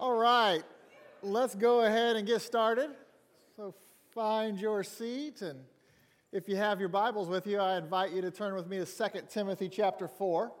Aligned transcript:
All 0.00 0.14
right, 0.14 0.62
let's 1.22 1.56
go 1.56 1.80
ahead 1.80 2.14
and 2.14 2.24
get 2.24 2.40
started. 2.40 2.90
So 3.56 3.74
find 4.14 4.56
your 4.56 4.84
seat, 4.84 5.42
and 5.42 5.58
if 6.30 6.48
you 6.48 6.54
have 6.54 6.78
your 6.78 6.88
Bibles 6.88 7.28
with 7.28 7.48
you, 7.48 7.58
I 7.58 7.78
invite 7.78 8.12
you 8.12 8.22
to 8.22 8.30
turn 8.30 8.54
with 8.54 8.68
me 8.68 8.76
to 8.78 8.86
2 8.86 9.22
Timothy 9.28 9.68
chapter 9.68 10.06
4. 10.06 10.52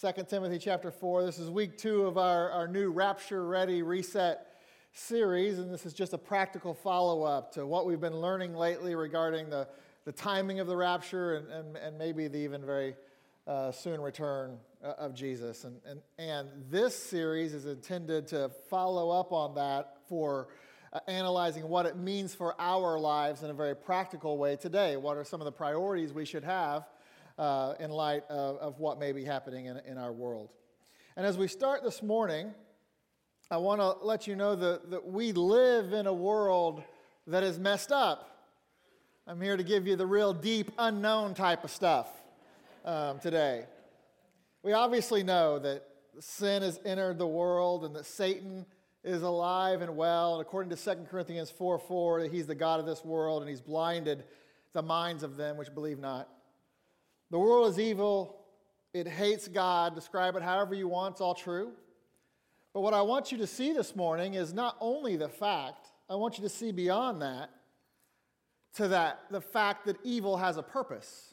2 0.00 0.22
Timothy 0.26 0.58
chapter 0.58 0.90
4. 0.90 1.22
This 1.22 1.38
is 1.38 1.50
week 1.50 1.76
two 1.76 2.06
of 2.06 2.16
our, 2.16 2.50
our 2.52 2.66
new 2.66 2.90
Rapture 2.90 3.46
Ready 3.46 3.82
Reset 3.82 4.46
series, 4.94 5.58
and 5.58 5.70
this 5.70 5.84
is 5.84 5.92
just 5.92 6.14
a 6.14 6.18
practical 6.18 6.72
follow 6.72 7.24
up 7.24 7.52
to 7.52 7.66
what 7.66 7.84
we've 7.84 8.00
been 8.00 8.22
learning 8.22 8.54
lately 8.54 8.94
regarding 8.94 9.50
the, 9.50 9.68
the 10.06 10.12
timing 10.12 10.60
of 10.60 10.66
the 10.66 10.76
rapture 10.78 11.34
and, 11.34 11.48
and, 11.50 11.76
and 11.76 11.98
maybe 11.98 12.26
the 12.26 12.38
even 12.38 12.64
very 12.64 12.96
uh, 13.46 13.70
soon 13.70 14.00
return 14.00 14.56
of 14.82 15.14
Jesus. 15.14 15.64
And, 15.64 15.80
and, 15.86 16.00
and 16.18 16.48
this 16.70 16.96
series 16.96 17.54
is 17.54 17.66
intended 17.66 18.26
to 18.28 18.50
follow 18.68 19.10
up 19.10 19.32
on 19.32 19.54
that 19.54 19.96
for 20.08 20.48
uh, 20.92 20.98
analyzing 21.08 21.68
what 21.68 21.86
it 21.86 21.96
means 21.96 22.34
for 22.34 22.54
our 22.60 22.98
lives 22.98 23.42
in 23.42 23.50
a 23.50 23.54
very 23.54 23.76
practical 23.76 24.36
way 24.36 24.56
today. 24.56 24.96
What 24.96 25.16
are 25.16 25.24
some 25.24 25.40
of 25.40 25.44
the 25.44 25.52
priorities 25.52 26.12
we 26.12 26.24
should 26.24 26.44
have 26.44 26.88
uh, 27.38 27.74
in 27.80 27.90
light 27.90 28.24
of, 28.28 28.56
of, 28.58 28.78
what 28.78 28.98
may 28.98 29.12
be 29.12 29.24
happening 29.24 29.66
in, 29.66 29.78
in 29.86 29.96
our 29.96 30.12
world? 30.12 30.50
And 31.16 31.24
as 31.24 31.38
we 31.38 31.48
start 31.48 31.82
this 31.82 32.02
morning, 32.02 32.52
I 33.50 33.56
want 33.58 33.80
to 33.80 34.04
let 34.04 34.26
you 34.26 34.36
know 34.36 34.54
that, 34.56 34.90
that 34.90 35.06
we 35.06 35.32
live 35.32 35.92
in 35.92 36.06
a 36.06 36.12
world 36.12 36.82
that 37.26 37.42
is 37.42 37.58
messed 37.58 37.92
up. 37.92 38.28
I'm 39.26 39.40
here 39.40 39.56
to 39.56 39.62
give 39.62 39.86
you 39.86 39.94
the 39.96 40.06
real 40.06 40.34
deep, 40.34 40.72
unknown 40.76 41.34
type 41.34 41.64
of 41.64 41.70
stuff 41.70 42.08
um, 42.84 43.18
today. 43.20 43.64
We 44.62 44.72
obviously 44.72 45.22
know 45.22 45.58
that 45.58 45.84
sin 46.20 46.62
has 46.62 46.78
entered 46.84 47.18
the 47.18 47.26
world 47.26 47.84
and 47.84 47.94
that 47.96 48.06
Satan 48.06 48.64
is 49.02 49.22
alive 49.22 49.82
and 49.82 49.96
well. 49.96 50.34
And 50.34 50.42
according 50.42 50.74
to 50.76 50.76
2 50.76 51.06
Corinthians 51.10 51.50
4 51.50 51.78
4, 51.78 52.22
that 52.22 52.32
he's 52.32 52.46
the 52.46 52.54
God 52.54 52.78
of 52.78 52.86
this 52.86 53.04
world 53.04 53.42
and 53.42 53.48
he's 53.48 53.60
blinded 53.60 54.24
the 54.72 54.82
minds 54.82 55.22
of 55.22 55.36
them 55.36 55.56
which 55.56 55.74
believe 55.74 55.98
not. 55.98 56.28
The 57.30 57.38
world 57.38 57.70
is 57.70 57.78
evil, 57.78 58.44
it 58.94 59.08
hates 59.08 59.48
God. 59.48 59.94
Describe 59.94 60.36
it 60.36 60.42
however 60.42 60.74
you 60.74 60.86
want, 60.86 61.14
it's 61.14 61.20
all 61.20 61.34
true. 61.34 61.72
But 62.72 62.80
what 62.82 62.94
I 62.94 63.02
want 63.02 63.32
you 63.32 63.38
to 63.38 63.46
see 63.46 63.72
this 63.72 63.96
morning 63.96 64.34
is 64.34 64.54
not 64.54 64.76
only 64.80 65.16
the 65.16 65.28
fact, 65.28 65.88
I 66.08 66.14
want 66.14 66.38
you 66.38 66.42
to 66.44 66.48
see 66.48 66.72
beyond 66.72 67.20
that 67.22 67.50
to 68.76 68.88
that 68.88 69.20
the 69.30 69.40
fact 69.40 69.86
that 69.86 69.96
evil 70.04 70.36
has 70.36 70.56
a 70.56 70.62
purpose. 70.62 71.31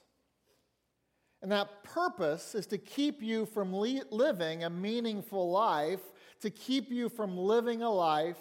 And 1.41 1.51
that 1.51 1.83
purpose 1.83 2.53
is 2.53 2.67
to 2.67 2.77
keep 2.77 3.21
you 3.21 3.45
from 3.45 3.73
li- 3.73 4.01
living 4.11 4.63
a 4.63 4.69
meaningful 4.69 5.49
life, 5.49 6.01
to 6.41 6.49
keep 6.49 6.91
you 6.91 7.07
from 7.07 7.37
living 7.37 7.81
a 7.81 7.89
life 7.89 8.37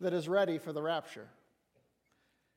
that 0.00 0.14
is 0.14 0.28
ready 0.28 0.56
for 0.56 0.72
the 0.72 0.82
rapture. 0.82 1.28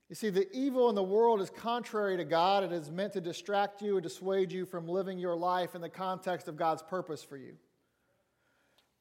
You 0.09 0.15
see, 0.15 0.29
the 0.29 0.49
evil 0.55 0.89
in 0.89 0.95
the 0.95 1.03
world 1.03 1.41
is 1.41 1.49
contrary 1.49 2.17
to 2.17 2.23
God. 2.23 2.63
It 2.63 2.71
is 2.71 2.91
meant 2.91 3.13
to 3.13 3.21
distract 3.21 3.81
you 3.81 3.95
and 3.95 4.03
dissuade 4.03 4.51
you 4.51 4.65
from 4.65 4.87
living 4.87 5.17
your 5.17 5.35
life 5.35 5.75
in 5.75 5.81
the 5.81 5.89
context 5.89 6.47
of 6.47 6.55
God's 6.55 6.83
purpose 6.83 7.23
for 7.23 7.35
you. 7.35 7.55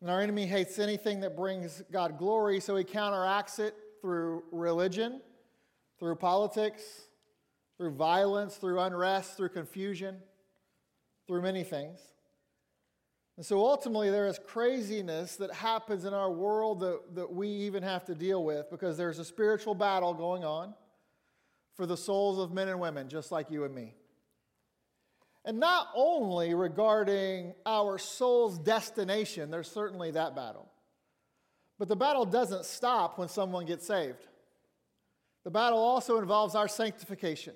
And 0.00 0.10
our 0.10 0.20
enemy 0.20 0.46
hates 0.46 0.80
anything 0.80 1.20
that 1.20 1.36
brings 1.36 1.82
God 1.92 2.18
glory, 2.18 2.58
so 2.58 2.74
he 2.74 2.82
counteracts 2.82 3.60
it 3.60 3.76
through 4.00 4.42
religion, 4.50 5.20
through 6.00 6.16
politics, 6.16 6.82
through 7.76 7.92
violence, 7.92 8.56
through 8.56 8.80
unrest, 8.80 9.36
through 9.36 9.50
confusion 9.50 10.16
through 11.26 11.42
many 11.42 11.64
things. 11.64 12.00
And 13.36 13.46
so 13.46 13.64
ultimately, 13.64 14.10
there 14.10 14.26
is 14.26 14.38
craziness 14.38 15.36
that 15.36 15.52
happens 15.52 16.04
in 16.04 16.12
our 16.12 16.30
world 16.30 16.80
that, 16.80 17.14
that 17.14 17.32
we 17.32 17.48
even 17.48 17.82
have 17.82 18.04
to 18.06 18.14
deal 18.14 18.44
with 18.44 18.70
because 18.70 18.96
there's 18.96 19.18
a 19.18 19.24
spiritual 19.24 19.74
battle 19.74 20.12
going 20.12 20.44
on 20.44 20.74
for 21.74 21.86
the 21.86 21.96
souls 21.96 22.38
of 22.38 22.52
men 22.52 22.68
and 22.68 22.78
women, 22.78 23.08
just 23.08 23.32
like 23.32 23.50
you 23.50 23.64
and 23.64 23.74
me. 23.74 23.94
And 25.44 25.58
not 25.58 25.88
only 25.94 26.54
regarding 26.54 27.54
our 27.64 27.98
soul's 27.98 28.58
destination, 28.58 29.50
there's 29.50 29.70
certainly 29.70 30.10
that 30.12 30.36
battle. 30.36 30.70
But 31.78 31.88
the 31.88 31.96
battle 31.96 32.24
doesn't 32.24 32.64
stop 32.64 33.18
when 33.18 33.28
someone 33.28 33.66
gets 33.66 33.86
saved. 33.86 34.28
The 35.44 35.50
battle 35.50 35.78
also 35.78 36.18
involves 36.18 36.54
our 36.54 36.68
sanctification. 36.68 37.54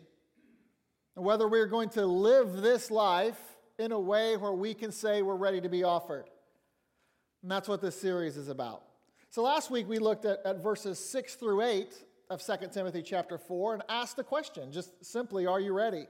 And 1.15 1.25
whether 1.25 1.47
we're 1.47 1.67
going 1.67 1.91
to 1.91 2.07
live 2.07 2.55
this 2.55 2.91
life 2.91 3.39
in 3.79 3.93
a 3.93 4.01
way 4.01 4.37
where 4.37 4.53
we 4.53 4.75
can 4.75 4.91
say 4.93 5.23
we're 5.23 5.37
ready 5.37 5.61
to 5.61 5.69
be 5.69 5.85
offered. 5.85 6.25
And 7.43 7.51
that's 7.51 7.69
what 7.69 7.81
this 7.81 8.01
series 8.01 8.37
is 8.37 8.49
about. 8.49 8.83
So 9.31 9.43
last 9.43 9.71
week 9.71 9.89
we 9.89 9.99
looked 9.99 10.25
at, 10.25 10.41
at 10.45 10.63
verses 10.63 10.99
6 10.99 11.35
through 11.35 11.63
8 11.63 11.95
of 12.31 12.43
2 12.43 12.69
Timothy 12.73 13.03
chapter 13.03 13.39
4 13.39 13.75
and 13.75 13.83
asked 13.89 14.17
the 14.17 14.25
question 14.25 14.73
just 14.73 15.05
simply, 15.05 15.47
are 15.47 15.61
you 15.61 15.73
ready? 15.73 16.07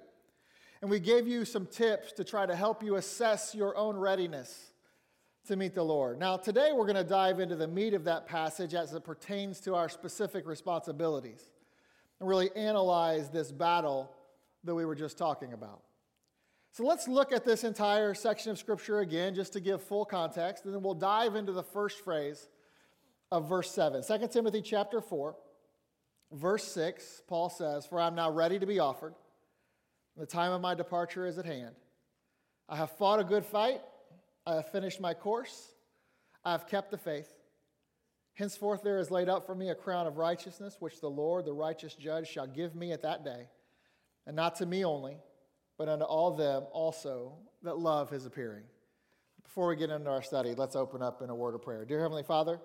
And 0.81 0.91
we 0.91 1.01
gave 1.01 1.27
you 1.27 1.45
some 1.45 1.67
tips 1.67 2.13
to 2.13 2.25
try 2.25 2.47
to 2.47 2.55
help 2.55 2.83
you 2.83 2.97
assess 2.97 3.55
your 3.55 3.77
own 3.77 3.97
readiness 3.97 4.73
to 5.47 5.57
meet 5.57 5.75
the 5.75 5.83
Lord. 5.83 6.19
Now, 6.19 6.37
today 6.37 6.71
we're 6.73 6.87
going 6.87 6.97
to 6.97 7.05
dive 7.05 7.41
into 7.41 7.57
the 7.57 7.69
meat 7.69 7.95
of 7.95 8.05
that 8.05 8.27
passage 8.27 8.75
as 8.75 8.93
it 8.93 9.05
pertains 9.05 9.61
to 9.61 9.75
our 9.75 9.89
specific 9.89 10.47
responsibilities 10.47 11.49
and 12.21 12.29
really 12.29 12.51
analyze 12.57 13.31
this 13.31 13.53
battle 13.53 14.11
that 14.65 14.75
we 14.75 14.85
were 14.85 14.95
just 14.95 15.17
talking 15.17 15.53
about. 15.53 15.83
So 16.77 16.85
let's 16.85 17.09
look 17.09 17.33
at 17.33 17.47
this 17.47 17.65
entire 17.65 18.13
section 18.13 18.51
of 18.51 18.59
Scripture 18.59 18.99
again, 18.99 19.35
just 19.35 19.55
to 19.55 19.61
give 19.61 19.83
full 19.83 20.05
context, 20.05 20.67
and 20.67 20.75
then 20.75 20.83
we'll 20.83 20.93
dive 20.93 21.35
into 21.35 21.53
the 21.53 21.63
first 21.63 22.05
phrase 22.05 22.51
of 23.33 23.49
verse 23.49 23.71
7. 23.71 24.03
2 24.07 24.29
Timothy 24.29 24.61
chapter 24.61 25.01
4, 25.01 25.35
verse 26.33 26.65
6, 26.65 27.23
Paul 27.29 27.49
says, 27.49 27.87
For 27.87 27.99
I 27.99 28.07
am 28.07 28.15
now 28.15 28.31
ready 28.31 28.59
to 28.59 28.67
be 28.67 28.79
offered, 28.79 29.15
the 30.19 30.27
time 30.27 30.53
of 30.53 30.61
my 30.61 30.75
departure 30.75 31.27
is 31.27 31.39
at 31.39 31.47
hand. 31.47 31.75
I 32.69 32.77
have 32.77 32.91
fought 32.99 33.21
a 33.21 33.25
good 33.25 33.47
fight, 33.47 33.81
I 34.47 34.57
have 34.57 34.71
finished 34.71 35.01
my 35.01 35.15
course, 35.15 35.73
I 36.45 36.53
have 36.53 36.67
kept 36.67 36.91
the 36.91 36.99
faith. 36.99 37.33
Henceforth 38.35 38.83
there 38.83 38.99
is 38.99 39.11
laid 39.11 39.31
up 39.31 39.47
for 39.47 39.55
me 39.55 39.71
a 39.71 39.75
crown 39.75 40.07
of 40.07 40.19
righteousness, 40.19 40.77
which 40.81 41.01
the 41.01 41.09
Lord, 41.09 41.47
the 41.47 41.55
righteous 41.55 41.95
judge, 41.95 42.29
shall 42.29 42.47
give 42.47 42.77
me 42.77 42.93
at 42.93 43.01
that 43.01 43.25
day, 43.25 43.49
and 44.27 44.37
not 44.37 44.57
to 44.57 44.67
me 44.67 44.85
only 44.85 45.17
but 45.79 45.89
unto 45.89 46.05
all 46.05 46.33
them 46.33 46.65
also 46.73 47.33
that 47.63 47.79
love 47.79 48.11
his 48.11 48.27
appearing. 48.27 48.65
Before 49.43 49.69
we 49.69 49.77
get 49.77 49.91
into 49.91 50.11
our 50.11 50.23
study, 50.23 50.55
let's 50.55 50.77
open 50.77 51.03
up 51.03 51.23
in 51.23 51.31
a 51.31 51.35
word 51.35 51.55
of 51.55 51.63
prayer. 51.63 51.85
Dear 51.85 52.01
Heavenly 52.01 52.23
Father, 52.23 52.61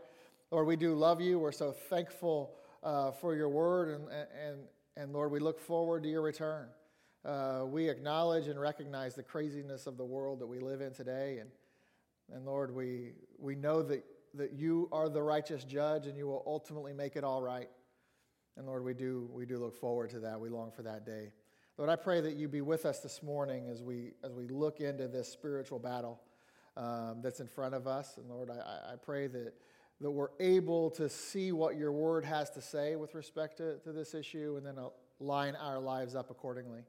Lord, 0.51 0.67
we 0.67 0.75
do 0.75 0.93
love 0.93 1.21
you. 1.21 1.39
We're 1.39 1.51
so 1.51 1.71
thankful 1.71 2.55
uh, 2.83 3.11
for 3.11 3.35
your 3.35 3.49
word, 3.49 3.89
and, 3.89 4.07
and, 4.09 4.59
and 4.97 5.13
Lord, 5.13 5.31
we 5.31 5.39
look 5.39 5.59
forward 5.59 6.03
to 6.03 6.09
your 6.09 6.21
return. 6.21 6.67
Uh, 7.23 7.63
we 7.65 7.87
acknowledge 7.87 8.47
and 8.47 8.59
recognize 8.59 9.15
the 9.15 9.23
craziness 9.23 9.85
of 9.85 9.95
the 9.95 10.03
world 10.03 10.39
that 10.39 10.47
we 10.47 10.59
live 10.59 10.81
in 10.81 10.91
today. 10.91 11.37
And, 11.39 11.49
and 12.33 12.45
Lord, 12.45 12.73
we, 12.73 13.13
we 13.37 13.55
know 13.55 13.83
that, 13.83 14.03
that 14.33 14.53
you 14.53 14.89
are 14.91 15.07
the 15.07 15.21
righteous 15.21 15.63
judge 15.63 16.07
and 16.07 16.17
you 16.17 16.25
will 16.25 16.43
ultimately 16.47 16.93
make 16.93 17.15
it 17.15 17.23
all 17.23 17.41
right. 17.41 17.69
And 18.57 18.65
Lord, 18.65 18.83
we 18.83 18.95
do, 18.95 19.29
we 19.31 19.45
do 19.45 19.59
look 19.59 19.75
forward 19.75 20.09
to 20.11 20.19
that. 20.21 20.39
We 20.39 20.49
long 20.49 20.71
for 20.71 20.81
that 20.81 21.05
day. 21.05 21.31
Lord, 21.77 21.89
I 21.89 21.95
pray 21.95 22.21
that 22.21 22.35
you 22.35 22.47
be 22.47 22.61
with 22.61 22.85
us 22.85 22.99
this 22.99 23.23
morning 23.23 23.67
as 23.69 23.81
we, 23.81 24.13
as 24.23 24.33
we 24.33 24.47
look 24.47 24.81
into 24.81 25.07
this 25.07 25.27
spiritual 25.27 25.79
battle 25.79 26.19
um, 26.77 27.19
that's 27.23 27.39
in 27.39 27.47
front 27.47 27.73
of 27.73 27.87
us. 27.87 28.17
And 28.17 28.29
Lord, 28.29 28.49
I, 28.49 28.93
I 28.93 28.95
pray 28.97 29.27
that, 29.27 29.53
that 30.01 30.11
we're 30.11 30.29
able 30.39 30.89
to 30.91 31.07
see 31.09 31.51
what 31.51 31.77
your 31.77 31.91
word 31.91 32.25
has 32.25 32.49
to 32.51 32.61
say 32.61 32.95
with 32.95 33.15
respect 33.15 33.57
to, 33.57 33.77
to 33.79 33.91
this 33.91 34.13
issue 34.13 34.55
and 34.57 34.65
then 34.65 34.75
line 35.19 35.55
our 35.55 35.79
lives 35.79 36.13
up 36.15 36.29
accordingly. 36.29 36.81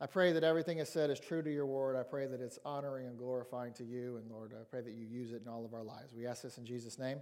I 0.00 0.06
pray 0.06 0.32
that 0.32 0.44
everything 0.44 0.78
is 0.78 0.88
said 0.88 1.10
is 1.10 1.18
true 1.18 1.42
to 1.42 1.52
your 1.52 1.66
word. 1.66 1.96
I 1.96 2.04
pray 2.04 2.26
that 2.26 2.40
it's 2.40 2.58
honoring 2.64 3.06
and 3.06 3.18
glorifying 3.18 3.72
to 3.74 3.84
you. 3.84 4.16
And 4.18 4.30
Lord, 4.30 4.52
I 4.54 4.62
pray 4.70 4.80
that 4.82 4.92
you 4.92 5.04
use 5.04 5.32
it 5.32 5.42
in 5.42 5.48
all 5.48 5.64
of 5.64 5.74
our 5.74 5.82
lives. 5.82 6.12
We 6.14 6.26
ask 6.26 6.42
this 6.42 6.58
in 6.58 6.64
Jesus' 6.64 6.98
name. 6.98 7.18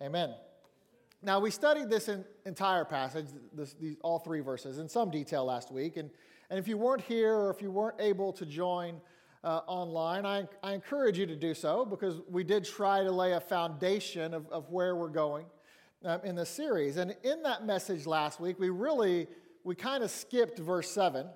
Amen. 0.00 0.34
Now, 1.22 1.40
we 1.40 1.50
studied 1.50 1.88
this 1.88 2.10
entire 2.44 2.84
passage, 2.84 3.26
this, 3.52 3.72
these, 3.80 3.96
all 4.02 4.18
three 4.18 4.40
verses, 4.40 4.78
in 4.78 4.88
some 4.88 5.10
detail 5.10 5.44
last 5.44 5.72
week. 5.72 5.96
And 5.96 6.10
and 6.50 6.58
if 6.58 6.68
you 6.68 6.76
weren't 6.76 7.02
here 7.02 7.34
or 7.34 7.50
if 7.50 7.62
you 7.62 7.70
weren't 7.70 8.00
able 8.00 8.32
to 8.34 8.46
join 8.46 9.00
uh, 9.42 9.60
online, 9.66 10.24
I, 10.24 10.44
I 10.62 10.72
encourage 10.72 11.18
you 11.18 11.26
to 11.26 11.36
do 11.36 11.54
so 11.54 11.84
because 11.84 12.20
we 12.28 12.44
did 12.44 12.64
try 12.64 13.02
to 13.02 13.10
lay 13.10 13.32
a 13.32 13.40
foundation 13.40 14.34
of, 14.34 14.48
of 14.48 14.70
where 14.70 14.96
we're 14.96 15.08
going 15.08 15.46
um, 16.04 16.20
in 16.24 16.34
the 16.34 16.46
series. 16.46 16.96
And 16.96 17.14
in 17.22 17.42
that 17.42 17.64
message 17.64 18.06
last 18.06 18.40
week, 18.40 18.58
we 18.58 18.70
really, 18.70 19.26
we 19.64 19.74
kind 19.74 20.02
of 20.02 20.10
skipped 20.10 20.58
verse 20.58 20.90
7 20.90 21.26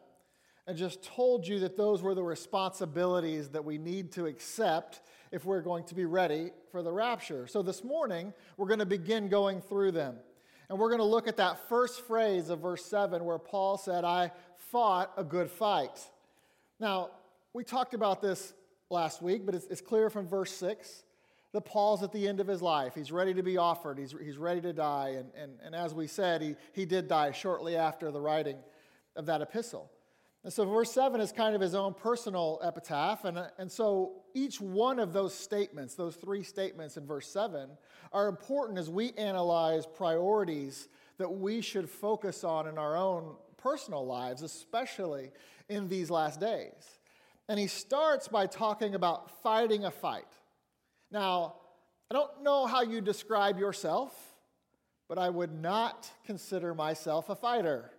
and 0.67 0.77
just 0.77 1.03
told 1.03 1.47
you 1.47 1.61
that 1.61 1.77
those 1.77 2.03
were 2.03 2.15
the 2.15 2.23
responsibilities 2.23 3.49
that 3.49 3.65
we 3.65 3.79
need 3.79 4.13
to 4.13 4.27
accept 4.27 5.01
if 5.33 5.45
we're 5.45 5.63
going 5.63 5.85
to 5.85 5.95
be 5.95 6.05
ready 6.05 6.51
for 6.71 6.83
the 6.83 6.93
rapture. 6.93 7.47
So 7.47 7.63
this 7.63 7.83
morning, 7.83 8.33
we're 8.57 8.67
going 8.67 8.79
to 8.79 8.87
begin 8.87 9.29
going 9.29 9.63
through 9.63 9.93
them. 9.93 10.17
And 10.69 10.79
we're 10.79 10.91
going 10.91 11.01
to 11.01 11.05
look 11.05 11.29
at 11.29 11.39
that 11.39 11.67
first 11.69 12.07
phrase 12.07 12.51
of 12.51 12.61
verse 12.61 12.85
7 12.85 13.25
where 13.25 13.39
Paul 13.39 13.79
said, 13.79 14.05
I 14.05 14.31
fought 14.71 15.13
a 15.17 15.25
good 15.25 15.51
fight. 15.51 15.99
Now, 16.81 17.11
we 17.53 17.65
talked 17.65 17.95
about 17.95 18.21
this 18.21 18.53
last 18.91 19.23
week, 19.23 19.47
but 19.47 19.55
it's, 19.55 19.67
it's 19.67 19.81
clear 19.81 20.11
from 20.11 20.27
verse 20.27 20.53
6 20.53 21.05
that 21.53 21.63
Paul's 21.63 22.03
at 22.03 22.13
the 22.13 22.29
end 22.29 22.41
of 22.41 22.47
his 22.47 22.61
life. 22.61 22.95
He's 22.95 23.11
ready 23.11 23.33
to 23.35 23.43
be 23.43 23.57
offered, 23.57 23.99
he's, 23.99 24.15
he's 24.23 24.37
ready 24.37 24.61
to 24.61 24.73
die. 24.73 25.15
And, 25.17 25.31
and, 25.41 25.53
and 25.65 25.75
as 25.75 25.95
we 25.95 26.07
said, 26.07 26.43
he, 26.43 26.57
he 26.73 26.85
did 26.85 27.09
die 27.09 27.33
shortly 27.33 27.77
after 27.77 28.11
the 28.11 28.21
writing 28.21 28.59
of 29.17 29.27
that 29.27 29.41
epistle. 29.41 29.91
And 30.45 30.53
so, 30.53 30.65
verse 30.65 30.93
7 30.93 31.21
is 31.21 31.33
kind 31.33 31.55
of 31.55 31.61
his 31.61 31.75
own 31.75 31.95
personal 31.95 32.61
epitaph. 32.63 33.25
And, 33.25 33.39
and 33.59 33.71
so, 33.71 34.23
each 34.35 34.61
one 34.61 35.01
of 35.01 35.13
those 35.13 35.35
statements, 35.35 35.95
those 35.95 36.15
three 36.15 36.45
statements 36.45 36.97
in 36.97 37.07
verse 37.07 37.29
7, 37.29 37.69
are 38.13 38.29
important 38.29 38.79
as 38.79 38.89
we 38.89 39.13
analyze 39.15 39.85
priorities 39.85 40.89
that 41.19 41.29
we 41.29 41.61
should 41.61 41.91
focus 41.91 42.45
on 42.45 42.69
in 42.69 42.79
our 42.79 42.97
own 42.97 43.35
personal 43.59 44.07
lives, 44.07 44.43
especially 44.43 45.31
in 45.69 45.89
these 45.89 46.11
last 46.11 46.41
days. 46.41 46.99
And 47.49 47.59
he 47.59 47.67
starts 47.67 48.29
by 48.29 48.47
talking 48.47 48.95
about 48.95 49.43
fighting 49.43 49.85
a 49.85 49.91
fight. 49.91 50.27
Now, 51.11 51.55
I 52.11 52.15
don't 52.15 52.43
know 52.43 52.67
how 52.67 52.83
you 52.83 53.01
describe 53.01 53.59
yourself, 53.59 54.13
but 55.09 55.19
I 55.19 55.29
would 55.31 55.53
not 55.53 56.11
consider 56.25 56.75
myself 56.75 57.29
a 57.29 57.35
fighter. 57.35 57.91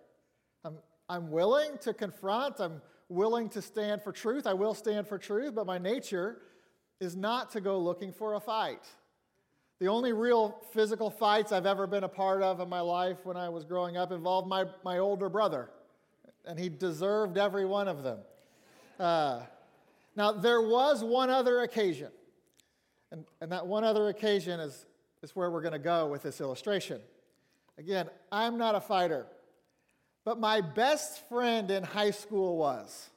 I'm, 0.63 0.77
I'm 1.07 1.31
willing 1.31 1.77
to 1.81 1.93
confront, 1.93 2.59
I'm 2.59 2.81
willing 3.09 3.49
to 3.49 3.61
stand 3.61 4.03
for 4.03 4.11
truth. 4.11 4.45
I 4.45 4.53
will 4.53 4.75
stand 4.75 5.07
for 5.07 5.17
truth, 5.17 5.55
but 5.55 5.65
my 5.65 5.79
nature 5.79 6.37
is 6.99 7.15
not 7.15 7.51
to 7.51 7.61
go 7.61 7.79
looking 7.79 8.13
for 8.13 8.35
a 8.35 8.39
fight. 8.39 8.85
The 9.79 9.87
only 9.87 10.11
real 10.11 10.61
physical 10.73 11.09
fights 11.09 11.53
I've 11.53 11.65
ever 11.65 11.87
been 11.87 12.03
a 12.03 12.09
part 12.09 12.41
of 12.41 12.59
in 12.59 12.67
my 12.67 12.81
life 12.81 13.17
when 13.23 13.37
I 13.37 13.47
was 13.47 13.63
growing 13.63 13.95
up 13.95 14.11
involved 14.11 14.47
my, 14.47 14.65
my 14.83 14.97
older 14.97 15.29
brother, 15.29 15.69
and 16.45 16.59
he 16.59 16.67
deserved 16.67 17.37
every 17.37 17.65
one 17.65 17.87
of 17.87 18.03
them. 18.03 18.19
Uh, 18.99 19.41
now, 20.17 20.33
there 20.33 20.61
was 20.61 21.01
one 21.01 21.29
other 21.29 21.61
occasion, 21.61 22.11
and, 23.09 23.23
and 23.39 23.53
that 23.53 23.65
one 23.65 23.85
other 23.85 24.09
occasion 24.09 24.59
is, 24.59 24.85
is 25.23 25.33
where 25.33 25.49
we're 25.49 25.61
going 25.61 25.71
to 25.71 25.79
go 25.79 26.07
with 26.07 26.23
this 26.23 26.41
illustration. 26.41 26.99
Again, 27.77 28.09
I'm 28.33 28.57
not 28.57 28.75
a 28.75 28.81
fighter, 28.81 29.27
but 30.25 30.41
my 30.41 30.59
best 30.59 31.25
friend 31.29 31.71
in 31.71 31.83
high 31.83 32.11
school 32.11 32.57
was. 32.57 33.09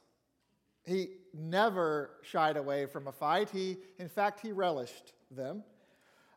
He 0.85 1.09
never 1.33 2.11
shied 2.21 2.55
away 2.55 2.85
from 2.85 3.07
a 3.07 3.11
fight. 3.11 3.49
He, 3.49 3.79
in 3.99 4.07
fact, 4.07 4.39
he 4.39 4.53
relished 4.53 5.11
them. 5.29 5.63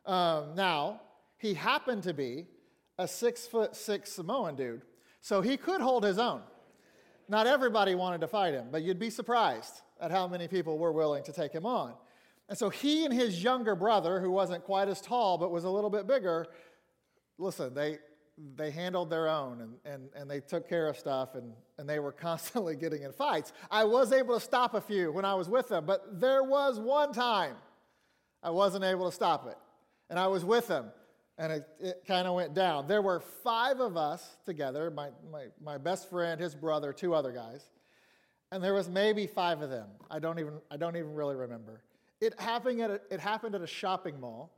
Um, 0.07 0.55
now, 0.55 1.01
he 1.37 1.53
happened 1.53 2.03
to 2.03 2.13
be 2.13 2.47
a 2.97 3.07
six 3.07 3.45
foot 3.45 3.75
six 3.75 4.13
Samoan 4.13 4.55
dude, 4.55 4.81
so 5.21 5.41
he 5.41 5.57
could 5.57 5.81
hold 5.81 6.03
his 6.03 6.17
own. 6.17 6.41
Not 7.29 7.45
everybody 7.45 7.93
wanted 7.93 8.21
to 8.21 8.27
fight 8.27 8.53
him, 8.53 8.67
but 8.71 8.81
you'd 8.83 8.99
be 8.99 9.09
surprised 9.09 9.81
at 9.99 10.11
how 10.11 10.27
many 10.27 10.47
people 10.47 10.77
were 10.77 10.93
willing 10.93 11.23
to 11.23 11.33
take 11.33 11.51
him 11.51 11.65
on. 11.65 11.93
And 12.49 12.57
so 12.57 12.69
he 12.69 13.03
and 13.03 13.13
his 13.13 13.43
younger 13.43 13.75
brother, 13.75 14.21
who 14.21 14.31
wasn't 14.31 14.63
quite 14.63 14.87
as 14.87 15.01
tall 15.01 15.37
but 15.37 15.51
was 15.51 15.65
a 15.65 15.69
little 15.69 15.89
bit 15.89 16.07
bigger, 16.07 16.47
listen, 17.37 17.73
they, 17.73 17.97
they 18.55 18.71
handled 18.71 19.09
their 19.09 19.27
own 19.27 19.61
and, 19.61 19.73
and, 19.83 20.09
and 20.15 20.31
they 20.31 20.39
took 20.39 20.69
care 20.69 20.87
of 20.87 20.97
stuff 20.97 21.35
and, 21.35 21.51
and 21.77 21.89
they 21.89 21.99
were 21.99 22.11
constantly 22.27 22.77
getting 22.77 23.03
in 23.03 23.11
fights. 23.11 23.51
I 23.69 23.83
was 23.83 24.13
able 24.13 24.35
to 24.35 24.39
stop 24.39 24.73
a 24.73 24.81
few 24.81 25.11
when 25.11 25.25
I 25.25 25.33
was 25.33 25.49
with 25.49 25.67
them, 25.67 25.85
but 25.85 26.21
there 26.21 26.43
was 26.43 26.79
one 26.79 27.11
time 27.11 27.55
I 28.41 28.51
wasn't 28.51 28.85
able 28.85 29.09
to 29.09 29.11
stop 29.15 29.45
it. 29.47 29.57
And 30.09 30.17
I 30.17 30.27
was 30.27 30.45
with 30.45 30.67
them 30.67 30.91
and 31.37 31.53
it, 31.53 31.67
it 31.79 32.03
kind 32.07 32.27
of 32.27 32.33
went 32.33 32.53
down. 32.53 32.87
There 32.87 33.01
were 33.01 33.19
five 33.19 33.79
of 33.79 33.95
us 33.95 34.37
together 34.45 34.89
my, 34.89 35.09
my, 35.31 35.45
my 35.63 35.77
best 35.77 36.09
friend, 36.09 36.41
his 36.41 36.55
brother, 36.55 36.91
two 36.93 37.13
other 37.13 37.31
guys. 37.31 37.69
And 38.51 38.63
there 38.63 38.73
was 38.73 38.89
maybe 38.89 39.27
five 39.27 39.61
of 39.61 39.69
them. 39.69 39.87
I 40.09 40.19
don't 40.19 40.39
even, 40.39 40.53
I 40.71 40.77
don't 40.77 40.95
even 40.95 41.13
really 41.13 41.35
remember. 41.35 41.83
It 42.21 42.39
happened, 42.39 42.81
at 42.81 42.89
a, 42.89 43.01
it 43.11 43.19
happened 43.19 43.53
at 43.55 43.61
a 43.61 43.67
shopping 43.67 44.19
mall 44.19 44.51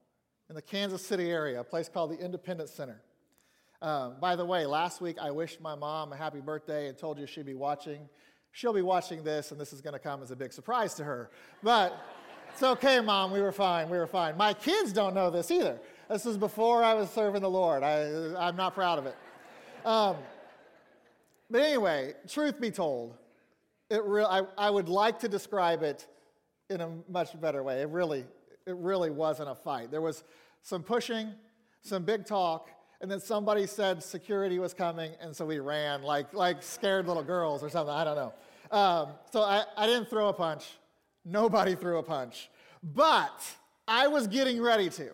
in 0.48 0.56
the 0.56 0.62
Kansas 0.62 1.06
City 1.06 1.30
area, 1.30 1.60
a 1.60 1.64
place 1.64 1.90
called 1.90 2.12
the 2.12 2.18
Independence 2.24 2.72
Center. 2.72 3.02
Um, 3.82 4.16
by 4.22 4.36
the 4.36 4.46
way, 4.46 4.66
last 4.66 5.02
week 5.02 5.18
I 5.22 5.32
wished 5.32 5.60
my 5.60 5.76
mom 5.76 6.14
a 6.14 6.16
happy 6.16 6.40
birthday 6.40 6.88
and 6.88 6.98
told 6.98 7.20
you 7.20 7.26
she'd 7.26 7.46
be 7.46 7.54
watching. 7.56 8.08
She'll 8.52 8.74
be 8.74 8.82
watching 8.82 9.24
this, 9.24 9.52
and 9.52 9.60
this 9.60 9.74
is 9.74 9.82
going 9.82 9.94
to 9.94 10.00
come 10.00 10.22
as 10.22 10.32
a 10.32 10.36
big 10.36 10.54
surprise 10.54 10.94
to 10.96 11.04
her. 11.04 11.30
But 11.62 11.94
it's 12.60 12.66
okay, 12.66 13.00
mom. 13.00 13.32
We 13.32 13.40
were 13.40 13.54
fine. 13.54 13.90
We 13.90 13.98
were 13.98 14.06
fine. 14.06 14.36
My 14.36 14.54
kids 14.54 14.92
don't 14.92 15.16
know 15.16 15.30
this 15.30 15.50
either. 15.50 15.80
This 16.10 16.26
is 16.26 16.38
before 16.38 16.84
I 16.84 16.94
was 16.94 17.10
serving 17.10 17.42
the 17.42 17.50
Lord. 17.50 17.84
I, 17.84 18.36
I'm 18.38 18.58
not 18.58 18.76
proud 18.76 19.00
of 19.00 19.06
it. 19.06 19.16
Um, 19.86 20.18
but 21.50 21.62
anyway, 21.62 22.16
truth 22.28 22.60
be 22.60 22.70
told, 22.70 23.16
it 23.90 24.04
re- 24.04 24.26
I, 24.26 24.42
I 24.58 24.70
would 24.70 24.90
like 24.90 25.20
to 25.20 25.30
describe 25.30 25.84
it 25.84 26.06
in 26.70 26.82
a 26.82 26.90
much 27.08 27.40
better 27.40 27.64
way. 27.64 27.82
It 27.82 27.88
really, 27.88 28.26
it 28.66 28.76
really 28.76 29.10
wasn't 29.10 29.50
a 29.50 29.56
fight. 29.56 29.90
There 29.90 30.02
was 30.02 30.26
some 30.62 30.84
pushing, 30.84 31.32
some 31.82 32.04
big 32.04 32.26
talk, 32.26 32.68
and 33.00 33.10
then 33.10 33.22
somebody 33.22 33.68
said 33.68 34.04
security 34.04 34.60
was 34.60 34.74
coming, 34.74 35.14
and 35.22 35.34
so 35.34 35.46
we 35.46 35.60
ran 35.60 36.04
like, 36.04 36.34
like 36.34 36.62
scared 36.62 37.08
little 37.08 37.24
girls 37.24 37.64
or 37.64 37.70
something. 37.70 37.96
I 37.96 38.04
don't 38.04 38.18
know. 38.18 38.78
Um, 38.78 39.10
so 39.32 39.44
I, 39.44 39.64
I 39.78 39.88
didn't 39.88 40.10
throw 40.10 40.28
a 40.28 40.34
punch. 40.34 40.66
Nobody 41.26 41.76
threw 41.76 41.98
a 41.98 42.04
punch. 42.04 42.50
But 42.82 43.44
I 43.88 44.08
was 44.08 44.28
getting 44.28 44.62
ready 44.62 44.90
to. 44.92 45.12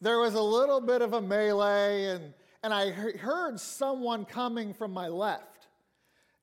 There 0.00 0.18
was 0.18 0.34
a 0.34 0.42
little 0.42 0.80
bit 0.80 1.02
of 1.02 1.12
a 1.12 1.20
melee, 1.20 2.06
and, 2.06 2.32
and 2.62 2.72
I 2.72 2.90
heard 2.90 3.58
someone 3.58 4.24
coming 4.24 4.72
from 4.72 4.92
my 4.92 5.08
left. 5.08 5.66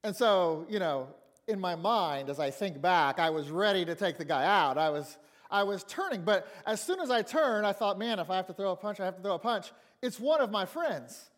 And 0.03 0.15
so, 0.15 0.65
you 0.69 0.79
know, 0.79 1.07
in 1.47 1.59
my 1.59 1.75
mind, 1.75 2.29
as 2.29 2.39
I 2.39 2.51
think 2.51 2.81
back, 2.81 3.19
I 3.19 3.29
was 3.29 3.49
ready 3.49 3.85
to 3.85 3.95
take 3.95 4.17
the 4.17 4.25
guy 4.25 4.45
out. 4.45 4.77
I 4.77 4.89
was, 4.89 5.17
I 5.49 5.63
was 5.63 5.83
turning, 5.83 6.23
but 6.23 6.47
as 6.65 6.81
soon 6.81 6.99
as 6.99 7.09
I 7.09 7.21
turned, 7.21 7.65
I 7.65 7.73
thought, 7.73 7.97
man, 7.97 8.19
if 8.19 8.29
I 8.29 8.35
have 8.35 8.47
to 8.47 8.53
throw 8.53 8.71
a 8.71 8.75
punch, 8.75 8.99
I 8.99 9.05
have 9.05 9.15
to 9.15 9.21
throw 9.21 9.35
a 9.35 9.39
punch. 9.39 9.71
It's 10.01 10.19
one 10.19 10.41
of 10.41 10.51
my 10.51 10.65
friends. 10.65 11.29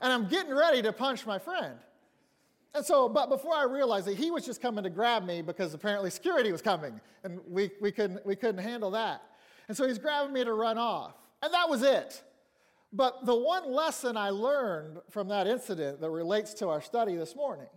And 0.00 0.12
I'm 0.12 0.28
getting 0.28 0.54
ready 0.54 0.82
to 0.82 0.92
punch 0.92 1.26
my 1.26 1.38
friend. 1.38 1.78
And 2.74 2.84
so, 2.84 3.08
but 3.08 3.28
before 3.28 3.54
I 3.54 3.64
realized 3.64 4.06
that 4.06 4.16
he 4.16 4.30
was 4.30 4.44
just 4.44 4.60
coming 4.60 4.84
to 4.84 4.90
grab 4.90 5.24
me 5.24 5.40
because 5.40 5.72
apparently 5.72 6.10
security 6.10 6.52
was 6.52 6.60
coming 6.60 7.00
and 7.24 7.40
we, 7.48 7.70
we, 7.80 7.90
couldn't, 7.90 8.24
we 8.26 8.36
couldn't 8.36 8.62
handle 8.62 8.90
that. 8.90 9.22
And 9.68 9.76
so 9.76 9.86
he's 9.86 9.98
grabbing 9.98 10.32
me 10.32 10.44
to 10.44 10.52
run 10.52 10.76
off. 10.78 11.14
And 11.42 11.52
that 11.54 11.68
was 11.68 11.82
it. 11.82 12.22
But 12.92 13.26
the 13.26 13.34
one 13.34 13.70
lesson 13.72 14.16
I 14.16 14.30
learned 14.30 14.98
from 15.10 15.28
that 15.28 15.46
incident 15.46 16.00
that 16.00 16.10
relates 16.10 16.54
to 16.54 16.68
our 16.68 16.80
study 16.80 17.16
this 17.16 17.34
morning 17.34 17.68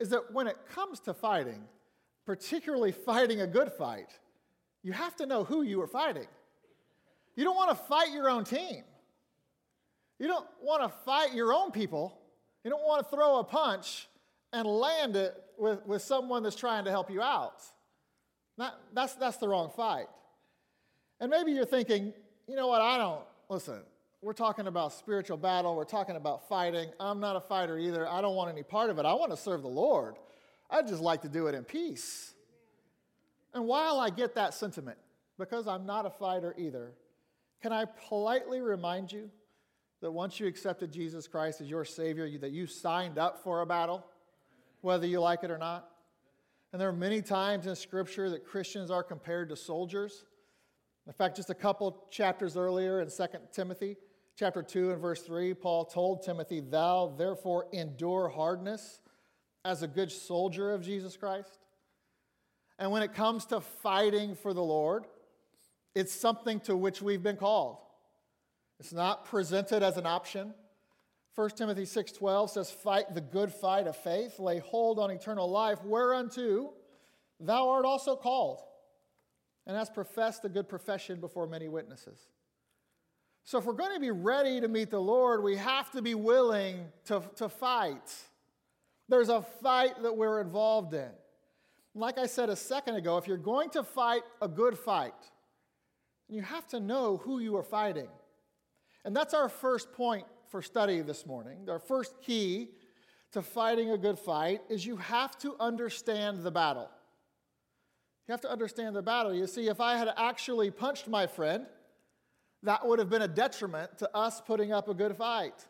is 0.00 0.10
that 0.10 0.32
when 0.32 0.46
it 0.46 0.56
comes 0.72 1.00
to 1.00 1.14
fighting, 1.14 1.64
particularly 2.24 2.92
fighting 2.92 3.40
a 3.40 3.46
good 3.46 3.72
fight, 3.72 4.18
you 4.82 4.92
have 4.92 5.16
to 5.16 5.26
know 5.26 5.44
who 5.44 5.62
you 5.62 5.80
are 5.82 5.86
fighting. 5.86 6.26
You 7.36 7.44
don't 7.44 7.56
want 7.56 7.70
to 7.70 7.76
fight 7.76 8.12
your 8.12 8.28
own 8.28 8.44
team. 8.44 8.84
You 10.18 10.26
don't 10.26 10.46
want 10.62 10.82
to 10.82 10.88
fight 11.04 11.34
your 11.34 11.52
own 11.52 11.70
people. 11.70 12.18
You 12.64 12.70
don't 12.70 12.84
want 12.84 13.04
to 13.08 13.16
throw 13.16 13.38
a 13.38 13.44
punch 13.44 14.08
and 14.52 14.66
land 14.66 15.16
it 15.16 15.34
with, 15.58 15.84
with 15.86 16.02
someone 16.02 16.42
that's 16.42 16.56
trying 16.56 16.84
to 16.84 16.90
help 16.90 17.10
you 17.10 17.22
out. 17.22 17.62
Not, 18.56 18.74
that's, 18.92 19.14
that's 19.14 19.36
the 19.36 19.48
wrong 19.48 19.70
fight. 19.74 20.06
And 21.20 21.30
maybe 21.30 21.52
you're 21.52 21.64
thinking, 21.64 22.12
you 22.46 22.56
know 22.56 22.66
what, 22.66 22.80
I 22.80 22.96
don't, 22.98 23.22
listen, 23.48 23.80
we're 24.20 24.32
talking 24.32 24.66
about 24.66 24.92
spiritual 24.92 25.36
battle. 25.36 25.76
We're 25.76 25.84
talking 25.84 26.16
about 26.16 26.48
fighting. 26.48 26.90
I'm 26.98 27.20
not 27.20 27.36
a 27.36 27.40
fighter 27.40 27.78
either. 27.78 28.08
I 28.08 28.20
don't 28.20 28.34
want 28.34 28.50
any 28.50 28.64
part 28.64 28.90
of 28.90 28.98
it. 28.98 29.04
I 29.04 29.14
want 29.14 29.30
to 29.30 29.36
serve 29.36 29.62
the 29.62 29.68
Lord. 29.68 30.16
I'd 30.70 30.88
just 30.88 31.00
like 31.00 31.22
to 31.22 31.28
do 31.28 31.46
it 31.46 31.54
in 31.54 31.64
peace. 31.64 32.34
And 33.54 33.66
while 33.66 34.00
I 34.00 34.10
get 34.10 34.34
that 34.34 34.54
sentiment, 34.54 34.98
because 35.38 35.68
I'm 35.68 35.86
not 35.86 36.04
a 36.04 36.10
fighter 36.10 36.54
either, 36.58 36.92
can 37.62 37.72
I 37.72 37.84
politely 38.08 38.60
remind 38.60 39.12
you 39.12 39.30
that 40.00 40.10
once 40.10 40.38
you 40.38 40.46
accepted 40.46 40.92
Jesus 40.92 41.26
Christ 41.26 41.60
as 41.60 41.70
your 41.70 41.84
Savior, 41.84 42.28
that 42.38 42.50
you 42.50 42.66
signed 42.66 43.18
up 43.18 43.42
for 43.42 43.62
a 43.62 43.66
battle, 43.66 44.04
whether 44.80 45.06
you 45.06 45.20
like 45.20 45.44
it 45.44 45.50
or 45.50 45.58
not? 45.58 45.88
And 46.72 46.80
there 46.80 46.88
are 46.88 46.92
many 46.92 47.22
times 47.22 47.66
in 47.66 47.74
Scripture 47.74 48.30
that 48.30 48.44
Christians 48.44 48.90
are 48.90 49.02
compared 49.02 49.48
to 49.48 49.56
soldiers. 49.56 50.24
In 51.06 51.12
fact, 51.12 51.36
just 51.36 51.50
a 51.50 51.54
couple 51.54 52.06
chapters 52.10 52.56
earlier 52.56 53.00
in 53.00 53.08
2 53.08 53.26
Timothy, 53.52 53.96
chapter 54.36 54.62
2 54.62 54.92
and 54.92 55.00
verse 55.00 55.22
3, 55.22 55.54
Paul 55.54 55.86
told 55.86 56.22
Timothy, 56.22 56.60
Thou 56.60 57.14
therefore 57.16 57.66
endure 57.72 58.28
hardness 58.28 59.00
as 59.64 59.82
a 59.82 59.88
good 59.88 60.12
soldier 60.12 60.72
of 60.72 60.82
Jesus 60.82 61.16
Christ. 61.16 61.58
And 62.78 62.92
when 62.92 63.02
it 63.02 63.14
comes 63.14 63.46
to 63.46 63.60
fighting 63.60 64.34
for 64.34 64.52
the 64.52 64.62
Lord, 64.62 65.06
it's 65.94 66.12
something 66.12 66.60
to 66.60 66.76
which 66.76 67.02
we've 67.02 67.22
been 67.22 67.36
called. 67.36 67.78
It's 68.78 68.92
not 68.92 69.24
presented 69.24 69.82
as 69.82 69.96
an 69.96 70.06
option. 70.06 70.54
1 71.38 71.50
Timothy 71.50 71.84
6:12 71.84 72.50
says, 72.50 72.68
"Fight 72.68 73.14
the 73.14 73.20
good 73.20 73.54
fight 73.54 73.86
of 73.86 73.94
faith, 73.94 74.40
lay 74.40 74.58
hold 74.58 74.98
on 74.98 75.12
eternal 75.12 75.48
life, 75.48 75.80
whereunto 75.84 76.74
thou 77.38 77.68
art 77.68 77.84
also 77.84 78.16
called, 78.16 78.60
and 79.64 79.76
hast 79.76 79.94
professed 79.94 80.44
a 80.44 80.48
good 80.48 80.68
profession 80.68 81.20
before 81.20 81.46
many 81.46 81.68
witnesses." 81.68 82.26
So, 83.44 83.56
if 83.56 83.66
we're 83.66 83.74
going 83.74 83.94
to 83.94 84.00
be 84.00 84.10
ready 84.10 84.60
to 84.60 84.66
meet 84.66 84.90
the 84.90 85.00
Lord, 85.00 85.44
we 85.44 85.54
have 85.54 85.92
to 85.92 86.02
be 86.02 86.16
willing 86.16 86.90
to, 87.04 87.22
to 87.36 87.48
fight. 87.48 88.16
There's 89.08 89.28
a 89.28 89.42
fight 89.42 90.02
that 90.02 90.16
we're 90.16 90.40
involved 90.40 90.92
in. 90.92 91.12
Like 91.94 92.18
I 92.18 92.26
said 92.26 92.50
a 92.50 92.56
second 92.56 92.96
ago, 92.96 93.16
if 93.16 93.28
you're 93.28 93.36
going 93.36 93.70
to 93.70 93.84
fight 93.84 94.24
a 94.42 94.48
good 94.48 94.76
fight, 94.76 95.14
you 96.26 96.42
have 96.42 96.66
to 96.70 96.80
know 96.80 97.18
who 97.18 97.38
you 97.38 97.56
are 97.56 97.62
fighting. 97.62 98.08
And 99.04 99.14
that's 99.14 99.34
our 99.34 99.48
first 99.48 99.92
point 99.92 100.26
for 100.50 100.62
study 100.62 101.00
this 101.02 101.26
morning. 101.26 101.68
Our 101.68 101.78
first 101.78 102.20
key 102.22 102.70
to 103.32 103.42
fighting 103.42 103.90
a 103.90 103.98
good 103.98 104.18
fight 104.18 104.62
is 104.68 104.86
you 104.86 104.96
have 104.96 105.38
to 105.38 105.54
understand 105.60 106.42
the 106.42 106.50
battle. 106.50 106.88
You 108.26 108.32
have 108.32 108.40
to 108.42 108.50
understand 108.50 108.96
the 108.96 109.02
battle. 109.02 109.34
You 109.34 109.46
see, 109.46 109.68
if 109.68 109.80
I 109.80 109.96
had 109.96 110.12
actually 110.16 110.70
punched 110.70 111.08
my 111.08 111.26
friend, 111.26 111.66
that 112.62 112.86
would 112.86 112.98
have 112.98 113.10
been 113.10 113.22
a 113.22 113.28
detriment 113.28 113.98
to 113.98 114.16
us 114.16 114.40
putting 114.40 114.72
up 114.72 114.88
a 114.88 114.94
good 114.94 115.16
fight. 115.16 115.66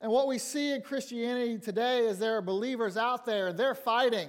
And 0.00 0.12
what 0.12 0.28
we 0.28 0.38
see 0.38 0.72
in 0.72 0.82
Christianity 0.82 1.58
today 1.58 2.06
is 2.06 2.18
there 2.18 2.36
are 2.36 2.42
believers 2.42 2.96
out 2.96 3.24
there 3.24 3.48
and 3.48 3.58
they're 3.58 3.74
fighting. 3.74 4.28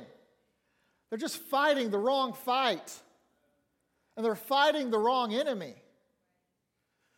They're 1.09 1.19
just 1.19 1.37
fighting 1.37 1.89
the 1.89 1.99
wrong 1.99 2.33
fight. 2.33 2.93
And 4.15 4.25
they're 4.25 4.35
fighting 4.35 4.89
the 4.89 4.97
wrong 4.97 5.33
enemy. 5.33 5.75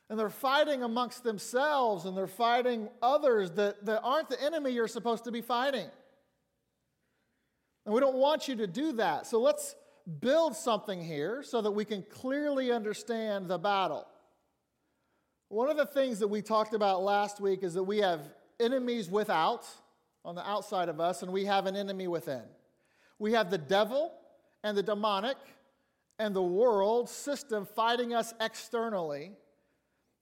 And 0.10 0.18
they're 0.18 0.30
fighting 0.30 0.82
amongst 0.84 1.24
themselves 1.24 2.06
and 2.06 2.18
they're 2.18 2.28
fighting 2.28 2.90
others 3.02 3.52
that, 3.52 3.86
that 3.86 4.02
aren't 4.02 4.30
the 4.30 4.42
enemy 4.42 4.72
you're 4.72 4.88
supposed 4.88 5.24
to 5.26 5.32
be 5.32 5.42
fighting. 5.42 5.88
And 7.86 7.94
we 7.94 8.00
don't 8.02 8.16
want 8.16 8.48
you 8.48 8.56
to 8.58 8.68
do 8.68 8.94
that. 8.94 9.28
So 9.28 9.40
let's 9.40 9.76
build 10.20 10.56
something 10.56 11.02
here 11.02 11.44
so 11.44 11.62
that 11.62 11.72
we 11.72 11.86
can 11.86 12.04
clearly 12.10 12.72
understand 12.72 13.48
the 13.48 13.60
battle. 13.60 14.08
One 15.50 15.70
of 15.70 15.78
the 15.78 15.86
things 15.86 16.20
that 16.20 16.28
we 16.28 16.42
talked 16.42 16.74
about 16.74 17.04
last 17.04 17.40
week 17.40 17.64
is 17.64 17.74
that 17.76 17.84
we 17.84 18.00
have 18.00 18.22
enemies 18.60 19.10
without, 19.10 19.66
on 20.26 20.36
the 20.36 20.48
outside 20.48 20.90
of 20.90 21.00
us, 21.00 21.24
and 21.24 21.32
we 21.32 21.46
have 21.46 21.66
an 21.66 21.76
enemy 21.76 22.08
within. 22.08 22.44
We 23.18 23.34
have 23.34 23.50
the 23.50 23.58
devil 23.58 24.14
and 24.64 24.78
the 24.78 24.84
demonic 24.84 25.38
and 26.20 26.36
the 26.36 26.44
world 26.44 27.10
system 27.10 27.66
fighting 27.66 28.14
us 28.14 28.34
externally, 28.40 29.32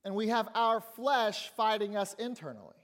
and 0.07 0.15
we 0.15 0.29
have 0.29 0.47
our 0.55 0.79
flesh 0.79 1.49
fighting 1.57 1.97
us 1.97 2.13
internally. 2.13 2.77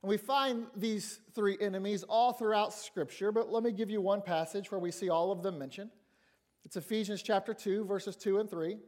And 0.00 0.08
we 0.08 0.16
find 0.16 0.66
these 0.76 1.18
three 1.34 1.58
enemies 1.60 2.04
all 2.04 2.32
throughout 2.32 2.72
Scripture, 2.72 3.32
but 3.32 3.50
let 3.50 3.64
me 3.64 3.72
give 3.72 3.90
you 3.90 4.00
one 4.00 4.22
passage 4.22 4.70
where 4.70 4.78
we 4.78 4.92
see 4.92 5.08
all 5.10 5.32
of 5.32 5.42
them 5.42 5.58
mentioned. 5.58 5.90
It's 6.64 6.76
Ephesians 6.76 7.20
chapter 7.20 7.52
2, 7.52 7.84
verses 7.86 8.14
2 8.14 8.38
and 8.38 8.48
3. 8.48 8.78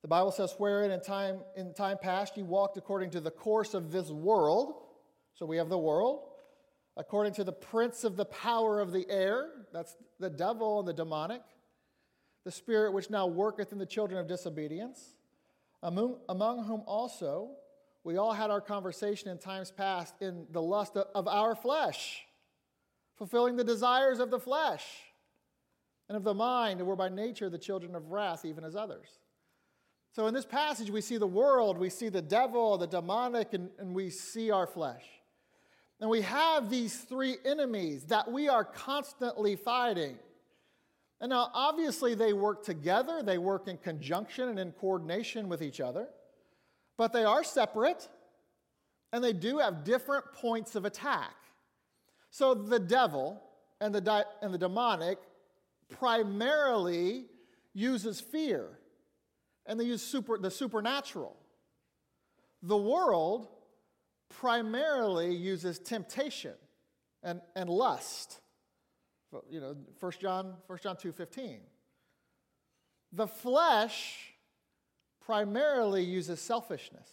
The 0.00 0.08
Bible 0.08 0.32
says, 0.32 0.54
Wherein 0.56 0.90
in 0.90 1.02
time, 1.02 1.40
in 1.54 1.74
time 1.74 1.98
past 2.00 2.38
you 2.38 2.46
walked 2.46 2.78
according 2.78 3.10
to 3.10 3.20
the 3.20 3.30
course 3.30 3.74
of 3.74 3.92
this 3.92 4.08
world. 4.08 4.86
So 5.34 5.44
we 5.44 5.58
have 5.58 5.68
the 5.68 5.76
world. 5.76 6.22
According 6.96 7.34
to 7.34 7.44
the 7.44 7.52
prince 7.52 8.04
of 8.04 8.16
the 8.16 8.24
power 8.24 8.80
of 8.80 8.90
the 8.90 9.04
air, 9.10 9.50
that's 9.70 9.96
the 10.18 10.30
devil 10.30 10.78
and 10.78 10.88
the 10.88 10.94
demonic, 10.94 11.42
the 12.46 12.52
spirit 12.52 12.94
which 12.94 13.10
now 13.10 13.26
worketh 13.26 13.70
in 13.70 13.78
the 13.78 13.84
children 13.84 14.18
of 14.18 14.26
disobedience, 14.26 15.14
among, 15.84 16.16
among 16.28 16.64
whom 16.64 16.82
also 16.86 17.50
we 18.02 18.16
all 18.16 18.32
had 18.32 18.50
our 18.50 18.60
conversation 18.60 19.30
in 19.30 19.38
times 19.38 19.70
past 19.70 20.14
in 20.20 20.46
the 20.50 20.60
lust 20.60 20.96
of 20.96 21.28
our 21.28 21.54
flesh, 21.54 22.24
fulfilling 23.16 23.56
the 23.56 23.64
desires 23.64 24.18
of 24.18 24.30
the 24.30 24.40
flesh 24.40 24.84
and 26.08 26.16
of 26.16 26.24
the 26.24 26.34
mind, 26.34 26.80
and 26.80 26.88
we're 26.88 26.96
by 26.96 27.08
nature 27.08 27.48
the 27.48 27.58
children 27.58 27.94
of 27.94 28.10
wrath, 28.10 28.44
even 28.44 28.64
as 28.64 28.74
others. 28.74 29.08
So 30.12 30.26
in 30.26 30.34
this 30.34 30.44
passage, 30.44 30.90
we 30.90 31.00
see 31.00 31.16
the 31.16 31.26
world, 31.26 31.78
we 31.78 31.90
see 31.90 32.08
the 32.08 32.22
devil, 32.22 32.76
the 32.76 32.86
demonic, 32.86 33.52
and, 33.54 33.70
and 33.78 33.94
we 33.94 34.10
see 34.10 34.50
our 34.50 34.66
flesh. 34.66 35.04
And 36.00 36.10
we 36.10 36.20
have 36.22 36.70
these 36.70 36.96
three 36.96 37.36
enemies 37.44 38.04
that 38.04 38.30
we 38.30 38.48
are 38.48 38.64
constantly 38.64 39.56
fighting. 39.56 40.18
And 41.20 41.30
now, 41.30 41.50
obviously, 41.54 42.14
they 42.14 42.32
work 42.32 42.64
together, 42.64 43.22
they 43.22 43.38
work 43.38 43.68
in 43.68 43.78
conjunction 43.78 44.48
and 44.48 44.58
in 44.58 44.72
coordination 44.72 45.48
with 45.48 45.62
each 45.62 45.80
other 45.80 46.08
but 46.96 47.12
they 47.12 47.24
are 47.24 47.44
separate 47.44 48.08
and 49.12 49.22
they 49.22 49.32
do 49.32 49.58
have 49.58 49.84
different 49.84 50.32
points 50.32 50.74
of 50.74 50.84
attack. 50.84 51.34
So 52.30 52.54
the 52.54 52.78
devil 52.78 53.42
and 53.80 53.94
the, 53.94 54.00
di- 54.00 54.24
and 54.42 54.52
the 54.52 54.58
demonic 54.58 55.18
primarily 55.88 57.26
uses 57.72 58.20
fear 58.20 58.78
and 59.66 59.78
they 59.78 59.84
use 59.84 60.02
super, 60.02 60.38
the 60.38 60.50
supernatural. 60.50 61.36
The 62.62 62.76
world 62.76 63.48
primarily 64.28 65.34
uses 65.34 65.78
temptation 65.78 66.54
and, 67.22 67.40
and 67.54 67.68
lust. 67.68 68.40
You 69.50 69.60
know, 69.60 69.76
1 70.00 70.12
John, 70.20 70.54
1 70.66 70.78
John 70.82 70.96
2.15. 70.96 71.58
The 73.12 73.26
flesh 73.26 74.34
primarily 75.24 76.02
uses 76.02 76.40
selfishness. 76.40 77.08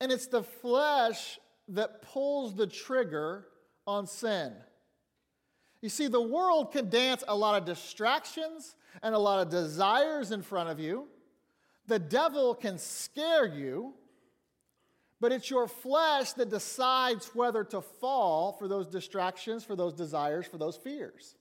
And 0.00 0.12
it's 0.12 0.26
the 0.26 0.42
flesh 0.42 1.38
that 1.68 2.02
pulls 2.02 2.54
the 2.54 2.66
trigger 2.66 3.46
on 3.86 4.06
sin. 4.06 4.52
You 5.80 5.88
see, 5.88 6.06
the 6.06 6.20
world 6.20 6.72
can 6.72 6.88
dance 6.88 7.24
a 7.26 7.34
lot 7.34 7.60
of 7.60 7.66
distractions 7.66 8.76
and 9.02 9.14
a 9.14 9.18
lot 9.18 9.40
of 9.40 9.50
desires 9.50 10.30
in 10.30 10.42
front 10.42 10.68
of 10.70 10.78
you. 10.78 11.08
The 11.86 11.98
devil 11.98 12.54
can 12.54 12.78
scare 12.78 13.46
you, 13.46 13.94
but 15.22 15.30
it's 15.30 15.48
your 15.48 15.68
flesh 15.68 16.32
that 16.32 16.50
decides 16.50 17.28
whether 17.32 17.62
to 17.62 17.80
fall 17.80 18.54
for 18.54 18.66
those 18.66 18.88
distractions, 18.88 19.62
for 19.62 19.76
those 19.76 19.94
desires, 19.94 20.48
for 20.48 20.58
those 20.58 20.76
fears. 20.76 21.36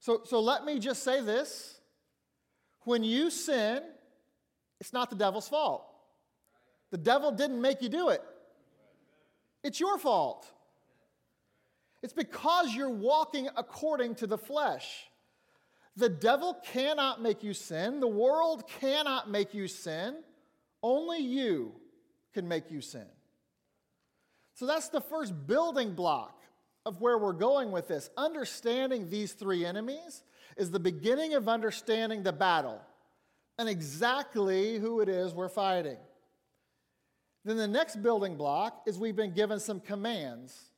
So, 0.00 0.22
so 0.24 0.40
let 0.40 0.64
me 0.64 0.78
just 0.78 1.02
say 1.02 1.20
this 1.20 1.78
when 2.84 3.04
you 3.04 3.28
sin, 3.28 3.82
it's 4.80 4.94
not 4.94 5.10
the 5.10 5.16
devil's 5.16 5.46
fault. 5.46 5.84
The 6.90 6.96
devil 6.96 7.32
didn't 7.32 7.60
make 7.60 7.82
you 7.82 7.90
do 7.90 8.08
it, 8.08 8.22
it's 9.62 9.78
your 9.78 9.98
fault. 9.98 10.50
It's 12.02 12.14
because 12.14 12.74
you're 12.74 12.88
walking 12.88 13.48
according 13.58 14.14
to 14.16 14.26
the 14.26 14.38
flesh. 14.38 15.04
The 15.96 16.08
devil 16.08 16.56
cannot 16.64 17.20
make 17.20 17.42
you 17.42 17.52
sin. 17.52 18.00
The 18.00 18.06
world 18.06 18.66
cannot 18.80 19.28
make 19.28 19.52
you 19.52 19.66
sin. 19.68 20.14
Only 20.80 21.18
you 21.18 21.74
can 22.34 22.48
make 22.48 22.70
you 22.70 22.80
sin. 22.80 23.06
So 24.54 24.66
that's 24.66 24.88
the 24.88 25.00
first 25.00 25.46
building 25.46 25.94
block 25.94 26.42
of 26.84 27.00
where 27.00 27.18
we're 27.18 27.32
going 27.32 27.70
with 27.70 27.86
this. 27.86 28.10
Understanding 28.16 29.08
these 29.10 29.32
three 29.32 29.64
enemies 29.64 30.24
is 30.56 30.70
the 30.70 30.80
beginning 30.80 31.34
of 31.34 31.48
understanding 31.48 32.22
the 32.22 32.32
battle 32.32 32.80
and 33.58 33.68
exactly 33.68 34.78
who 34.78 35.00
it 35.00 35.08
is 35.08 35.34
we're 35.34 35.48
fighting. 35.48 35.98
Then 37.44 37.56
the 37.56 37.68
next 37.68 38.02
building 38.02 38.36
block 38.36 38.82
is 38.86 38.98
we've 38.98 39.16
been 39.16 39.32
given 39.32 39.60
some 39.60 39.80
commands 39.80 40.70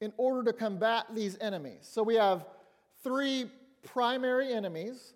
in 0.00 0.12
order 0.16 0.50
to 0.50 0.56
combat 0.56 1.06
these 1.14 1.36
enemies. 1.40 1.88
So 1.90 2.02
we 2.02 2.16
have 2.16 2.44
three 3.04 3.50
primary 3.82 4.52
enemies. 4.52 5.14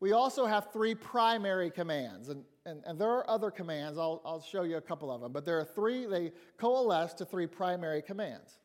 We 0.00 0.12
also 0.12 0.46
have 0.46 0.72
three 0.72 0.94
primary 0.94 1.70
commands, 1.70 2.28
and, 2.28 2.44
and, 2.64 2.82
and 2.86 2.98
there 2.98 3.10
are 3.10 3.28
other 3.28 3.50
commands. 3.50 3.98
I'll, 3.98 4.22
I'll 4.24 4.42
show 4.42 4.62
you 4.62 4.76
a 4.76 4.80
couple 4.80 5.10
of 5.10 5.20
them, 5.20 5.32
but 5.32 5.44
there 5.44 5.58
are 5.58 5.64
three, 5.64 6.06
they 6.06 6.32
coalesce 6.56 7.14
to 7.14 7.24
three 7.24 7.46
primary 7.46 8.02
commands. 8.02 8.58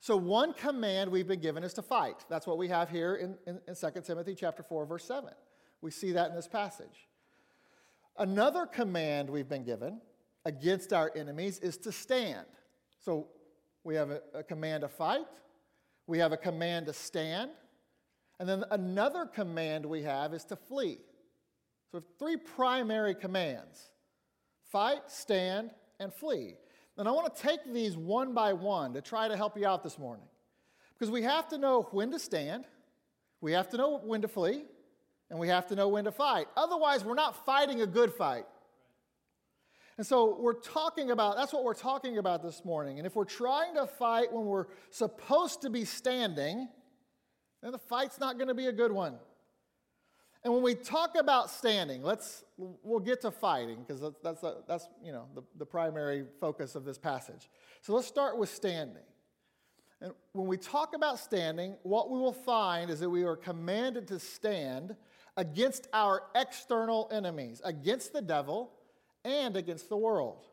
So 0.00 0.16
one 0.16 0.52
command 0.52 1.10
we've 1.10 1.28
been 1.28 1.40
given 1.40 1.62
is 1.62 1.72
to 1.74 1.82
fight. 1.82 2.24
That's 2.28 2.46
what 2.46 2.58
we 2.58 2.68
have 2.68 2.90
here 2.90 3.14
in, 3.14 3.36
in, 3.46 3.60
in 3.68 3.74
2 3.74 4.00
Timothy 4.02 4.34
chapter 4.34 4.62
4, 4.62 4.86
verse 4.86 5.04
7. 5.04 5.30
We 5.80 5.90
see 5.90 6.12
that 6.12 6.30
in 6.30 6.36
this 6.36 6.48
passage. 6.48 7.08
Another 8.18 8.66
command 8.66 9.30
we've 9.30 9.48
been 9.48 9.64
given 9.64 10.00
against 10.44 10.92
our 10.92 11.12
enemies 11.14 11.58
is 11.60 11.76
to 11.78 11.92
stand. 11.92 12.46
So 13.04 13.28
we 13.84 13.94
have 13.94 14.10
a, 14.10 14.20
a 14.34 14.42
command 14.42 14.82
to 14.82 14.88
fight, 14.88 15.26
we 16.06 16.18
have 16.18 16.32
a 16.32 16.36
command 16.36 16.86
to 16.86 16.92
stand, 16.92 17.50
and 18.38 18.48
then 18.48 18.64
another 18.70 19.24
command 19.24 19.86
we 19.86 20.02
have 20.02 20.34
is 20.34 20.44
to 20.46 20.56
flee. 20.56 20.98
So 21.92 21.98
we 21.98 22.04
have 22.04 22.18
three 22.18 22.36
primary 22.56 23.14
commands 23.14 23.90
fight, 24.70 25.02
stand, 25.08 25.70
and 26.00 26.12
flee. 26.12 26.54
And 26.96 27.06
I 27.06 27.10
want 27.10 27.34
to 27.34 27.42
take 27.42 27.60
these 27.70 27.96
one 27.96 28.32
by 28.32 28.54
one 28.54 28.94
to 28.94 29.02
try 29.02 29.28
to 29.28 29.36
help 29.36 29.58
you 29.58 29.66
out 29.66 29.82
this 29.82 29.98
morning. 29.98 30.24
Because 30.94 31.10
we 31.10 31.22
have 31.22 31.48
to 31.48 31.58
know 31.58 31.88
when 31.90 32.10
to 32.12 32.18
stand, 32.18 32.64
we 33.42 33.52
have 33.52 33.68
to 33.70 33.76
know 33.76 33.98
when 33.98 34.22
to 34.22 34.28
flee, 34.28 34.64
and 35.28 35.38
we 35.38 35.48
have 35.48 35.66
to 35.66 35.74
know 35.74 35.88
when 35.88 36.04
to 36.04 36.12
fight. 36.12 36.46
Otherwise, 36.56 37.04
we're 37.04 37.14
not 37.14 37.44
fighting 37.44 37.82
a 37.82 37.86
good 37.86 38.12
fight. 38.14 38.44
And 39.98 40.06
so 40.06 40.38
we're 40.40 40.60
talking 40.60 41.10
about, 41.10 41.36
that's 41.36 41.52
what 41.52 41.64
we're 41.64 41.74
talking 41.74 42.16
about 42.16 42.42
this 42.42 42.64
morning. 42.64 42.98
And 42.98 43.06
if 43.06 43.14
we're 43.14 43.24
trying 43.24 43.74
to 43.74 43.86
fight 43.86 44.32
when 44.32 44.46
we're 44.46 44.66
supposed 44.90 45.62
to 45.62 45.70
be 45.70 45.84
standing, 45.84 46.68
then 47.62 47.72
the 47.72 47.78
fight's 47.78 48.18
not 48.18 48.36
going 48.36 48.48
to 48.48 48.54
be 48.54 48.66
a 48.66 48.72
good 48.72 48.92
one. 48.92 49.18
And 50.44 50.52
when 50.52 50.62
we 50.62 50.74
talk 50.74 51.14
about 51.16 51.50
standing, 51.50 52.02
let's 52.02 52.44
we'll 52.56 53.00
get 53.00 53.20
to 53.22 53.30
fighting 53.30 53.78
because 53.80 54.00
that's 54.00 54.18
that's, 54.22 54.42
a, 54.42 54.56
that's 54.66 54.88
you 55.04 55.12
know 55.12 55.26
the, 55.34 55.42
the 55.58 55.66
primary 55.66 56.24
focus 56.40 56.74
of 56.74 56.84
this 56.84 56.98
passage. 56.98 57.48
So 57.80 57.94
let's 57.94 58.08
start 58.08 58.38
with 58.38 58.48
standing. 58.48 59.04
And 60.00 60.12
when 60.32 60.48
we 60.48 60.56
talk 60.56 60.96
about 60.96 61.20
standing, 61.20 61.76
what 61.84 62.10
we 62.10 62.18
will 62.18 62.32
find 62.32 62.90
is 62.90 62.98
that 63.00 63.08
we 63.08 63.22
are 63.22 63.36
commanded 63.36 64.08
to 64.08 64.18
stand 64.18 64.96
against 65.36 65.86
our 65.92 66.24
external 66.34 67.08
enemies, 67.12 67.62
against 67.64 68.12
the 68.12 68.20
devil 68.20 68.72
and 69.24 69.56
against 69.56 69.88
the 69.88 69.96
world. 69.96 70.44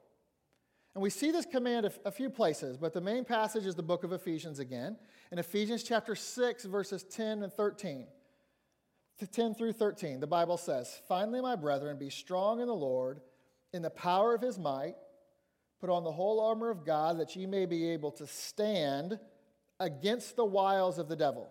And 0.93 1.01
we 1.01 1.09
see 1.09 1.31
this 1.31 1.45
command 1.45 1.89
a 2.05 2.11
few 2.11 2.29
places, 2.29 2.77
but 2.77 2.93
the 2.93 3.01
main 3.01 3.25
passage 3.25 3.65
is 3.65 3.73
the 3.73 3.83
book 3.83 4.03
of 4.03 4.13
Ephesians 4.13 4.59
again. 4.59 4.97
In 5.31 5.39
Ephesians 5.39 5.83
chapter 5.83 6.15
6, 6.15 6.65
verses 6.65 7.03
10 7.03 7.43
and 7.43 7.51
13. 7.51 8.05
10 9.27 9.55
through 9.55 9.73
13, 9.73 10.19
the 10.19 10.27
Bible 10.27 10.57
says, 10.57 11.01
Finally, 11.07 11.41
my 11.41 11.55
brethren, 11.55 11.97
be 11.97 12.09
strong 12.09 12.61
in 12.61 12.67
the 12.67 12.73
Lord, 12.73 13.19
in 13.73 13.81
the 13.81 13.89
power 13.89 14.33
of 14.33 14.41
his 14.41 14.57
might. 14.57 14.95
Put 15.79 15.89
on 15.89 16.03
the 16.03 16.11
whole 16.11 16.41
armor 16.41 16.69
of 16.69 16.85
God, 16.85 17.19
that 17.19 17.35
ye 17.35 17.45
may 17.45 17.65
be 17.65 17.89
able 17.89 18.11
to 18.13 18.27
stand 18.27 19.19
against 19.79 20.35
the 20.35 20.45
wiles 20.45 20.97
of 20.99 21.07
the 21.07 21.15
devil. 21.15 21.49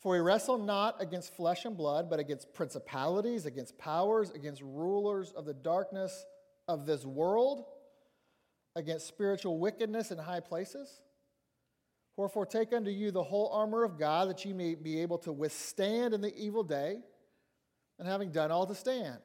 For 0.00 0.12
we 0.12 0.20
wrestle 0.20 0.58
not 0.58 1.02
against 1.02 1.34
flesh 1.34 1.64
and 1.64 1.76
blood, 1.76 2.08
but 2.08 2.20
against 2.20 2.54
principalities, 2.54 3.46
against 3.46 3.78
powers, 3.78 4.30
against 4.30 4.62
rulers 4.62 5.32
of 5.32 5.44
the 5.44 5.54
darkness 5.54 6.24
of 6.68 6.86
this 6.86 7.04
world, 7.04 7.64
against 8.76 9.08
spiritual 9.08 9.58
wickedness 9.58 10.10
in 10.10 10.18
high 10.18 10.40
places. 10.40 11.00
Wherefore, 12.18 12.46
take 12.46 12.72
unto 12.72 12.90
you 12.90 13.12
the 13.12 13.22
whole 13.22 13.48
armor 13.50 13.84
of 13.84 13.96
God, 13.96 14.28
that 14.28 14.44
ye 14.44 14.52
may 14.52 14.74
be 14.74 15.00
able 15.02 15.18
to 15.18 15.30
withstand 15.30 16.12
in 16.12 16.20
the 16.20 16.36
evil 16.36 16.64
day, 16.64 16.98
and 17.96 18.08
having 18.08 18.32
done 18.32 18.50
all 18.50 18.66
to 18.66 18.74
stand. 18.74 19.18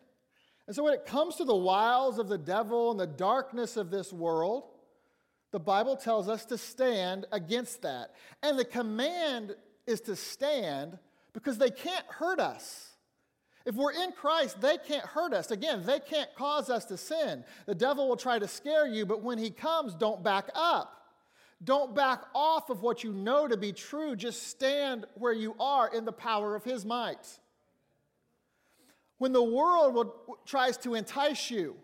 And 0.67 0.75
so, 0.75 0.83
when 0.83 0.93
it 0.93 1.03
comes 1.03 1.37
to 1.37 1.43
the 1.43 1.55
wiles 1.55 2.19
of 2.19 2.29
the 2.29 2.37
devil 2.37 2.91
and 2.91 2.99
the 2.99 3.07
darkness 3.07 3.77
of 3.77 3.89
this 3.89 4.13
world, 4.13 4.65
the 5.51 5.59
Bible 5.59 5.95
tells 5.95 6.29
us 6.29 6.45
to 6.45 6.57
stand 6.57 7.25
against 7.31 7.81
that. 7.81 8.11
And 8.43 8.59
the 8.59 8.65
command 8.65 9.55
is 9.87 9.99
to 10.01 10.15
stand 10.15 10.99
because 11.33 11.57
they 11.57 11.71
can't 11.71 12.05
hurt 12.05 12.39
us. 12.39 12.91
If 13.65 13.73
we're 13.73 13.93
in 13.93 14.11
Christ, 14.11 14.61
they 14.61 14.77
can't 14.77 15.05
hurt 15.05 15.33
us. 15.33 15.49
Again, 15.49 15.81
they 15.83 15.99
can't 15.99 16.29
cause 16.35 16.69
us 16.69 16.85
to 16.85 16.97
sin. 16.97 17.43
The 17.65 17.73
devil 17.73 18.07
will 18.07 18.17
try 18.17 18.37
to 18.37 18.47
scare 18.47 18.85
you, 18.85 19.07
but 19.07 19.23
when 19.23 19.39
he 19.39 19.49
comes, 19.49 19.95
don't 19.95 20.23
back 20.23 20.49
up. 20.53 21.02
Don't 21.63 21.95
back 21.95 22.21
off 22.33 22.69
of 22.69 22.81
what 22.81 23.03
you 23.03 23.13
know 23.13 23.47
to 23.47 23.55
be 23.55 23.71
true. 23.71 24.15
Just 24.15 24.47
stand 24.47 25.05
where 25.15 25.33
you 25.33 25.55
are 25.59 25.93
in 25.93 26.05
the 26.05 26.11
power 26.11 26.55
of 26.55 26.63
his 26.63 26.85
might. 26.85 27.39
When 29.17 29.31
the 29.31 29.43
world 29.43 29.93
will, 29.93 30.39
tries 30.45 30.77
to 30.79 30.95
entice 30.95 31.49
you, 31.49 31.75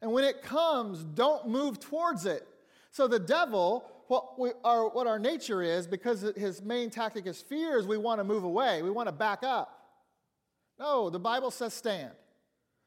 and 0.00 0.12
when 0.12 0.24
it 0.24 0.42
comes, 0.42 1.04
don't 1.04 1.48
move 1.48 1.78
towards 1.78 2.24
it. 2.24 2.46
So 2.90 3.06
the 3.06 3.18
devil 3.18 3.84
what, 4.10 4.36
we, 4.40 4.50
our, 4.64 4.88
what 4.88 5.06
our 5.06 5.20
nature 5.20 5.62
is, 5.62 5.86
because 5.86 6.22
his 6.36 6.62
main 6.62 6.90
tactic 6.90 7.26
is 7.26 7.40
fear, 7.40 7.78
is 7.78 7.86
we 7.86 7.96
want 7.96 8.18
to 8.18 8.24
move 8.24 8.42
away. 8.42 8.82
We 8.82 8.90
want 8.90 9.06
to 9.06 9.12
back 9.12 9.44
up. 9.44 9.84
No, 10.80 11.10
the 11.10 11.20
Bible 11.20 11.52
says 11.52 11.74
stand. 11.74 12.10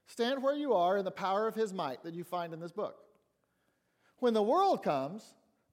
Stand 0.05 0.43
where 0.43 0.53
you 0.53 0.73
are 0.73 0.97
in 0.97 1.05
the 1.05 1.11
power 1.11 1.47
of 1.47 1.55
his 1.55 1.73
might 1.73 2.03
that 2.03 2.13
you 2.13 2.25
find 2.25 2.53
in 2.53 2.59
this 2.59 2.73
book. 2.73 2.97
When 4.17 4.33
the 4.33 4.43
world 4.43 4.83
comes, 4.83 5.23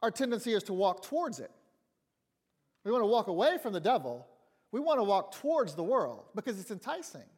our 0.02 0.11
tendency 0.11 0.52
is 0.52 0.62
to 0.64 0.73
walk 0.73 1.02
towards 1.02 1.40
it. 1.40 1.50
We 2.85 2.90
want 2.90 3.02
to 3.02 3.07
walk 3.07 3.26
away 3.26 3.59
from 3.62 3.73
the 3.73 3.80
devil. 3.80 4.26
We 4.73 4.80
want 4.80 4.99
to 5.00 5.04
walk 5.04 5.33
towards 5.33 5.75
the 5.75 5.83
world 5.83 6.25
because 6.35 6.59
it's 6.59 6.71
enticing. 6.71 7.28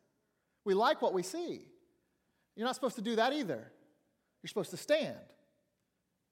We 0.65 0.75
like 0.75 1.03
what 1.03 1.13
we 1.13 1.23
see. 1.23 1.63
You're 2.55 2.67
not 2.67 2.75
supposed 2.75 2.97
to 2.97 3.03
do 3.03 3.17
that 3.17 3.33
either. 3.33 3.73
You're 4.43 4.49
supposed 4.49 4.71
to 4.71 4.77
stand 4.77 5.17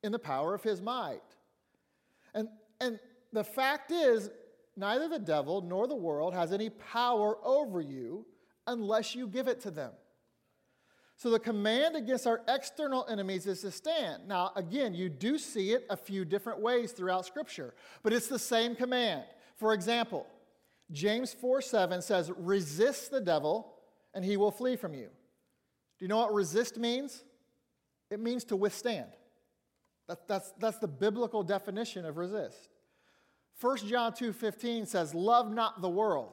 in 0.03 0.13
the 0.13 0.19
power 0.19 0.55
of 0.55 0.63
his 0.63 0.81
might. 0.81 1.21
And, 2.35 2.49
and 2.81 2.99
the 3.33 3.45
fact 3.45 3.91
is, 3.91 4.31
neither 4.77 5.09
the 5.09 5.19
devil 5.19 5.63
nor 5.63 5.87
the 5.87 5.97
world 5.97 6.35
has 6.35 6.53
any 6.53 6.71
power 6.71 7.37
over 7.45 7.81
you 7.81 8.27
unless 8.67 9.15
you 9.15 9.27
give 9.27 9.49
it 9.49 9.61
to 9.63 9.71
them. 9.71 9.93
So 11.21 11.29
the 11.29 11.39
command 11.39 11.97
against 11.97 12.27
our 12.27 12.41
external 12.49 13.05
enemies 13.07 13.47
is 13.47 13.61
to 13.61 13.71
stand. 13.71 14.27
Now, 14.27 14.53
again, 14.57 14.95
you 14.95 15.11
do 15.11 15.37
see 15.37 15.73
it 15.73 15.85
a 15.91 15.97
few 15.97 16.25
different 16.25 16.61
ways 16.61 16.93
throughout 16.93 17.27
Scripture, 17.27 17.75
but 18.03 18.15
it's 18.15 18.29
the 18.29 18.39
same 18.39 18.75
command. 18.75 19.25
For 19.57 19.75
example, 19.75 20.27
James 20.91 21.35
4 21.35 21.61
7 21.61 22.01
says, 22.01 22.33
Resist 22.39 23.11
the 23.11 23.21
devil, 23.21 23.71
and 24.15 24.25
he 24.25 24.39
will 24.39 24.51
flee 24.51 24.77
from 24.77 24.95
you. 24.95 25.09
Do 25.99 26.07
you 26.07 26.09
know 26.09 26.17
what 26.17 26.33
resist 26.33 26.79
means? 26.79 27.23
It 28.11 28.19
means 28.19 28.43
to 28.45 28.57
withstand. 28.57 29.11
That, 30.09 30.27
that's, 30.27 30.55
that's 30.59 30.79
the 30.79 30.89
biblical 30.89 31.43
definition 31.43 32.07
of 32.07 32.17
resist. 32.17 32.71
1 33.61 33.77
John 33.89 34.13
2:15 34.13 34.87
says, 34.87 35.15
"Love 35.15 35.53
not 35.53 35.83
the 35.83 35.91
world, 35.91 36.33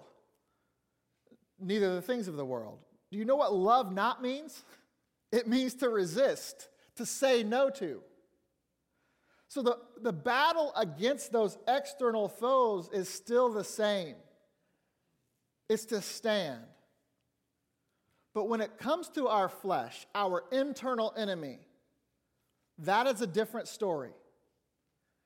neither 1.59 1.93
the 1.93 2.01
things 2.01 2.29
of 2.29 2.37
the 2.37 2.45
world." 2.45 2.79
Do 3.11 3.17
you 3.17 3.25
know 3.25 3.35
what 3.35 3.53
love 3.53 3.93
not 3.93 4.21
means? 4.21 4.63
It 5.31 5.47
means 5.47 5.73
to 5.75 5.89
resist, 5.89 6.69
to 6.95 7.05
say 7.05 7.43
no 7.43 7.69
to. 7.71 8.01
So 9.49 9.61
the, 9.61 9.77
the 10.01 10.13
battle 10.13 10.73
against 10.75 11.31
those 11.31 11.57
external 11.67 12.27
foes 12.27 12.89
is 12.91 13.07
still 13.07 13.51
the 13.51 13.63
same. 13.63 14.15
It's 15.69 15.85
to 15.85 16.01
stand. 16.01 16.61
But 18.33 18.49
when 18.49 18.61
it 18.61 18.77
comes 18.77 19.09
to 19.09 19.27
our 19.27 19.49
flesh, 19.49 20.05
our 20.13 20.43
internal 20.51 21.13
enemy, 21.17 21.59
that 22.79 23.07
is 23.07 23.21
a 23.21 23.27
different 23.27 23.67
story. 23.67 24.11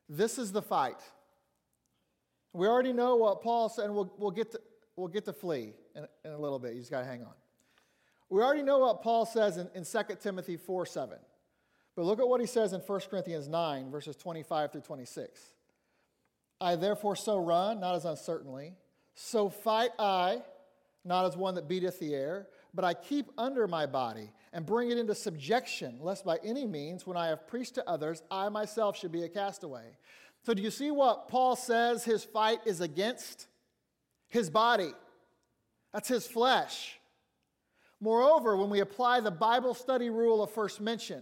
This 0.07 0.37
is 0.37 0.51
the 0.51 0.61
fight. 0.61 0.99
We 2.53 2.67
already 2.67 2.93
know 2.93 3.15
what 3.15 3.41
Paul 3.41 3.69
said, 3.69 3.85
and 3.85 3.95
we'll, 3.95 4.13
we'll, 4.17 4.31
get, 4.31 4.51
to, 4.51 4.61
we'll 4.95 5.07
get 5.07 5.25
to 5.25 5.33
flee 5.33 5.73
in, 5.95 6.05
in 6.23 6.31
a 6.31 6.37
little 6.37 6.59
bit. 6.59 6.73
You 6.73 6.79
just 6.79 6.91
got 6.91 7.01
to 7.01 7.05
hang 7.05 7.23
on. 7.23 7.33
We 8.31 8.41
already 8.41 8.63
know 8.63 8.79
what 8.79 9.03
Paul 9.03 9.25
says 9.25 9.57
in, 9.57 9.69
in 9.75 9.83
2 9.83 10.15
Timothy 10.21 10.55
4 10.55 10.85
7. 10.85 11.17
But 11.97 12.05
look 12.05 12.19
at 12.19 12.27
what 12.27 12.39
he 12.39 12.47
says 12.47 12.71
in 12.71 12.79
1 12.79 12.99
Corinthians 13.09 13.49
9, 13.49 13.91
verses 13.91 14.15
25 14.15 14.71
through 14.71 14.81
26. 14.81 15.39
I 16.61 16.77
therefore 16.77 17.17
so 17.17 17.43
run, 17.43 17.81
not 17.81 17.95
as 17.95 18.05
uncertainly, 18.05 18.73
so 19.15 19.49
fight 19.49 19.91
I, 19.99 20.41
not 21.03 21.25
as 21.25 21.35
one 21.35 21.55
that 21.55 21.67
beateth 21.67 21.99
the 21.99 22.15
air, 22.15 22.47
but 22.73 22.85
I 22.85 22.93
keep 22.93 23.29
under 23.37 23.67
my 23.67 23.85
body 23.85 24.31
and 24.53 24.65
bring 24.65 24.91
it 24.91 24.97
into 24.97 25.13
subjection, 25.13 25.97
lest 25.99 26.23
by 26.23 26.39
any 26.41 26.65
means, 26.65 27.05
when 27.05 27.17
I 27.17 27.27
have 27.27 27.45
preached 27.47 27.75
to 27.75 27.89
others, 27.89 28.23
I 28.31 28.47
myself 28.47 28.97
should 28.97 29.11
be 29.11 29.23
a 29.23 29.29
castaway. 29.29 29.97
So, 30.45 30.53
do 30.53 30.61
you 30.61 30.71
see 30.71 30.89
what 30.89 31.27
Paul 31.27 31.57
says 31.57 32.05
his 32.05 32.23
fight 32.23 32.59
is 32.65 32.79
against? 32.79 33.47
His 34.29 34.49
body. 34.49 34.93
That's 35.91 36.07
his 36.07 36.25
flesh. 36.25 37.00
Moreover, 38.01 38.57
when 38.57 38.71
we 38.71 38.79
apply 38.79 39.19
the 39.19 39.31
Bible 39.31 39.75
study 39.75 40.09
rule 40.09 40.43
of 40.43 40.51
first 40.51 40.81
mention, 40.81 41.21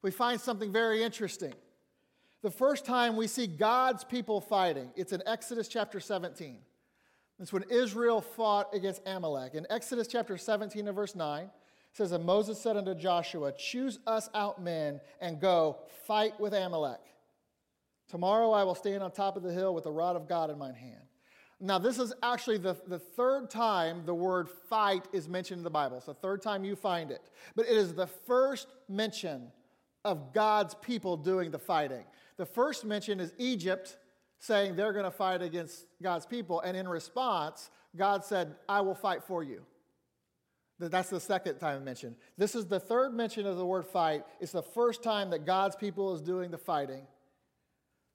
we 0.00 0.12
find 0.12 0.40
something 0.40 0.72
very 0.72 1.02
interesting. 1.02 1.52
The 2.42 2.50
first 2.50 2.86
time 2.86 3.16
we 3.16 3.26
see 3.26 3.48
God's 3.48 4.04
people 4.04 4.40
fighting, 4.40 4.90
it's 4.96 5.12
in 5.12 5.22
Exodus 5.26 5.68
chapter 5.68 5.98
17. 5.98 6.58
It's 7.40 7.52
when 7.52 7.64
Israel 7.68 8.20
fought 8.20 8.72
against 8.72 9.02
Amalek. 9.06 9.54
In 9.54 9.66
Exodus 9.70 10.06
chapter 10.06 10.38
17 10.38 10.86
and 10.86 10.94
verse 10.94 11.14
9, 11.16 11.44
it 11.44 11.50
says, 11.92 12.12
And 12.12 12.24
Moses 12.24 12.60
said 12.60 12.76
unto 12.76 12.94
Joshua, 12.94 13.52
Choose 13.52 13.98
us 14.06 14.30
out 14.32 14.62
men 14.62 15.00
and 15.20 15.40
go 15.40 15.78
fight 16.06 16.38
with 16.38 16.54
Amalek. 16.54 17.00
Tomorrow 18.08 18.52
I 18.52 18.64
will 18.64 18.74
stand 18.74 19.02
on 19.02 19.10
top 19.10 19.36
of 19.36 19.42
the 19.42 19.52
hill 19.52 19.74
with 19.74 19.84
the 19.84 19.90
rod 19.90 20.16
of 20.16 20.28
God 20.28 20.50
in 20.50 20.58
mine 20.58 20.74
hand. 20.74 21.09
Now, 21.62 21.78
this 21.78 21.98
is 21.98 22.14
actually 22.22 22.56
the, 22.56 22.74
the 22.86 22.98
third 22.98 23.50
time 23.50 24.02
the 24.06 24.14
word 24.14 24.48
fight 24.48 25.06
is 25.12 25.28
mentioned 25.28 25.58
in 25.58 25.64
the 25.64 25.70
Bible. 25.70 25.98
It's 25.98 26.06
the 26.06 26.14
third 26.14 26.40
time 26.40 26.64
you 26.64 26.74
find 26.74 27.10
it. 27.10 27.20
But 27.54 27.66
it 27.66 27.76
is 27.76 27.92
the 27.92 28.06
first 28.06 28.68
mention 28.88 29.52
of 30.04 30.32
God's 30.32 30.74
people 30.74 31.18
doing 31.18 31.50
the 31.50 31.58
fighting. 31.58 32.04
The 32.38 32.46
first 32.46 32.86
mention 32.86 33.20
is 33.20 33.34
Egypt 33.36 33.98
saying 34.38 34.74
they're 34.74 34.94
going 34.94 35.04
to 35.04 35.10
fight 35.10 35.42
against 35.42 35.84
God's 36.02 36.24
people. 36.24 36.60
And 36.60 36.74
in 36.74 36.88
response, 36.88 37.70
God 37.94 38.24
said, 38.24 38.54
I 38.66 38.80
will 38.80 38.94
fight 38.94 39.22
for 39.22 39.42
you. 39.42 39.62
That's 40.78 41.10
the 41.10 41.20
second 41.20 41.58
time 41.58 41.84
mentioned. 41.84 42.16
This 42.38 42.54
is 42.54 42.64
the 42.64 42.80
third 42.80 43.12
mention 43.12 43.46
of 43.46 43.58
the 43.58 43.66
word 43.66 43.84
fight. 43.84 44.24
It's 44.40 44.52
the 44.52 44.62
first 44.62 45.02
time 45.02 45.28
that 45.30 45.44
God's 45.44 45.76
people 45.76 46.14
is 46.14 46.22
doing 46.22 46.50
the 46.50 46.56
fighting. 46.56 47.02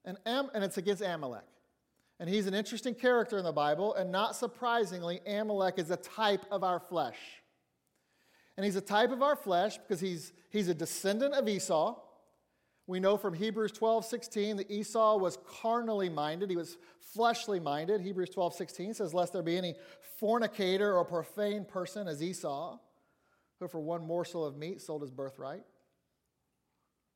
And, 0.03 0.17
Am- 0.25 0.49
and 0.55 0.63
it's 0.63 0.77
against 0.77 1.03
Amalek. 1.03 1.43
And 2.19 2.29
he's 2.29 2.47
an 2.47 2.53
interesting 2.53 2.95
character 2.95 3.37
in 3.37 3.43
the 3.43 3.51
Bible, 3.51 3.93
and 3.93 4.11
not 4.11 4.35
surprisingly, 4.35 5.19
Amalek 5.27 5.77
is 5.77 5.91
a 5.91 5.97
type 5.97 6.45
of 6.49 6.63
our 6.63 6.79
flesh. 6.79 7.17
And 8.57 8.63
he's 8.65 8.77
a 8.77 8.81
type 8.81 9.11
of 9.11 9.21
our 9.21 9.35
flesh 9.35 9.77
because 9.77 9.99
he's, 9.99 10.31
he's 10.49 10.69
a 10.69 10.73
descendant 10.73 11.33
of 11.33 11.47
Esau. 11.47 11.99
We 12.87 12.99
know 12.99 13.17
from 13.17 13.33
Hebrews 13.33 13.73
12, 13.73 14.05
16 14.05 14.57
that 14.57 14.71
Esau 14.71 15.17
was 15.17 15.39
carnally 15.61 16.07
minded. 16.07 16.49
He 16.49 16.55
was 16.55 16.77
fleshly 17.13 17.59
minded. 17.59 17.99
Hebrews 17.99 18.29
12, 18.29 18.53
16 18.53 18.93
says, 18.93 19.13
Lest 19.13 19.33
there 19.33 19.43
be 19.43 19.57
any 19.57 19.75
fornicator 20.19 20.95
or 20.95 21.03
profane 21.03 21.65
person 21.65 22.07
as 22.07 22.23
Esau, 22.23 22.77
who 23.59 23.67
for 23.67 23.79
one 23.79 24.05
morsel 24.05 24.45
of 24.45 24.55
meat 24.55 24.81
sold 24.81 25.01
his 25.01 25.11
birthright. 25.11 25.63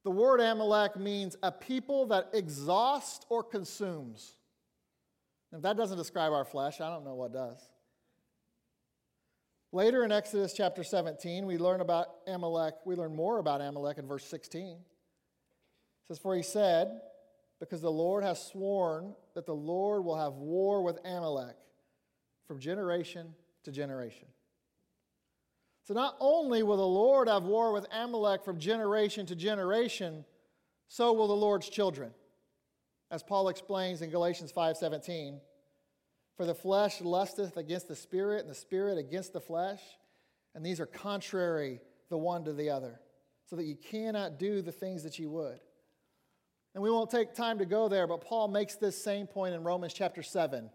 The 0.03 0.11
word 0.11 0.39
Amalek 0.39 0.97
means 0.97 1.37
a 1.43 1.51
people 1.51 2.07
that 2.07 2.29
exhausts 2.33 3.25
or 3.29 3.43
consumes. 3.43 4.37
If 5.51 5.61
that 5.63 5.77
doesn't 5.77 5.97
describe 5.97 6.31
our 6.31 6.45
flesh, 6.45 6.79
I 6.79 6.89
don't 6.89 7.03
know 7.03 7.15
what 7.15 7.33
does. 7.33 7.59
Later 9.71 10.03
in 10.03 10.11
Exodus 10.11 10.53
chapter 10.53 10.83
17, 10.83 11.45
we 11.45 11.57
learn 11.57 11.81
about 11.81 12.07
Amalek. 12.27 12.75
We 12.85 12.95
learn 12.95 13.15
more 13.15 13.39
about 13.39 13.61
Amalek 13.61 13.97
in 13.97 14.07
verse 14.07 14.25
16. 14.25 14.67
It 14.71 14.77
says, 16.07 16.19
For 16.19 16.35
he 16.35 16.41
said, 16.41 17.01
Because 17.59 17.81
the 17.81 17.91
Lord 17.91 18.23
has 18.23 18.43
sworn 18.43 19.13
that 19.35 19.45
the 19.45 19.53
Lord 19.53 20.03
will 20.03 20.17
have 20.17 20.33
war 20.33 20.83
with 20.83 20.97
Amalek 21.05 21.55
from 22.47 22.59
generation 22.59 23.33
to 23.63 23.71
generation. 23.71 24.27
So 25.83 25.93
not 25.93 26.15
only 26.19 26.61
will 26.63 26.77
the 26.77 26.83
Lord 26.83 27.27
have 27.27 27.43
war 27.43 27.71
with 27.71 27.85
Amalek 27.91 28.43
from 28.43 28.59
generation 28.59 29.25
to 29.27 29.35
generation, 29.35 30.25
so 30.87 31.13
will 31.13 31.27
the 31.27 31.35
Lord's 31.35 31.69
children. 31.69 32.11
As 33.11 33.23
Paul 33.23 33.49
explains 33.49 34.01
in 34.01 34.09
Galatians 34.09 34.51
5:17, 34.51 35.41
for 36.35 36.45
the 36.45 36.55
flesh 36.55 37.01
lusteth 37.01 37.57
against 37.57 37.87
the 37.87 37.95
spirit, 37.95 38.41
and 38.41 38.49
the 38.49 38.55
spirit 38.55 38.97
against 38.97 39.33
the 39.33 39.41
flesh. 39.41 39.81
And 40.55 40.65
these 40.65 40.79
are 40.79 40.85
contrary 40.85 41.81
the 42.09 42.17
one 42.17 42.45
to 42.45 42.53
the 42.53 42.69
other, 42.69 43.01
so 43.45 43.55
that 43.55 43.65
you 43.65 43.75
cannot 43.75 44.39
do 44.39 44.61
the 44.61 44.71
things 44.71 45.03
that 45.03 45.19
you 45.19 45.29
would. 45.29 45.59
And 46.73 46.83
we 46.83 46.91
won't 46.91 47.09
take 47.09 47.33
time 47.33 47.59
to 47.59 47.65
go 47.65 47.87
there, 47.87 48.07
but 48.07 48.21
Paul 48.21 48.47
makes 48.47 48.75
this 48.75 49.01
same 49.01 49.27
point 49.27 49.55
in 49.55 49.63
Romans 49.63 49.93
chapter 49.93 50.23
7, 50.23 50.69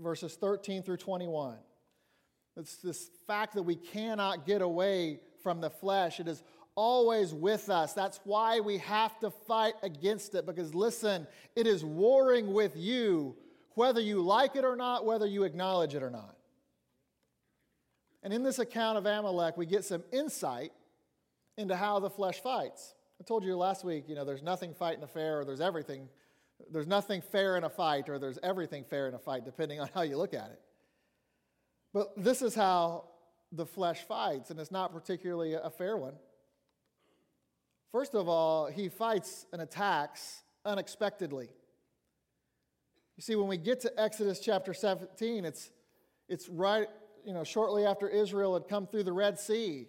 verses 0.00 0.34
13 0.36 0.82
through 0.82 0.96
21. 0.98 1.58
It's 2.56 2.76
this 2.76 3.10
fact 3.26 3.54
that 3.54 3.64
we 3.64 3.76
cannot 3.76 4.46
get 4.46 4.62
away 4.62 5.20
from 5.42 5.60
the 5.60 5.70
flesh. 5.70 6.20
It 6.20 6.28
is 6.28 6.42
always 6.76 7.34
with 7.34 7.68
us. 7.68 7.94
That's 7.94 8.20
why 8.24 8.60
we 8.60 8.78
have 8.78 9.18
to 9.20 9.30
fight 9.30 9.74
against 9.82 10.34
it, 10.34 10.46
because 10.46 10.74
listen, 10.74 11.26
it 11.56 11.66
is 11.66 11.84
warring 11.84 12.52
with 12.52 12.76
you 12.76 13.34
whether 13.74 14.00
you 14.00 14.22
like 14.22 14.54
it 14.56 14.64
or 14.64 14.76
not, 14.76 15.04
whether 15.04 15.26
you 15.26 15.44
acknowledge 15.44 15.94
it 15.94 16.02
or 16.02 16.10
not. 16.10 16.36
And 18.22 18.32
in 18.32 18.42
this 18.42 18.58
account 18.58 18.98
of 18.98 19.06
Amalek, 19.06 19.56
we 19.56 19.66
get 19.66 19.84
some 19.84 20.02
insight 20.12 20.72
into 21.56 21.76
how 21.76 21.98
the 21.98 22.10
flesh 22.10 22.40
fights. 22.40 22.94
I 23.20 23.24
told 23.24 23.44
you 23.44 23.56
last 23.56 23.84
week, 23.84 24.04
you 24.08 24.14
know, 24.14 24.24
there's 24.24 24.42
nothing 24.42 24.74
fighting 24.74 25.02
a 25.02 25.06
fair, 25.06 25.40
or 25.40 25.44
there's 25.44 25.60
everything. 25.60 26.08
There's 26.70 26.86
nothing 26.86 27.22
fair 27.22 27.56
in 27.56 27.64
a 27.64 27.70
fight, 27.70 28.08
or 28.08 28.18
there's 28.18 28.38
everything 28.42 28.84
fair 28.84 29.08
in 29.08 29.14
a 29.14 29.18
fight, 29.18 29.44
depending 29.44 29.80
on 29.80 29.88
how 29.94 30.02
you 30.02 30.16
look 30.16 30.34
at 30.34 30.50
it. 30.50 30.60
But 31.92 32.12
this 32.16 32.42
is 32.42 32.54
how 32.54 33.04
the 33.52 33.64
flesh 33.64 34.02
fights, 34.02 34.50
and 34.50 34.58
it's 34.60 34.72
not 34.72 34.92
particularly 34.92 35.54
a 35.54 35.70
fair 35.70 35.96
one. 35.96 36.14
First 37.92 38.14
of 38.14 38.28
all, 38.28 38.66
he 38.66 38.88
fights 38.88 39.46
and 39.52 39.62
attacks 39.62 40.42
unexpectedly. 40.64 41.48
You 43.16 43.22
see, 43.22 43.36
when 43.36 43.48
we 43.48 43.56
get 43.56 43.80
to 43.80 43.92
Exodus 44.00 44.40
chapter 44.40 44.74
17, 44.74 45.44
it's, 45.44 45.70
it's 46.28 46.48
right, 46.48 46.88
you 47.24 47.32
know, 47.32 47.44
shortly 47.44 47.86
after 47.86 48.08
Israel 48.08 48.54
had 48.54 48.68
come 48.68 48.86
through 48.86 49.04
the 49.04 49.12
Red 49.12 49.38
Sea. 49.38 49.86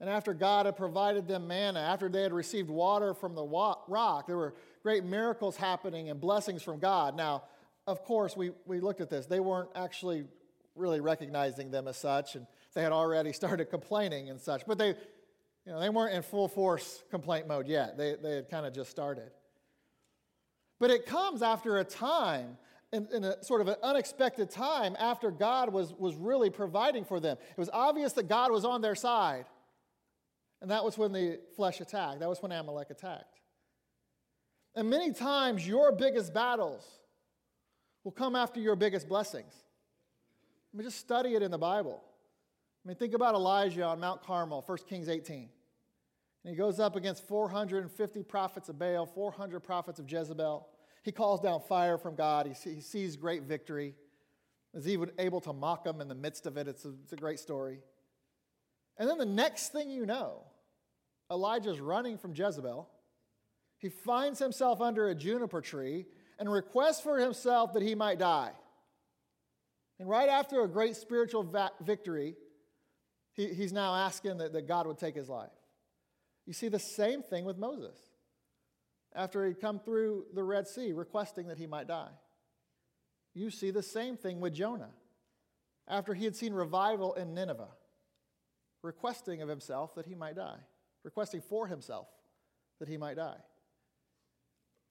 And 0.00 0.10
after 0.10 0.34
God 0.34 0.66
had 0.66 0.76
provided 0.76 1.28
them 1.28 1.46
manna, 1.46 1.78
after 1.78 2.08
they 2.08 2.22
had 2.22 2.32
received 2.32 2.68
water 2.68 3.14
from 3.14 3.34
the 3.34 3.44
rock, 3.44 4.26
there 4.26 4.36
were 4.36 4.54
great 4.82 5.04
miracles 5.04 5.56
happening 5.56 6.10
and 6.10 6.20
blessings 6.20 6.62
from 6.62 6.80
God. 6.80 7.16
Now, 7.16 7.44
of 7.86 8.04
course, 8.04 8.36
we, 8.36 8.50
we 8.66 8.80
looked 8.80 9.00
at 9.00 9.08
this. 9.08 9.26
They 9.26 9.40
weren't 9.40 9.70
actually 9.74 10.24
really 10.74 11.00
recognizing 11.00 11.70
them 11.70 11.86
as 11.88 11.96
such, 11.96 12.34
and 12.34 12.46
they 12.74 12.82
had 12.82 12.92
already 12.92 13.32
started 13.32 13.66
complaining 13.70 14.28
and 14.28 14.40
such. 14.40 14.66
But 14.66 14.76
they, 14.78 14.94
you 15.66 15.72
know, 15.72 15.80
they 15.80 15.88
weren't 15.88 16.14
in 16.14 16.22
full 16.22 16.48
force 16.48 17.02
complaint 17.10 17.46
mode 17.46 17.68
yet. 17.68 17.96
They, 17.96 18.16
they 18.20 18.36
had 18.36 18.48
kind 18.48 18.66
of 18.66 18.74
just 18.74 18.90
started. 18.90 19.30
But 20.80 20.90
it 20.90 21.06
comes 21.06 21.42
after 21.42 21.78
a 21.78 21.84
time, 21.84 22.56
in, 22.92 23.06
in, 23.14 23.24
a 23.24 23.42
sort 23.44 23.60
of 23.60 23.68
an 23.68 23.76
unexpected 23.82 24.50
time, 24.50 24.96
after 24.98 25.30
God 25.30 25.72
was, 25.72 25.94
was 25.94 26.16
really 26.16 26.50
providing 26.50 27.04
for 27.04 27.20
them. 27.20 27.36
It 27.50 27.58
was 27.58 27.70
obvious 27.72 28.12
that 28.14 28.28
God 28.28 28.50
was 28.50 28.64
on 28.64 28.80
their 28.80 28.96
side. 28.96 29.44
And 30.60 30.70
that 30.70 30.84
was 30.84 30.98
when 30.98 31.12
the 31.12 31.38
flesh 31.54 31.80
attacked. 31.80 32.20
That 32.20 32.28
was 32.28 32.42
when 32.42 32.50
Amalek 32.50 32.90
attacked. 32.90 33.40
And 34.74 34.90
many 34.90 35.12
times, 35.12 35.66
your 35.66 35.92
biggest 35.92 36.34
battles 36.34 36.84
will 38.04 38.12
come 38.12 38.34
after 38.34 38.58
your 38.58 38.74
biggest 38.74 39.08
blessings. 39.08 39.52
I 40.72 40.76
mean, 40.76 40.84
just 40.84 40.98
study 40.98 41.34
it 41.34 41.42
in 41.42 41.50
the 41.50 41.58
Bible. 41.58 42.02
I 42.84 42.88
mean, 42.88 42.96
think 42.96 43.14
about 43.14 43.34
Elijah 43.34 43.84
on 43.84 44.00
Mount 44.00 44.22
Carmel, 44.22 44.62
1 44.66 44.78
Kings 44.88 45.08
18. 45.08 45.48
And 46.44 46.50
he 46.50 46.56
goes 46.56 46.80
up 46.80 46.96
against 46.96 47.26
450 47.28 48.22
prophets 48.24 48.68
of 48.68 48.78
Baal, 48.78 49.06
400 49.06 49.60
prophets 49.60 50.00
of 50.00 50.10
Jezebel. 50.10 50.66
He 51.04 51.12
calls 51.12 51.40
down 51.40 51.60
fire 51.60 51.96
from 51.96 52.16
God. 52.16 52.46
He, 52.46 52.80
sees 52.80 53.16
great 53.16 53.44
victory. 53.44 53.94
Is 54.74 54.88
even 54.88 55.10
able 55.18 55.40
to 55.42 55.52
mock 55.52 55.84
them 55.84 56.00
in 56.00 56.08
the 56.08 56.14
midst 56.14 56.46
of 56.46 56.56
it. 56.56 56.66
It's 56.66 56.84
a, 56.84 56.92
it's 57.04 57.12
a 57.12 57.16
great 57.16 57.38
story. 57.38 57.80
And 58.98 59.08
then 59.08 59.18
the 59.18 59.26
next 59.26 59.70
thing 59.70 59.90
you 59.90 60.06
know, 60.06 60.44
Elijah's 61.30 61.80
running 61.80 62.18
from 62.18 62.34
Jezebel. 62.34 62.88
He 63.78 63.88
finds 63.88 64.38
himself 64.38 64.80
under 64.80 65.08
a 65.08 65.14
juniper 65.14 65.60
tree 65.60 66.06
and 66.38 66.50
requests 66.50 67.00
for 67.00 67.18
himself 67.18 67.72
that 67.72 67.82
he 67.82 67.94
might 67.94 68.18
die. 68.18 68.52
And 69.98 70.08
right 70.08 70.28
after 70.28 70.62
a 70.62 70.68
great 70.68 70.96
spiritual 70.96 71.42
va- 71.42 71.72
victory, 71.80 72.36
he, 73.34 73.48
he's 73.48 73.72
now 73.72 73.94
asking 73.94 74.38
that, 74.38 74.52
that 74.52 74.68
God 74.68 74.86
would 74.86 74.98
take 74.98 75.14
his 75.14 75.28
life. 75.28 75.50
You 76.46 76.52
see 76.52 76.68
the 76.68 76.78
same 76.78 77.22
thing 77.22 77.44
with 77.44 77.56
Moses 77.56 77.96
after 79.14 79.46
he'd 79.46 79.60
come 79.60 79.78
through 79.78 80.24
the 80.34 80.42
Red 80.42 80.66
Sea 80.66 80.92
requesting 80.92 81.48
that 81.48 81.58
he 81.58 81.66
might 81.66 81.86
die. 81.86 82.10
You 83.34 83.50
see 83.50 83.70
the 83.70 83.82
same 83.82 84.16
thing 84.16 84.40
with 84.40 84.54
Jonah 84.54 84.90
after 85.88 86.14
he 86.14 86.24
had 86.24 86.36
seen 86.36 86.52
revival 86.52 87.14
in 87.14 87.34
Nineveh, 87.34 87.68
requesting 88.82 89.42
of 89.42 89.48
himself 89.48 89.94
that 89.94 90.06
he 90.06 90.14
might 90.14 90.36
die, 90.36 90.58
requesting 91.04 91.40
for 91.40 91.66
himself 91.66 92.08
that 92.78 92.88
he 92.88 92.96
might 92.96 93.16
die. 93.16 93.36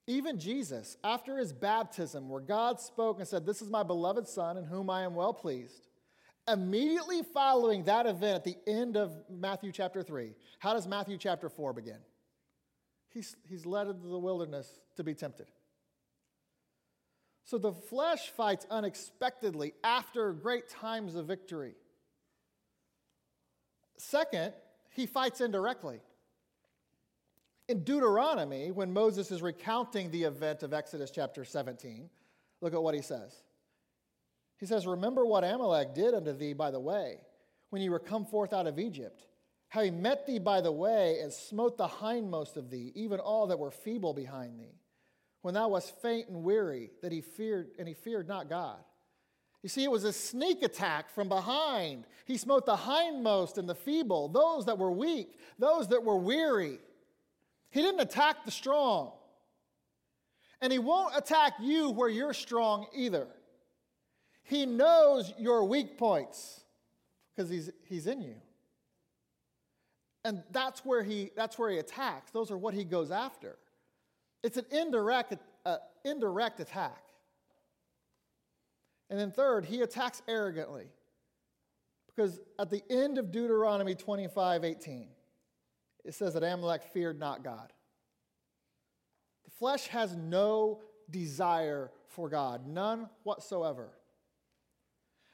Even 0.08 0.40
Jesus, 0.40 0.98
after 1.04 1.38
his 1.38 1.54
baptism, 1.54 2.28
where 2.28 2.42
God 2.42 2.80
spoke 2.80 3.20
and 3.20 3.28
said, 3.28 3.46
This 3.46 3.62
is 3.62 3.70
my 3.70 3.84
beloved 3.84 4.28
Son 4.28 4.58
in 4.58 4.66
whom 4.66 4.90
I 4.90 5.04
am 5.04 5.16
well 5.16 5.34
pleased, 5.34 5.88
immediately 6.48 7.22
following 7.34 7.84
that 7.84 8.06
event 8.06 8.36
at 8.36 8.44
the 8.44 8.58
end 8.68 8.98
of 8.98 9.12
Matthew 9.30 9.72
chapter 9.72 10.04
3, 10.04 10.34
how 10.60 10.74
does 10.74 10.88
Matthew 10.88 11.18
chapter 11.18 11.50
4 11.50 11.74
begin? 11.74 12.00
He's, 13.10 13.36
he's 13.48 13.66
led 13.66 13.88
into 13.88 14.08
the 14.08 14.20
wilderness 14.20 14.80
to 14.96 15.04
be 15.04 15.14
tempted. 15.14 15.48
So 17.44 17.58
the 17.58 17.74
flesh 17.74 18.30
fights 18.30 18.66
unexpectedly 18.70 19.74
after 19.84 20.32
great 20.32 20.70
times 20.70 21.16
of 21.16 21.26
victory. 21.26 21.76
Second, 23.98 24.54
he 24.92 25.06
fights 25.06 25.42
indirectly. 25.42 26.00
In 27.68 27.84
Deuteronomy, 27.84 28.72
when 28.72 28.92
Moses 28.92 29.32
is 29.32 29.42
recounting 29.42 30.12
the 30.12 30.24
event 30.24 30.64
of 30.64 30.74
Exodus 30.74 31.12
chapter 31.12 31.46
17, 31.46 32.10
look 32.62 32.74
at 32.74 32.82
what 32.82 32.96
he 32.96 33.02
says. 33.02 33.44
He 34.62 34.66
says, 34.66 34.88
Remember 34.88 35.26
what 35.26 35.44
Amalek 35.44 35.94
did 35.94 36.14
unto 36.14 36.32
thee 36.32 36.54
by 36.54 36.72
the 36.72 36.80
way, 36.80 37.18
when 37.72 37.82
ye 37.82 37.90
were 37.90 38.00
come 38.00 38.26
forth 38.26 38.54
out 38.54 38.68
of 38.68 38.80
Egypt 38.80 39.26
how 39.72 39.82
he 39.82 39.90
met 39.90 40.28
thee 40.28 40.38
by 40.38 40.60
the 40.60 40.72
way 40.72 41.20
and 41.22 41.32
smote 41.32 41.78
the 41.78 41.88
hindmost 41.88 42.58
of 42.58 42.70
thee, 42.70 42.92
even 42.94 43.22
all 43.22 43.48
that 43.48 43.58
were 43.58 43.72
feeble 43.72 44.14
behind 44.14 44.60
thee, 44.60 44.76
when 45.44 45.54
thou 45.54 45.70
wast 45.70 45.96
faint 46.02 46.28
and 46.28 46.44
weary, 46.44 46.92
that 47.02 47.14
he 47.14 47.22
feared, 47.22 47.70
and 47.80 47.88
he 47.88 47.94
feared 47.94 48.28
not 48.28 48.50
God. 48.50 48.80
You 49.64 49.70
see, 49.70 49.86
it 49.86 49.90
was 49.90 50.04
a 50.04 50.12
sneak 50.12 50.62
attack 50.62 51.10
from 51.10 51.30
behind. 51.30 52.04
He 52.26 52.36
smote 52.36 52.66
the 52.66 52.76
hindmost 52.76 53.58
and 53.58 53.70
the 53.70 53.74
feeble, 53.74 54.28
those 54.28 54.66
that 54.66 54.78
were 54.78 54.92
weak, 54.92 55.40
those 55.58 55.88
that 55.88 56.04
were 56.04 56.18
weary. 56.18 56.78
He 57.70 57.82
didn't 57.82 58.02
attack 58.02 58.44
the 58.44 58.52
strong. 58.52 59.14
And 60.60 60.74
he 60.74 60.80
won't 60.80 61.16
attack 61.16 61.54
you 61.62 61.92
where 61.92 62.10
you're 62.10 62.34
strong 62.34 62.88
either. 62.94 63.28
He 64.44 64.66
knows 64.66 65.34
your 65.38 65.66
weak 65.66 65.98
points 65.98 66.62
because 67.36 67.50
he's, 67.50 67.70
he's 67.84 68.08
in 68.08 68.22
you. 68.22 68.36
And 70.24 70.44
that's 70.52 70.86
where 70.86 71.04
he, 71.04 71.32
that's 71.36 71.58
where 71.58 71.70
he 71.70 71.78
attacks. 71.78 72.32
Those 72.32 72.52
are 72.52 72.58
what 72.58 72.74
he 72.74 72.84
goes 72.84 73.12
after. 73.12 73.58
It's 74.44 74.58
an 74.58 74.66
indirect, 74.72 75.36
uh, 75.66 75.78
indirect 76.04 76.60
attack. 76.60 77.04
And 79.10 79.20
then, 79.20 79.32
third, 79.32 79.66
he 79.66 79.82
attacks 79.82 80.22
arrogantly. 80.28 80.86
Because 82.08 82.40
at 82.60 82.70
the 82.70 82.84
end 82.90 83.18
of 83.18 83.32
Deuteronomy 83.32 83.96
25 83.96 84.64
18, 84.64 85.08
it 86.06 86.14
says 86.14 86.34
that 86.34 86.44
Amalek 86.44 86.84
feared 86.84 87.20
not 87.20 87.44
God. 87.44 87.74
The 89.46 89.52
flesh 89.52 89.88
has 89.88 90.16
no 90.16 90.82
desire 91.10 91.92
for 92.08 92.30
God, 92.30 92.68
none 92.68 93.10
whatsoever. 93.24 93.90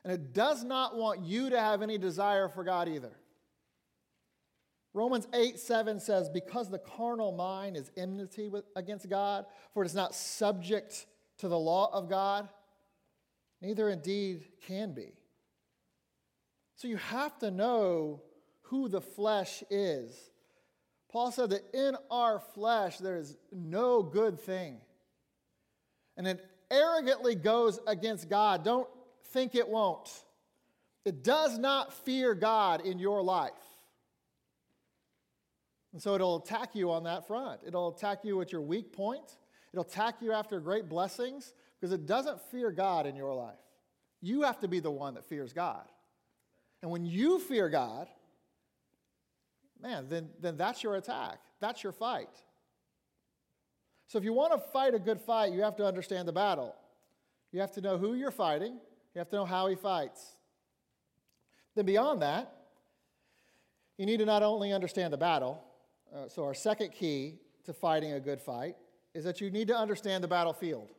And 0.07 0.15
it 0.15 0.31
does 0.31 0.63
not 0.63 0.95
want 0.95 1.25
you 1.25 1.49
to 1.49 1.59
have 1.59 1.81
any 1.81 1.97
desire 1.97 2.47
for 2.47 2.63
God 2.63 2.87
either. 2.87 3.11
Romans 4.93 5.27
8 5.33 5.59
7 5.59 5.99
says, 5.99 6.29
Because 6.29 6.69
the 6.69 6.79
carnal 6.79 7.33
mind 7.33 7.75
is 7.75 7.91
enmity 7.97 8.47
with, 8.47 8.63
against 8.77 9.09
God, 9.09 9.45
for 9.73 9.83
it 9.83 9.85
is 9.85 9.93
not 9.93 10.15
subject 10.15 11.07
to 11.39 11.49
the 11.49 11.59
law 11.59 11.89
of 11.91 12.07
God, 12.07 12.47
neither 13.61 13.89
indeed 13.89 14.45
can 14.65 14.93
be. 14.93 15.11
So 16.77 16.87
you 16.87 16.95
have 16.95 17.37
to 17.39 17.51
know 17.51 18.21
who 18.61 18.87
the 18.87 19.01
flesh 19.01 19.61
is. 19.69 20.31
Paul 21.11 21.33
said 21.33 21.49
that 21.49 21.65
in 21.73 21.97
our 22.09 22.39
flesh 22.39 22.97
there 22.99 23.17
is 23.17 23.35
no 23.51 24.03
good 24.03 24.39
thing. 24.39 24.77
And 26.15 26.25
it 26.25 26.45
arrogantly 26.71 27.35
goes 27.35 27.81
against 27.87 28.29
God. 28.29 28.63
Don't 28.63 28.87
think 29.31 29.55
it 29.55 29.67
won't. 29.67 30.09
It 31.05 31.23
does 31.23 31.57
not 31.57 31.93
fear 31.93 32.33
God 32.33 32.81
in 32.81 32.99
your 32.99 33.21
life. 33.21 33.53
And 35.93 36.01
so 36.01 36.15
it'll 36.15 36.37
attack 36.37 36.75
you 36.75 36.91
on 36.91 37.03
that 37.05 37.27
front. 37.27 37.61
It'll 37.65 37.95
attack 37.95 38.19
you 38.23 38.41
at 38.41 38.51
your 38.51 38.61
weak 38.61 38.91
point. 38.91 39.37
It'll 39.73 39.85
attack 39.85 40.15
you 40.21 40.33
after 40.33 40.59
great 40.59 40.89
blessings 40.89 41.53
because 41.79 41.93
it 41.93 42.05
doesn't 42.05 42.41
fear 42.51 42.71
God 42.71 43.05
in 43.05 43.15
your 43.15 43.33
life. 43.33 43.55
You 44.21 44.43
have 44.43 44.59
to 44.59 44.67
be 44.67 44.79
the 44.79 44.91
one 44.91 45.13
that 45.13 45.25
fears 45.25 45.53
God. 45.53 45.85
And 46.81 46.91
when 46.91 47.05
you 47.05 47.39
fear 47.39 47.69
God, 47.69 48.07
man, 49.81 50.07
then, 50.09 50.29
then 50.39 50.57
that's 50.57 50.83
your 50.83 50.95
attack. 50.95 51.39
That's 51.59 51.83
your 51.83 51.93
fight. 51.93 52.29
So 54.07 54.17
if 54.17 54.23
you 54.23 54.33
want 54.33 54.53
to 54.53 54.59
fight 54.59 54.93
a 54.93 54.99
good 54.99 55.19
fight, 55.19 55.53
you 55.53 55.61
have 55.61 55.75
to 55.77 55.85
understand 55.85 56.27
the 56.27 56.33
battle. 56.33 56.75
You 57.51 57.61
have 57.61 57.71
to 57.73 57.81
know 57.81 57.97
who 57.97 58.13
you're 58.13 58.31
fighting, 58.31 58.79
you 59.17 59.19
have 59.19 59.29
to 59.29 59.35
know 59.35 59.45
how 59.45 59.65
he 59.65 59.75
fights. 59.75 60.33
Then, 61.73 61.87
beyond 61.87 62.21
that, 62.21 62.55
you 63.97 64.05
need 64.05 64.17
to 64.17 64.27
not 64.27 64.43
only 64.43 64.71
understand 64.71 65.11
the 65.11 65.17
battle, 65.17 65.63
uh, 66.15 66.27
so 66.27 66.43
our 66.43 66.53
second 66.53 66.91
key 66.91 67.39
to 67.65 67.73
fighting 67.73 68.13
a 68.13 68.19
good 68.19 68.39
fight 68.39 68.75
is 69.15 69.23
that 69.23 69.41
you 69.41 69.49
need 69.49 69.69
to 69.69 69.75
understand 69.75 70.23
the 70.23 70.27
battlefield. 70.27 70.91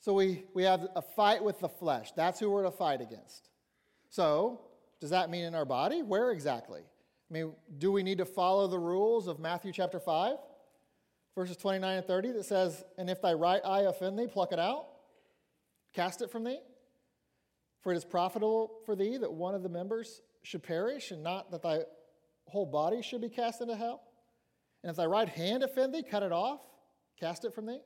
So 0.00 0.12
we, 0.12 0.44
we 0.52 0.64
have 0.64 0.88
a 0.94 1.00
fight 1.00 1.42
with 1.42 1.58
the 1.60 1.70
flesh. 1.70 2.12
That's 2.14 2.38
who 2.38 2.50
we're 2.50 2.64
to 2.64 2.70
fight 2.70 3.00
against. 3.00 3.48
So, 4.10 4.60
does 5.00 5.08
that 5.08 5.30
mean 5.30 5.44
in 5.44 5.54
our 5.54 5.64
body? 5.64 6.02
Where 6.02 6.32
exactly? 6.32 6.82
I 6.82 7.32
mean, 7.32 7.54
do 7.78 7.90
we 7.90 8.02
need 8.02 8.18
to 8.18 8.26
follow 8.26 8.66
the 8.66 8.78
rules 8.78 9.26
of 9.26 9.38
Matthew 9.38 9.72
chapter 9.72 9.98
5, 9.98 10.36
verses 11.34 11.56
29 11.56 11.96
and 11.96 12.06
30 12.06 12.32
that 12.32 12.44
says, 12.44 12.84
And 12.98 13.08
if 13.08 13.22
thy 13.22 13.32
right 13.32 13.62
eye 13.64 13.84
offend 13.84 14.18
thee, 14.18 14.26
pluck 14.26 14.52
it 14.52 14.58
out, 14.58 14.88
cast 15.94 16.22
it 16.22 16.30
from 16.30 16.44
thee? 16.44 16.60
For 17.82 17.92
it 17.92 17.96
is 17.96 18.04
profitable 18.04 18.80
for 18.84 18.96
thee 18.96 19.16
that 19.18 19.32
one 19.32 19.54
of 19.54 19.62
the 19.62 19.68
members 19.68 20.22
should 20.42 20.62
perish, 20.62 21.10
and 21.10 21.22
not 21.22 21.50
that 21.50 21.62
thy 21.62 21.80
whole 22.46 22.66
body 22.66 23.02
should 23.02 23.20
be 23.20 23.28
cast 23.28 23.60
into 23.60 23.76
hell? 23.76 24.02
And 24.82 24.90
if 24.90 24.96
thy 24.96 25.06
right 25.06 25.28
hand 25.28 25.62
offend 25.62 25.94
thee, 25.94 26.02
cut 26.02 26.22
it 26.22 26.32
off, 26.32 26.60
cast 27.18 27.44
it 27.44 27.54
from 27.54 27.66
thee. 27.66 27.80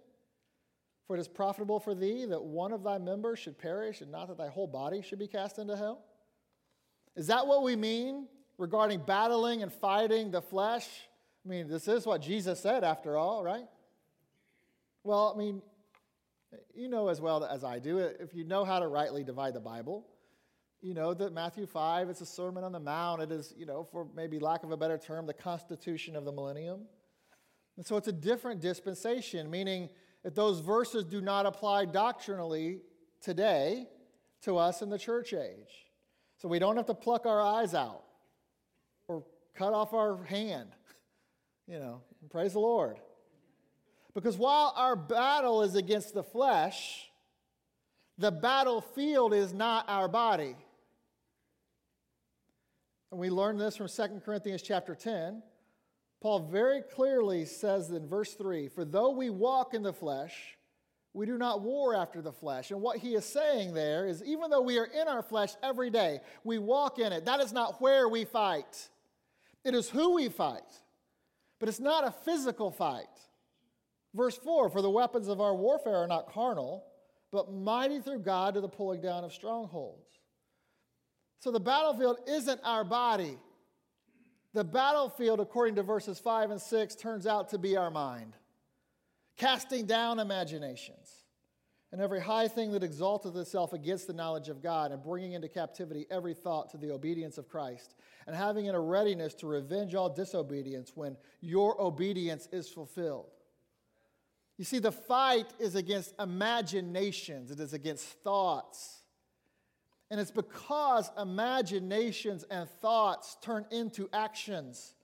For 1.07 1.17
it 1.17 1.21
is 1.21 1.29
profitable 1.29 1.81
for 1.81 1.95
thee 1.95 2.27
that 2.27 2.43
one 2.43 2.73
of 2.73 2.83
thy 2.83 2.99
members 2.99 3.39
should 3.39 3.59
perish, 3.59 4.01
and 4.01 4.11
not 4.11 4.29
that 4.29 4.39
thy 4.39 4.49
whole 4.49 4.67
body 4.67 5.01
should 5.03 5.19
be 5.19 5.29
cast 5.29 5.59
into 5.59 5.77
hell. 5.77 6.05
Is 7.17 7.29
that 7.29 7.47
what 7.47 7.63
we 7.63 7.77
mean 7.77 8.29
regarding 8.59 9.01
battling 9.01 9.63
and 9.63 9.73
fighting 9.73 10.31
the 10.31 10.43
flesh? 10.43 10.87
I 11.45 11.49
mean, 11.49 11.67
this 11.67 11.89
is 11.89 12.05
what 12.05 12.21
Jesus 12.21 12.61
said, 12.61 12.85
after 12.85 13.17
all, 13.17 13.43
right? 13.43 13.65
Well, 15.03 15.33
I 15.35 15.39
mean, 15.39 15.63
you 16.75 16.89
know 16.89 17.09
as 17.09 17.21
well 17.21 17.45
as 17.45 17.65
I 17.65 17.79
do, 17.79 17.99
if 17.99 18.35
you 18.35 18.45
know 18.45 18.65
how 18.65 18.79
to 18.79 18.87
rightly 18.87 19.25
divide 19.25 19.55
the 19.55 19.61
Bible, 19.61 20.07
you 20.81 20.95
know 20.95 21.13
that 21.15 21.33
Matthew 21.33 21.67
5 21.67 22.09
is 22.09 22.21
a 22.21 22.27
Sermon 22.27 22.63
on 22.63 22.73
the 22.73 22.81
Mount. 22.81 23.21
It 23.21 23.33
is, 23.33 23.53
you 23.57 23.67
know, 23.67 23.83
for 23.85 24.07
maybe 24.15 24.39
lack 24.39 24.63
of 24.63 24.71
a 24.71 24.77
better 24.77 24.97
term, 24.97 25.27
the 25.27 25.35
constitution 25.35 26.15
of 26.15 26.25
the 26.25 26.33
millennium. 26.33 26.83
And 27.77 27.85
so 27.85 27.97
it's 27.97 28.09
a 28.09 28.13
different 28.13 28.61
dispensation, 28.61 29.51
meaning 29.51 29.89
that 30.23 30.35
those 30.35 30.61
verses 30.61 31.05
do 31.05 31.21
not 31.21 31.47
apply 31.47 31.85
doctrinally 31.87 32.81
today 33.21 33.89
to 34.43 34.57
us 34.57 34.83
in 34.83 34.89
the 34.89 34.99
church 34.99 35.33
age. 35.33 35.87
So 36.39 36.49
we 36.49 36.59
don't 36.59 36.77
have 36.77 36.87
to 36.87 36.95
pluck 36.95 37.27
our 37.27 37.41
eyes 37.41 37.75
out 37.75 38.05
or 39.09 39.25
cut 39.55 39.73
off 39.73 39.93
our 39.93 40.23
hand. 40.25 40.71
You 41.71 41.79
know, 41.79 42.01
praise 42.31 42.55
the 42.55 42.61
Lord. 42.61 42.97
Because 44.15 44.37
while 44.37 44.73
our 44.77 44.97
battle 44.97 45.63
is 45.63 45.75
against 45.75 46.15
the 46.15 46.23
flesh, 46.23 47.09
the 48.17 48.33
battlefield 48.33 49.33
is 49.33 49.53
not 49.53 49.89
our 49.89 50.09
body. 50.09 50.57
And 53.11 53.21
we 53.21 53.31
learn 53.31 53.57
this 53.57 53.77
from 53.77 53.89
2 53.89 54.21
Corinthians 54.25 54.63
chapter 54.63 54.95
10. 54.95 55.43
Paul 56.21 56.41
very 56.41 56.83
clearly 56.83 57.45
says 57.45 57.91
in 57.91 58.09
verse 58.09 58.35
3 58.35 58.69
For 58.69 58.85
though 58.85 59.11
we 59.11 59.31
walk 59.31 59.73
in 59.73 59.83
the 59.83 59.93
flesh, 59.93 60.59
we 61.15 61.27
do 61.27 61.39
not 61.39 61.63
war 61.63 61.95
after 61.95 62.21
the 62.21 62.33
flesh. 62.33 62.71
And 62.71 62.81
what 62.81 62.99
he 62.99 63.15
is 63.15 63.25
saying 63.25 63.73
there 63.73 64.07
is 64.07 64.23
even 64.25 64.51
though 64.51 64.61
we 64.61 64.79
are 64.79 64.85
in 64.87 65.09
our 65.09 65.23
flesh 65.23 65.55
every 65.63 65.91
day, 65.91 66.21
we 66.45 66.59
walk 66.59 66.99
in 66.99 67.13
it. 67.13 67.25
That 67.25 67.41
is 67.41 67.53
not 67.53 67.81
where 67.81 68.09
we 68.09 68.25
fight, 68.25 68.89
it 69.65 69.75
is 69.75 69.89
who 69.89 70.15
we 70.15 70.29
fight. 70.29 70.63
But 71.61 71.69
it's 71.69 71.81
not 71.81 72.07
a 72.07 72.13
physical 72.13 72.71
fight. 72.71 73.07
Verse 74.15 74.37
4 74.37 74.71
For 74.71 74.83
the 74.83 74.91
weapons 74.91 75.29
of 75.29 75.41
our 75.41 75.55
warfare 75.55 75.97
are 75.97 76.07
not 76.07 76.33
carnal, 76.33 76.85
but 77.31 77.53
mighty 77.53 78.01
through 78.01 78.21
God 78.21 78.55
to 78.55 78.61
the 78.61 78.69
pulling 78.69 79.01
down 79.01 79.25
of 79.25 79.33
strongholds. 79.33 80.07
So 81.41 81.51
the 81.51 81.61
battlefield 81.61 82.19
isn't 82.27 82.61
our 82.65 82.85
body. 82.85 83.39
The 84.55 84.65
battlefield, 84.65 85.41
according 85.41 85.77
to 85.77 85.83
verses 85.83 86.19
5 86.19 86.51
and 86.51 86.61
6, 86.61 86.95
turns 86.97 87.27
out 87.27 87.51
to 87.51 87.59
be 87.59 87.77
our 87.77 87.91
mind, 87.91 88.35
casting 89.37 89.87
down 89.87 90.19
imaginations 90.19 91.19
and 91.91 92.01
every 92.01 92.21
high 92.21 92.49
thing 92.49 92.73
that 92.73 92.83
exalteth 92.83 93.35
itself 93.37 93.73
against 93.73 94.07
the 94.07 94.13
knowledge 94.13 94.49
of 94.49 94.63
God, 94.63 94.93
and 94.93 95.03
bringing 95.03 95.33
into 95.33 95.49
captivity 95.49 96.07
every 96.11 96.35
thought 96.35 96.71
to 96.71 96.77
the 96.77 96.91
obedience 96.91 97.39
of 97.39 97.49
Christ, 97.49 97.95
and 98.27 98.37
having 98.37 98.67
in 98.67 98.75
a 98.75 98.81
readiness 98.81 99.35
to 99.37 99.47
revenge 99.47 99.95
all 99.95 100.11
disobedience 100.11 100.93
when 100.95 101.17
your 101.41 101.81
obedience 101.81 102.47
is 102.53 102.69
fulfilled. 102.69 103.31
You 104.59 104.65
see, 104.65 104.81
the 104.81 104.93
fight 104.93 105.47
is 105.61 105.77
against 105.77 106.13
imaginations, 106.21 107.51
it 107.51 107.61
is 107.61 107.73
against 107.73 108.05
thoughts. 108.25 108.97
And 110.11 110.19
it's 110.19 110.31
because 110.31 111.11
imaginations 111.21 112.45
and 112.51 112.69
thoughts 112.81 113.37
turn 113.43 113.67
into 113.71 114.09
actions. 114.13 114.95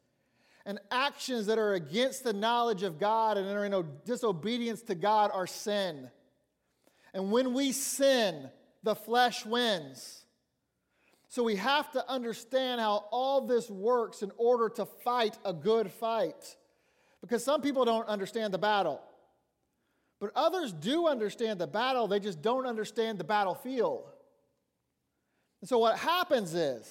And 0.66 0.80
actions 0.90 1.46
that 1.46 1.58
are 1.58 1.74
against 1.74 2.24
the 2.24 2.32
knowledge 2.32 2.82
of 2.82 2.98
God 2.98 3.36
and 3.36 3.46
are 3.46 3.66
in 3.66 3.86
disobedience 4.06 4.80
to 4.82 4.94
God 4.94 5.30
are 5.32 5.46
sin. 5.46 6.10
And 7.12 7.30
when 7.30 7.52
we 7.52 7.72
sin, 7.72 8.48
the 8.82 8.94
flesh 8.94 9.44
wins. 9.44 10.24
So 11.28 11.42
we 11.42 11.56
have 11.56 11.92
to 11.92 12.10
understand 12.10 12.80
how 12.80 13.04
all 13.10 13.46
this 13.46 13.68
works 13.68 14.22
in 14.22 14.32
order 14.38 14.70
to 14.70 14.86
fight 14.86 15.36
a 15.44 15.52
good 15.52 15.92
fight. 15.92 16.56
Because 17.20 17.44
some 17.44 17.60
people 17.60 17.84
don't 17.84 18.08
understand 18.08 18.54
the 18.54 18.58
battle. 18.58 19.02
But 20.24 20.32
others 20.36 20.72
do 20.72 21.06
understand 21.06 21.60
the 21.60 21.66
battle, 21.66 22.08
they 22.08 22.18
just 22.18 22.40
don't 22.40 22.64
understand 22.64 23.18
the 23.18 23.24
battlefield. 23.24 24.04
And 25.60 25.68
so 25.68 25.76
what 25.76 25.98
happens 25.98 26.54
is 26.54 26.90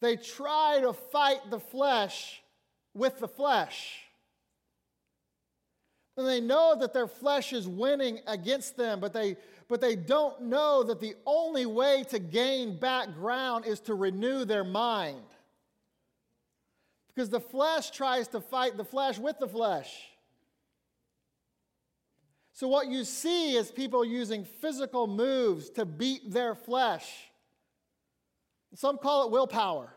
they 0.00 0.16
try 0.16 0.78
to 0.82 0.92
fight 0.92 1.48
the 1.48 1.58
flesh 1.58 2.42
with 2.92 3.18
the 3.20 3.26
flesh. 3.26 4.00
And 6.18 6.26
they 6.26 6.42
know 6.42 6.76
that 6.78 6.92
their 6.92 7.06
flesh 7.06 7.54
is 7.54 7.66
winning 7.66 8.20
against 8.26 8.76
them, 8.76 9.00
but 9.00 9.14
they, 9.14 9.36
but 9.66 9.80
they 9.80 9.96
don't 9.96 10.42
know 10.42 10.82
that 10.82 11.00
the 11.00 11.14
only 11.24 11.64
way 11.64 12.04
to 12.10 12.18
gain 12.18 12.78
back 12.78 13.14
ground 13.14 13.64
is 13.64 13.80
to 13.80 13.94
renew 13.94 14.44
their 14.44 14.62
mind. 14.62 15.24
Because 17.14 17.30
the 17.30 17.40
flesh 17.40 17.92
tries 17.92 18.28
to 18.28 18.42
fight 18.42 18.76
the 18.76 18.84
flesh 18.84 19.18
with 19.18 19.38
the 19.38 19.48
flesh. 19.48 20.11
So, 22.52 22.68
what 22.68 22.88
you 22.88 23.04
see 23.04 23.54
is 23.56 23.70
people 23.70 24.04
using 24.04 24.44
physical 24.44 25.06
moves 25.06 25.70
to 25.70 25.84
beat 25.84 26.30
their 26.30 26.54
flesh. 26.54 27.10
Some 28.74 28.98
call 28.98 29.26
it 29.26 29.30
willpower. 29.30 29.92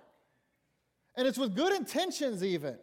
And 1.15 1.28
it's 1.28 1.38
with 1.38 1.56
good 1.56 1.74
intentions, 1.74 2.44
even. 2.44 2.78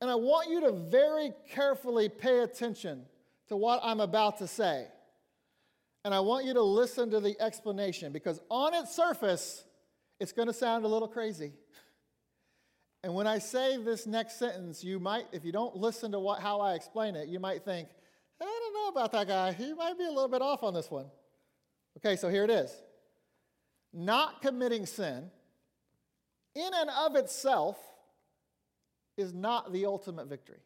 And 0.00 0.10
I 0.10 0.14
want 0.14 0.50
you 0.50 0.60
to 0.62 0.72
very 0.72 1.32
carefully 1.50 2.08
pay 2.08 2.40
attention 2.40 3.04
to 3.48 3.56
what 3.56 3.80
I'm 3.82 4.00
about 4.00 4.38
to 4.38 4.46
say. 4.46 4.86
And 6.04 6.14
I 6.14 6.20
want 6.20 6.46
you 6.46 6.54
to 6.54 6.62
listen 6.62 7.10
to 7.10 7.20
the 7.20 7.38
explanation 7.40 8.12
because 8.12 8.40
on 8.48 8.74
its 8.74 8.94
surface, 8.94 9.64
it's 10.20 10.32
going 10.32 10.48
to 10.48 10.54
sound 10.54 10.84
a 10.84 10.88
little 10.88 11.08
crazy. 11.08 11.52
And 13.08 13.14
when 13.14 13.26
I 13.26 13.38
say 13.38 13.78
this 13.78 14.06
next 14.06 14.38
sentence, 14.38 14.84
you 14.84 15.00
might, 15.00 15.24
if 15.32 15.42
you 15.42 15.50
don't 15.50 15.74
listen 15.74 16.12
to 16.12 16.20
what, 16.20 16.42
how 16.42 16.60
I 16.60 16.74
explain 16.74 17.16
it, 17.16 17.26
you 17.26 17.40
might 17.40 17.64
think, 17.64 17.88
I 18.38 18.44
don't 18.44 18.74
know 18.74 18.88
about 18.88 19.12
that 19.12 19.26
guy. 19.26 19.52
He 19.52 19.72
might 19.72 19.96
be 19.96 20.04
a 20.04 20.10
little 20.10 20.28
bit 20.28 20.42
off 20.42 20.62
on 20.62 20.74
this 20.74 20.90
one. 20.90 21.06
Okay, 21.96 22.16
so 22.16 22.28
here 22.28 22.44
it 22.44 22.50
is 22.50 22.70
not 23.94 24.42
committing 24.42 24.84
sin 24.84 25.30
in 26.54 26.70
and 26.74 26.90
of 26.90 27.16
itself, 27.16 27.78
is 29.16 29.32
not 29.32 29.72
the 29.72 29.86
ultimate 29.86 30.26
victory. 30.26 30.60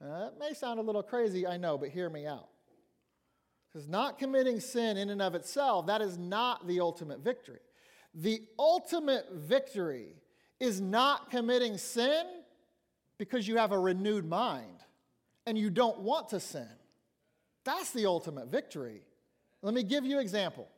Now, 0.00 0.20
that 0.20 0.38
may 0.38 0.54
sound 0.54 0.78
a 0.78 0.82
little 0.82 1.02
crazy, 1.02 1.48
I 1.48 1.56
know, 1.56 1.76
but 1.76 1.88
hear 1.88 2.08
me 2.08 2.28
out. 2.28 2.46
Because 3.72 3.88
not 3.88 4.20
committing 4.20 4.60
sin 4.60 4.96
in 4.98 5.10
and 5.10 5.20
of 5.20 5.34
itself, 5.34 5.88
that 5.88 6.00
is 6.00 6.16
not 6.16 6.68
the 6.68 6.78
ultimate 6.78 7.24
victory. 7.24 7.58
The 8.14 8.40
ultimate 8.56 9.26
victory 9.32 10.14
is 10.60 10.80
not 10.80 11.30
committing 11.30 11.78
sin 11.78 12.24
because 13.18 13.46
you 13.46 13.56
have 13.56 13.72
a 13.72 13.78
renewed 13.78 14.26
mind 14.26 14.78
and 15.46 15.56
you 15.56 15.70
don't 15.70 16.00
want 16.00 16.28
to 16.30 16.40
sin. 16.40 16.68
That's 17.64 17.90
the 17.92 18.06
ultimate 18.06 18.48
victory. 18.48 19.02
Let 19.62 19.74
me 19.74 19.82
give 19.82 20.04
you 20.04 20.16
an 20.16 20.22
example. 20.22 20.68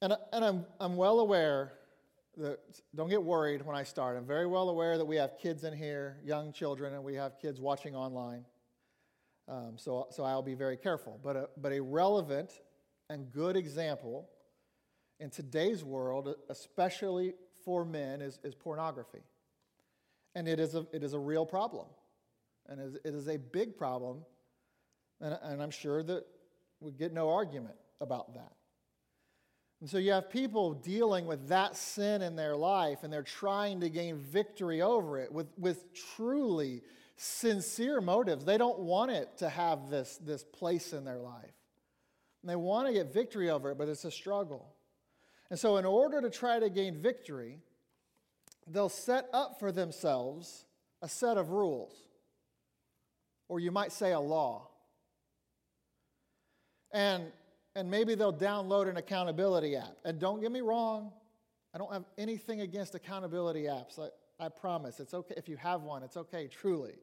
And, 0.00 0.14
and 0.32 0.44
I'm, 0.44 0.66
I'm 0.80 0.96
well 0.96 1.20
aware 1.20 1.72
that, 2.36 2.58
don't 2.94 3.08
get 3.08 3.22
worried 3.22 3.64
when 3.64 3.76
I 3.76 3.84
start. 3.84 4.16
I'm 4.16 4.26
very 4.26 4.46
well 4.46 4.68
aware 4.68 4.98
that 4.98 5.04
we 5.04 5.16
have 5.16 5.38
kids 5.38 5.64
in 5.64 5.72
here, 5.72 6.18
young 6.24 6.52
children, 6.52 6.94
and 6.94 7.04
we 7.04 7.14
have 7.14 7.38
kids 7.38 7.60
watching 7.60 7.94
online. 7.94 8.44
Um, 9.48 9.74
so, 9.76 10.08
so 10.10 10.24
I'll 10.24 10.42
be 10.42 10.54
very 10.54 10.76
careful. 10.76 11.20
But 11.22 11.36
a, 11.36 11.48
but 11.56 11.72
a 11.72 11.80
relevant 11.80 12.50
and 13.10 13.30
good 13.30 13.56
example 13.56 14.28
in 15.20 15.30
today's 15.30 15.84
world, 15.84 16.34
especially 16.48 17.34
for 17.64 17.84
men, 17.84 18.20
is, 18.20 18.38
is 18.42 18.54
pornography. 18.54 19.22
And 20.34 20.48
it 20.48 20.58
is, 20.58 20.74
a, 20.74 20.86
it 20.92 21.02
is 21.02 21.12
a 21.12 21.18
real 21.18 21.46
problem. 21.46 21.86
And 22.68 22.80
it 22.80 22.84
is, 22.84 22.94
it 23.04 23.14
is 23.14 23.28
a 23.28 23.38
big 23.38 23.76
problem. 23.76 24.24
And, 25.20 25.38
and 25.42 25.62
I'm 25.62 25.70
sure 25.70 26.02
that 26.02 26.24
we 26.80 26.92
get 26.92 27.12
no 27.12 27.30
argument 27.30 27.76
about 28.00 28.34
that. 28.34 28.52
And 29.80 29.90
so 29.90 29.98
you 29.98 30.12
have 30.12 30.30
people 30.30 30.72
dealing 30.72 31.26
with 31.26 31.48
that 31.48 31.76
sin 31.76 32.22
in 32.22 32.36
their 32.36 32.56
life, 32.56 33.00
and 33.02 33.12
they're 33.12 33.22
trying 33.22 33.80
to 33.80 33.90
gain 33.90 34.16
victory 34.16 34.80
over 34.80 35.18
it 35.18 35.30
with, 35.30 35.48
with 35.58 35.92
truly 36.16 36.82
sincere 37.16 38.00
motives. 38.00 38.44
They 38.44 38.58
don't 38.58 38.78
want 38.78 39.10
it 39.10 39.36
to 39.38 39.48
have 39.48 39.90
this, 39.90 40.18
this 40.24 40.42
place 40.42 40.92
in 40.92 41.04
their 41.04 41.18
life. 41.18 41.52
And 42.42 42.50
they 42.50 42.56
want 42.56 42.86
to 42.88 42.92
get 42.92 43.12
victory 43.12 43.50
over 43.50 43.70
it, 43.70 43.78
but 43.78 43.88
it's 43.88 44.04
a 44.04 44.10
struggle. 44.10 44.73
And 45.54 45.58
so, 45.60 45.76
in 45.76 45.84
order 45.84 46.20
to 46.20 46.30
try 46.30 46.58
to 46.58 46.68
gain 46.68 46.96
victory, 46.96 47.60
they'll 48.66 48.88
set 48.88 49.28
up 49.32 49.60
for 49.60 49.70
themselves 49.70 50.64
a 51.00 51.08
set 51.08 51.36
of 51.36 51.50
rules, 51.50 51.94
or 53.46 53.60
you 53.60 53.70
might 53.70 53.92
say 53.92 54.10
a 54.10 54.18
law. 54.18 54.66
And, 56.90 57.30
and 57.76 57.88
maybe 57.88 58.16
they'll 58.16 58.36
download 58.36 58.88
an 58.90 58.96
accountability 58.96 59.76
app. 59.76 59.96
And 60.04 60.18
don't 60.18 60.40
get 60.40 60.50
me 60.50 60.60
wrong, 60.60 61.12
I 61.72 61.78
don't 61.78 61.92
have 61.92 62.06
anything 62.18 62.62
against 62.62 62.96
accountability 62.96 63.66
apps. 63.66 63.96
I, 64.00 64.44
I 64.44 64.48
promise. 64.48 64.98
It's 64.98 65.14
okay. 65.14 65.34
If 65.36 65.48
you 65.48 65.56
have 65.58 65.82
one, 65.82 66.02
it's 66.02 66.16
okay, 66.16 66.48
truly. 66.48 66.96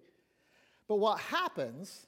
But 0.89 0.97
what 0.97 1.21
happens 1.21 2.05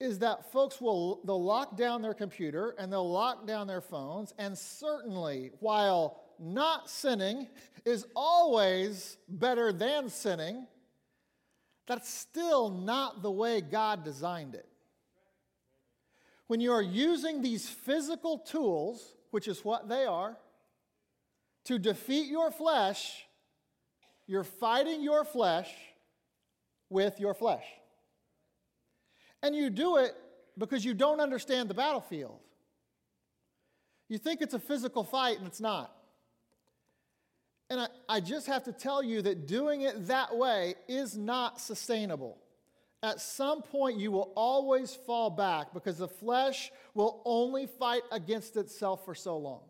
is 0.00 0.18
that 0.18 0.50
folks 0.50 0.80
will 0.80 1.20
they'll 1.24 1.42
lock 1.42 1.76
down 1.76 2.02
their 2.02 2.14
computer 2.14 2.74
and 2.78 2.92
they'll 2.92 3.10
lock 3.10 3.46
down 3.46 3.66
their 3.66 3.82
phones 3.82 4.32
and 4.38 4.56
certainly 4.56 5.50
while 5.60 6.22
not 6.38 6.88
sinning 6.88 7.46
is 7.84 8.06
always 8.16 9.18
better 9.28 9.72
than 9.72 10.08
sinning 10.08 10.66
that's 11.90 12.08
still 12.08 12.70
not 12.70 13.20
the 13.20 13.32
way 13.32 13.60
God 13.60 14.04
designed 14.04 14.54
it. 14.54 14.68
When 16.46 16.60
you 16.60 16.70
are 16.70 16.80
using 16.80 17.42
these 17.42 17.68
physical 17.68 18.38
tools, 18.38 19.16
which 19.32 19.48
is 19.48 19.64
what 19.64 19.88
they 19.88 20.04
are, 20.04 20.36
to 21.64 21.80
defeat 21.80 22.28
your 22.28 22.52
flesh, 22.52 23.24
you're 24.28 24.44
fighting 24.44 25.02
your 25.02 25.24
flesh 25.24 25.68
with 26.88 27.18
your 27.18 27.34
flesh. 27.34 27.64
And 29.42 29.54
you 29.54 29.70
do 29.70 29.96
it 29.96 30.14
because 30.58 30.84
you 30.84 30.94
don't 30.94 31.20
understand 31.20 31.70
the 31.70 31.74
battlefield. 31.74 32.38
You 34.08 34.18
think 34.18 34.42
it's 34.42 34.54
a 34.54 34.58
physical 34.58 35.04
fight, 35.04 35.38
and 35.38 35.46
it's 35.46 35.60
not. 35.60 35.94
And 37.70 37.80
I, 37.80 37.86
I, 38.08 38.20
just 38.20 38.48
have 38.48 38.64
to 38.64 38.72
tell 38.72 39.00
you 39.02 39.22
that 39.22 39.46
doing 39.46 39.82
it 39.82 40.08
that 40.08 40.36
way 40.36 40.74
is 40.88 41.16
not 41.16 41.60
sustainable. 41.60 42.36
At 43.02 43.20
some 43.20 43.62
point, 43.62 43.98
you 43.98 44.10
will 44.10 44.32
always 44.34 44.92
fall 44.92 45.30
back 45.30 45.72
because 45.72 45.98
the 45.98 46.08
flesh 46.08 46.72
will 46.94 47.22
only 47.24 47.66
fight 47.66 48.02
against 48.10 48.56
itself 48.56 49.04
for 49.04 49.14
so 49.14 49.38
long. 49.38 49.60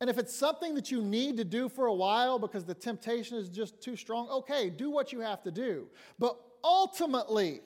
And 0.00 0.10
if 0.10 0.18
it's 0.18 0.34
something 0.34 0.74
that 0.74 0.90
you 0.90 1.00
need 1.00 1.36
to 1.36 1.44
do 1.44 1.68
for 1.68 1.86
a 1.86 1.94
while 1.94 2.38
because 2.38 2.64
the 2.64 2.74
temptation 2.74 3.36
is 3.36 3.48
just 3.48 3.80
too 3.80 3.94
strong, 3.94 4.28
okay, 4.28 4.68
do 4.68 4.90
what 4.90 5.12
you 5.12 5.20
have 5.20 5.42
to 5.42 5.50
do. 5.50 5.88
But 6.18 6.38
ultimately, 6.64 7.60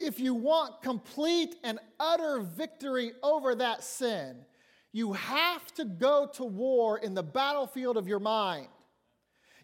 if 0.00 0.18
you 0.18 0.34
want 0.34 0.82
complete 0.82 1.56
and 1.62 1.78
utter 2.00 2.40
victory 2.40 3.12
over 3.22 3.54
that 3.54 3.84
sin, 3.84 4.36
you 4.92 5.12
have 5.12 5.72
to 5.74 5.84
go 5.84 6.28
to 6.34 6.44
war 6.44 6.98
in 6.98 7.14
the 7.14 7.22
battlefield 7.22 7.96
of 7.96 8.08
your 8.08 8.18
mind. 8.18 8.68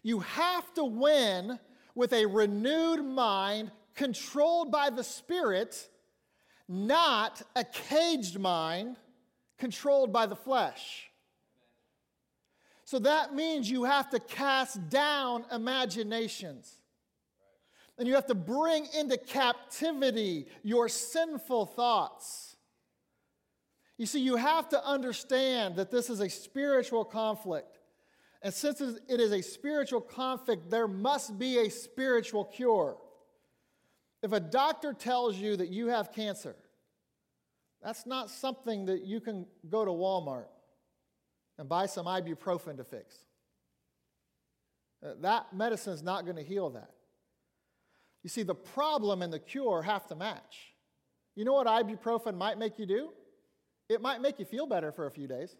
You 0.03 0.19
have 0.19 0.73
to 0.75 0.85
win 0.85 1.59
with 1.95 2.13
a 2.13 2.25
renewed 2.25 3.03
mind 3.03 3.71
controlled 3.95 4.71
by 4.71 4.89
the 4.89 5.03
Spirit, 5.03 5.89
not 6.69 7.41
a 7.55 7.65
caged 7.65 8.39
mind 8.39 8.95
controlled 9.57 10.13
by 10.13 10.27
the 10.27 10.35
flesh. 10.35 11.09
So 12.85 12.99
that 12.99 13.35
means 13.35 13.69
you 13.69 13.83
have 13.83 14.09
to 14.11 14.19
cast 14.19 14.87
down 14.89 15.43
imaginations. 15.51 16.76
And 17.97 18.07
you 18.07 18.13
have 18.15 18.27
to 18.27 18.35
bring 18.35 18.87
into 18.97 19.17
captivity 19.17 20.47
your 20.63 20.87
sinful 20.87 21.65
thoughts. 21.65 22.55
You 23.97 24.05
see, 24.05 24.19
you 24.19 24.35
have 24.35 24.69
to 24.69 24.85
understand 24.85 25.77
that 25.77 25.89
this 25.89 26.09
is 26.09 26.19
a 26.19 26.29
spiritual 26.29 27.03
conflict. 27.03 27.79
And 28.43 28.53
since 28.53 28.81
it 28.81 29.19
is 29.19 29.31
a 29.31 29.41
spiritual 29.41 30.01
conflict, 30.01 30.69
there 30.69 30.87
must 30.87 31.39
be 31.39 31.57
a 31.57 31.69
spiritual 31.69 32.45
cure. 32.45 32.97
If 34.21 34.31
a 34.31 34.39
doctor 34.39 34.93
tells 34.93 35.35
you 35.35 35.57
that 35.57 35.69
you 35.69 35.87
have 35.87 36.11
cancer, 36.11 36.55
that's 37.83 38.05
not 38.05 38.29
something 38.29 38.85
that 38.85 39.03
you 39.03 39.19
can 39.19 39.47
go 39.69 39.85
to 39.85 39.91
Walmart 39.91 40.47
and 41.57 41.67
buy 41.67 41.87
some 41.87 42.05
ibuprofen 42.05 42.77
to 42.77 42.83
fix. 42.83 43.15
Uh, 45.03 45.13
that 45.21 45.53
medicine 45.53 45.93
is 45.93 46.03
not 46.03 46.25
going 46.25 46.37
to 46.37 46.43
heal 46.43 46.69
that. 46.71 46.91
You 48.27 48.29
see, 48.29 48.43
the 48.43 48.55
problem 48.55 49.21
and 49.21 49.31
the 49.31 49.39
cure 49.39 49.81
have 49.81 50.05
to 50.07 50.15
match. 50.17 50.73
You 51.37 51.45
know 51.45 51.53
what 51.53 51.65
ibuprofen 51.65 52.35
might 52.35 52.57
make 52.57 52.77
you 52.77 52.85
do? 52.85 53.11
It 53.87 54.01
might 54.01 54.19
make 54.19 54.37
you 54.37 54.43
feel 54.43 54.67
better 54.67 54.91
for 54.91 55.07
a 55.07 55.11
few 55.11 55.29
days. 55.29 55.55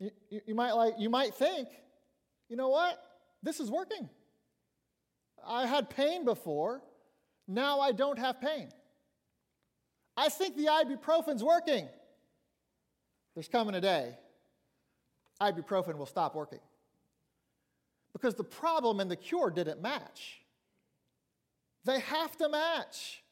You, 0.00 0.10
you, 0.28 0.40
you 0.48 0.54
might 0.56 0.72
like 0.72 0.94
you 0.98 1.10
might 1.10 1.32
think, 1.32 1.68
you 2.48 2.56
know 2.56 2.70
what? 2.70 3.00
This 3.40 3.60
is 3.60 3.70
working. 3.70 4.08
I 5.46 5.64
had 5.64 5.90
pain 5.90 6.24
before. 6.24 6.82
Now 7.46 7.78
I 7.78 7.92
don't 7.92 8.18
have 8.18 8.40
pain. 8.40 8.68
I 10.16 10.28
think 10.28 10.56
the 10.56 10.66
ibuprofen's 10.66 11.44
working. 11.44 11.86
There's 13.34 13.46
coming 13.46 13.76
a 13.76 13.80
day, 13.80 14.18
ibuprofen 15.40 15.96
will 15.98 16.06
stop 16.06 16.34
working. 16.34 16.58
Because 18.12 18.34
the 18.34 18.42
problem 18.42 18.98
and 18.98 19.08
the 19.08 19.14
cure 19.14 19.50
didn't 19.50 19.80
match. 19.80 20.40
They 21.88 22.00
have 22.00 22.36
to 22.36 22.50
match. 22.50 23.22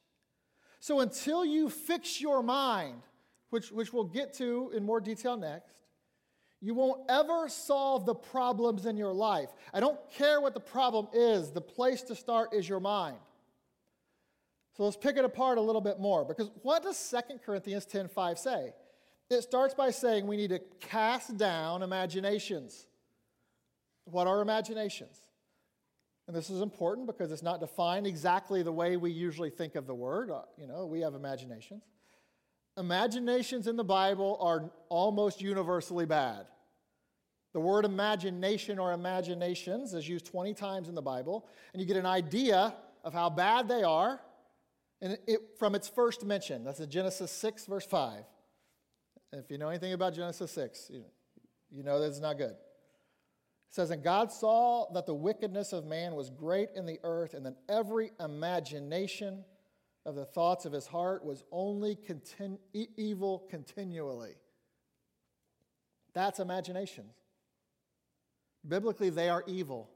So 0.81 1.01
until 1.01 1.45
you 1.45 1.69
fix 1.69 2.23
your 2.23 2.43
mind, 2.43 3.03
which, 3.51 3.71
which 3.71 3.93
we'll 3.93 4.05
get 4.05 4.33
to 4.35 4.73
in 4.75 4.83
more 4.83 4.99
detail 4.99 5.37
next, 5.37 5.77
you 6.63 6.73
won't 6.73 7.03
ever 7.11 7.51
solve 7.51 8.07
the 8.07 8.15
problems 8.15 8.87
in 8.87 8.97
your 8.97 9.13
life. 9.13 9.51
I 9.75 9.81
don't 9.81 9.99
care 10.11 10.41
what 10.41 10.55
the 10.55 10.61
problem 10.61 11.09
is, 11.13 11.51
the 11.51 11.61
place 11.61 12.01
to 12.05 12.15
start 12.15 12.55
is 12.55 12.67
your 12.67 12.81
mind. 12.81 13.19
So 14.75 14.85
let's 14.85 14.97
pick 14.97 15.19
it 15.19 15.25
apart 15.27 15.59
a 15.59 15.61
little 15.61 15.83
bit 15.83 16.01
more 16.01 16.25
because 16.25 16.51
what 16.63 16.83
does 16.83 16.97
2 17.11 17.41
Corinthians 17.45 17.85
10:5 17.85 18.39
say? 18.39 18.73
It 19.29 19.43
starts 19.43 19.75
by 19.75 19.91
saying 19.91 20.27
we 20.27 20.39
need 20.39 20.51
to 20.51 20.61
cast 20.81 21.37
down 21.37 21.83
imaginations. 21.83 22.87
What 24.07 24.27
are 24.27 24.41
imaginations? 24.41 25.26
And 26.27 26.35
this 26.35 26.51
is 26.51 26.61
important 26.61 27.07
because 27.07 27.31
it's 27.31 27.43
not 27.43 27.61
defined 27.61 28.07
exactly 28.07 28.63
the 28.63 28.73
way 28.73 28.97
we 28.97 29.13
usually 29.13 29.51
think 29.51 29.77
of 29.77 29.87
the 29.87 29.95
word. 29.95 30.31
Uh, 30.31 30.43
you 30.59 30.67
know, 30.67 30.87
we 30.87 31.01
have 31.01 31.15
imaginations. 31.15 31.85
Imaginations 32.77 33.69
in 33.69 33.77
the 33.77 33.85
Bible 33.85 34.37
are 34.41 34.71
almost 34.89 35.41
universally 35.41 36.05
bad. 36.05 36.47
The 37.55 37.61
word 37.61 37.85
imagination 37.85 38.79
or 38.79 38.93
imaginations 38.93 39.95
is 39.95 40.07
used 40.07 40.27
20 40.27 40.53
times 40.53 40.89
in 40.89 40.95
the 40.95 41.01
Bible, 41.01 41.47
and 41.73 41.81
you 41.81 41.87
get 41.87 41.97
an 41.97 42.05
idea 42.05 42.75
of 43.03 43.15
how 43.15 43.31
bad 43.31 43.69
they 43.69 43.83
are 43.83 44.21
and 45.01 45.17
it, 45.27 45.41
from 45.59 45.75
its 45.75 45.89
first 45.89 46.25
mention. 46.25 46.65
That's 46.65 46.81
in 46.81 46.91
Genesis 46.91 47.31
6, 47.31 47.67
verse 47.67 47.87
5. 47.87 48.25
If 49.33 49.51
you 49.51 49.59
know 49.59 49.69
anything 49.69 49.93
about 49.93 50.15
Genesis 50.15 50.51
6, 50.51 50.91
you, 50.91 51.05
You 51.71 51.83
know 51.83 52.01
that's 52.01 52.21
not 52.21 52.39
good. 52.39 52.57
Says, 53.77 53.91
And 53.91 54.03
God 54.03 54.33
saw 54.33 54.91
that 54.95 55.05
the 55.05 55.13
wickedness 55.13 55.75
of 55.75 55.85
man 55.85 56.15
was 56.15 56.31
great 56.31 56.71
in 56.75 56.87
the 56.87 56.99
earth, 57.05 57.35
and 57.35 57.45
that 57.45 57.57
every 57.69 58.11
imagination 58.19 59.45
of 60.07 60.15
the 60.15 60.25
thoughts 60.25 60.65
of 60.65 60.73
his 60.73 60.87
heart 60.87 61.23
was 61.23 61.45
only 61.53 61.95
continu- 61.95 62.59
evil 62.73 63.41
continually. 63.51 64.37
That's 66.15 66.41
imagination. 66.41 67.05
Biblically, 68.67 69.11
they 69.11 69.29
are 69.29 69.45
evil. 69.47 69.91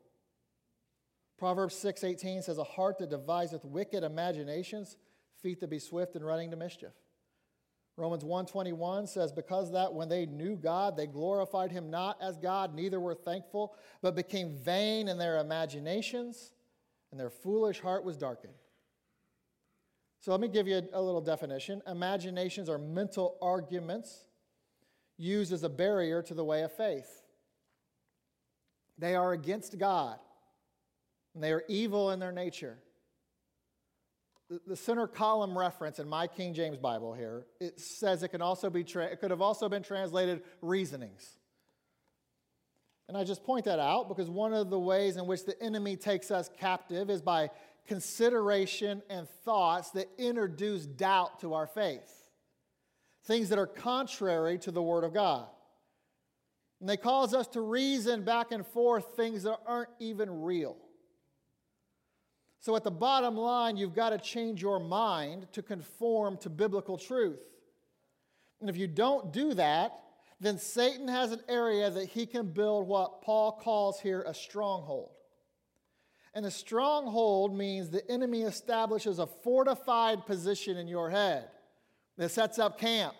Proverbs 1.38 1.74
6:18 1.74 2.42
says, 2.42 2.58
"A 2.58 2.64
heart 2.64 2.98
that 2.98 3.08
deviseth 3.08 3.64
wicked 3.64 4.04
imaginations, 4.04 4.98
feet 5.36 5.58
that 5.60 5.68
be 5.68 5.78
swift 5.78 6.14
in 6.16 6.22
running 6.22 6.50
to 6.50 6.56
mischief." 6.58 6.92
Romans 8.00 8.24
1:21 8.24 9.06
says, 9.06 9.30
"Because 9.30 9.72
that 9.72 9.92
when 9.92 10.08
they 10.08 10.24
knew 10.24 10.56
God, 10.56 10.96
they 10.96 11.06
glorified 11.06 11.70
him 11.70 11.90
not 11.90 12.20
as 12.20 12.38
God, 12.38 12.74
neither 12.74 12.98
were 12.98 13.14
thankful, 13.14 13.74
but 14.00 14.14
became 14.14 14.56
vain 14.56 15.06
in 15.06 15.18
their 15.18 15.38
imaginations, 15.38 16.52
and 17.10 17.20
their 17.20 17.28
foolish 17.28 17.80
heart 17.80 18.02
was 18.02 18.16
darkened." 18.16 18.54
So 20.20 20.30
let 20.30 20.40
me 20.40 20.48
give 20.48 20.66
you 20.66 20.78
a, 20.78 20.98
a 20.98 21.02
little 21.02 21.20
definition. 21.20 21.82
Imaginations 21.86 22.70
are 22.70 22.78
mental 22.78 23.36
arguments 23.42 24.26
used 25.18 25.52
as 25.52 25.62
a 25.62 25.68
barrier 25.68 26.22
to 26.22 26.32
the 26.32 26.44
way 26.44 26.62
of 26.62 26.72
faith. 26.72 27.22
They 28.96 29.14
are 29.14 29.32
against 29.32 29.76
God, 29.76 30.18
and 31.34 31.44
they 31.44 31.52
are 31.52 31.64
evil 31.68 32.10
in 32.12 32.18
their 32.18 32.32
nature. 32.32 32.78
The, 34.66 34.74
center 34.74 35.06
column 35.06 35.56
reference 35.56 36.00
in 36.00 36.08
my 36.08 36.26
King 36.26 36.54
James 36.54 36.76
Bible 36.76 37.14
here, 37.14 37.46
it 37.60 37.78
says 37.78 38.24
it 38.24 38.28
can 38.28 38.42
also 38.42 38.68
be 38.68 38.82
tra- 38.82 39.06
it 39.06 39.20
could 39.20 39.30
have 39.30 39.40
also 39.40 39.68
been 39.68 39.84
translated 39.84 40.42
reasonings. 40.60 41.38
And 43.08 43.16
I 43.16 43.22
just 43.22 43.44
point 43.44 43.64
that 43.66 43.78
out 43.78 44.08
because 44.08 44.28
one 44.28 44.52
of 44.52 44.68
the 44.70 44.78
ways 44.78 45.16
in 45.16 45.26
which 45.26 45.44
the 45.44 45.60
enemy 45.62 45.96
takes 45.96 46.30
us 46.32 46.50
captive 46.58 47.10
is 47.10 47.22
by 47.22 47.50
consideration 47.86 49.02
and 49.08 49.28
thoughts 49.44 49.90
that 49.92 50.08
introduce 50.18 50.86
doubt 50.86 51.40
to 51.40 51.54
our 51.54 51.66
faith, 51.66 52.24
things 53.24 53.48
that 53.50 53.58
are 53.58 53.66
contrary 53.66 54.58
to 54.58 54.70
the 54.70 54.82
Word 54.82 55.04
of 55.04 55.14
God. 55.14 55.46
And 56.80 56.88
they 56.88 56.96
cause 56.96 57.34
us 57.34 57.46
to 57.48 57.60
reason 57.60 58.24
back 58.24 58.52
and 58.52 58.66
forth 58.66 59.16
things 59.16 59.42
that 59.44 59.58
aren't 59.66 59.90
even 59.98 60.42
real. 60.42 60.76
So, 62.60 62.76
at 62.76 62.84
the 62.84 62.90
bottom 62.90 63.36
line, 63.36 63.78
you've 63.78 63.94
got 63.94 64.10
to 64.10 64.18
change 64.18 64.60
your 64.60 64.78
mind 64.78 65.46
to 65.52 65.62
conform 65.62 66.36
to 66.38 66.50
biblical 66.50 66.98
truth. 66.98 67.40
And 68.60 68.68
if 68.68 68.76
you 68.76 68.86
don't 68.86 69.32
do 69.32 69.54
that, 69.54 69.98
then 70.40 70.58
Satan 70.58 71.08
has 71.08 71.32
an 71.32 71.40
area 71.48 71.90
that 71.90 72.08
he 72.08 72.26
can 72.26 72.52
build 72.52 72.86
what 72.86 73.22
Paul 73.22 73.52
calls 73.52 74.00
here 74.00 74.22
a 74.26 74.34
stronghold. 74.34 75.10
And 76.34 76.46
a 76.46 76.50
stronghold 76.50 77.56
means 77.56 77.90
the 77.90 78.08
enemy 78.10 78.42
establishes 78.42 79.18
a 79.18 79.26
fortified 79.26 80.26
position 80.26 80.76
in 80.76 80.86
your 80.86 81.10
head 81.10 81.48
that 82.16 82.30
sets 82.30 82.58
up 82.58 82.78
camp. 82.78 83.14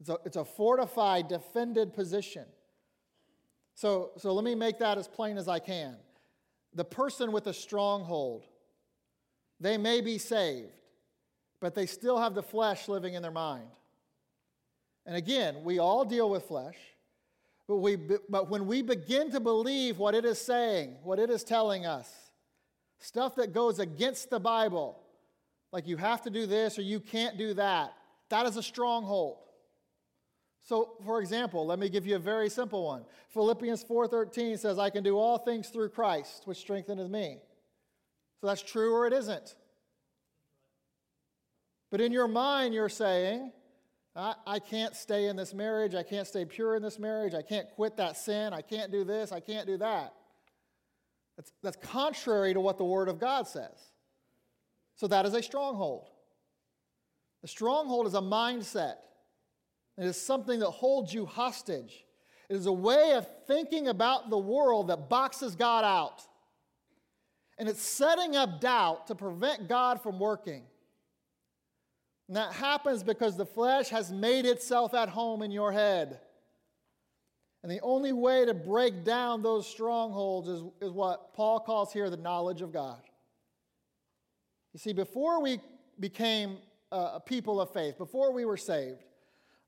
It's 0.00 0.08
a, 0.08 0.18
it's 0.24 0.36
a 0.36 0.44
fortified, 0.44 1.28
defended 1.28 1.94
position. 1.94 2.44
So, 3.74 4.10
so 4.18 4.34
let 4.34 4.44
me 4.44 4.54
make 4.54 4.78
that 4.80 4.98
as 4.98 5.08
plain 5.08 5.38
as 5.38 5.48
I 5.48 5.60
can. 5.60 5.96
The 6.74 6.84
person 6.84 7.32
with 7.32 7.46
a 7.46 7.54
stronghold, 7.54 8.44
they 9.60 9.78
may 9.78 10.00
be 10.00 10.18
saved, 10.18 10.72
but 11.60 11.74
they 11.74 11.86
still 11.86 12.18
have 12.18 12.34
the 12.34 12.42
flesh 12.42 12.88
living 12.88 13.14
in 13.14 13.22
their 13.22 13.30
mind. 13.30 13.68
And 15.06 15.16
again, 15.16 15.62
we 15.62 15.78
all 15.78 16.04
deal 16.04 16.28
with 16.28 16.44
flesh. 16.44 16.76
But, 17.66 17.76
we, 17.76 17.96
but 18.28 18.50
when 18.50 18.66
we 18.66 18.82
begin 18.82 19.30
to 19.30 19.40
believe 19.40 19.98
what 19.98 20.14
it 20.14 20.24
is 20.24 20.38
saying, 20.38 20.96
what 21.02 21.18
it 21.18 21.30
is 21.30 21.44
telling 21.44 21.86
us, 21.86 22.10
stuff 22.98 23.36
that 23.36 23.52
goes 23.52 23.78
against 23.78 24.28
the 24.28 24.40
Bible, 24.40 24.98
like 25.72 25.86
you 25.86 25.96
have 25.96 26.22
to 26.22 26.30
do 26.30 26.46
this 26.46 26.78
or 26.78 26.82
you 26.82 27.00
can't 27.00 27.38
do 27.38 27.54
that, 27.54 27.94
that 28.28 28.46
is 28.46 28.56
a 28.56 28.62
stronghold. 28.62 29.38
So, 30.64 30.96
for 31.04 31.20
example, 31.20 31.66
let 31.66 31.78
me 31.78 31.88
give 31.88 32.06
you 32.06 32.16
a 32.16 32.18
very 32.18 32.48
simple 32.48 32.84
one. 32.84 33.04
Philippians 33.28 33.84
4:13 33.84 34.56
says, 34.56 34.78
"I 34.78 34.90
can 34.90 35.04
do 35.04 35.18
all 35.18 35.38
things 35.38 35.68
through 35.68 35.90
Christ, 35.90 36.46
which 36.46 36.58
strengtheneth 36.58 37.10
me." 37.10 37.42
So 38.40 38.46
that's 38.46 38.62
true 38.62 38.94
or 38.94 39.06
it 39.06 39.12
isn't. 39.12 39.54
But 41.90 42.00
in 42.00 42.12
your 42.12 42.26
mind, 42.26 42.74
you're 42.74 42.88
saying, 42.88 43.52
I, 44.16 44.34
I 44.46 44.58
can't 44.58 44.96
stay 44.96 45.26
in 45.26 45.36
this 45.36 45.54
marriage. 45.54 45.94
I 45.94 46.02
can't 46.02 46.26
stay 46.26 46.44
pure 46.44 46.74
in 46.74 46.82
this 46.82 46.98
marriage. 46.98 47.34
I 47.34 47.42
can't 47.42 47.68
quit 47.70 47.96
that 47.96 48.16
sin. 48.16 48.52
I 48.52 48.62
can't 48.62 48.90
do 48.90 49.04
this. 49.04 49.32
I 49.32 49.40
can't 49.40 49.66
do 49.66 49.76
that. 49.78 50.14
That's, 51.36 51.52
that's 51.62 51.76
contrary 51.76 52.54
to 52.54 52.60
what 52.60 52.78
the 52.78 52.84
Word 52.84 53.08
of 53.08 53.18
God 53.18 53.48
says. 53.48 53.92
So 54.96 55.08
that 55.08 55.26
is 55.26 55.34
a 55.34 55.42
stronghold. 55.42 56.08
A 57.42 57.48
stronghold 57.48 58.06
is 58.06 58.14
a 58.14 58.20
mindset, 58.20 58.96
it 59.96 60.04
is 60.04 60.20
something 60.20 60.60
that 60.60 60.70
holds 60.70 61.12
you 61.14 61.26
hostage. 61.26 62.04
It 62.48 62.56
is 62.56 62.66
a 62.66 62.72
way 62.72 63.12
of 63.12 63.26
thinking 63.46 63.88
about 63.88 64.30
the 64.30 64.38
world 64.38 64.88
that 64.88 65.08
boxes 65.08 65.54
God 65.54 65.84
out. 65.84 66.22
And 67.58 67.68
it's 67.68 67.82
setting 67.82 68.34
up 68.34 68.60
doubt 68.60 69.06
to 69.06 69.14
prevent 69.14 69.68
God 69.68 70.02
from 70.02 70.18
working. 70.18 70.64
And 72.28 72.36
that 72.36 72.52
happens 72.52 73.02
because 73.02 73.36
the 73.36 73.46
flesh 73.46 73.90
has 73.90 74.10
made 74.10 74.46
itself 74.46 74.94
at 74.94 75.08
home 75.08 75.42
in 75.42 75.50
your 75.50 75.72
head. 75.72 76.20
And 77.62 77.70
the 77.70 77.80
only 77.80 78.12
way 78.12 78.44
to 78.44 78.52
break 78.52 79.04
down 79.04 79.42
those 79.42 79.66
strongholds 79.66 80.48
is, 80.48 80.62
is 80.82 80.90
what 80.90 81.34
Paul 81.34 81.60
calls 81.60 81.92
here 81.92 82.10
the 82.10 82.16
knowledge 82.16 82.60
of 82.60 82.72
God. 82.72 83.00
You 84.72 84.78
see, 84.78 84.92
before 84.92 85.40
we 85.40 85.60
became 86.00 86.58
a 86.90 87.20
people 87.20 87.60
of 87.60 87.72
faith, 87.72 87.96
before 87.96 88.32
we 88.32 88.44
were 88.44 88.56
saved, 88.56 89.04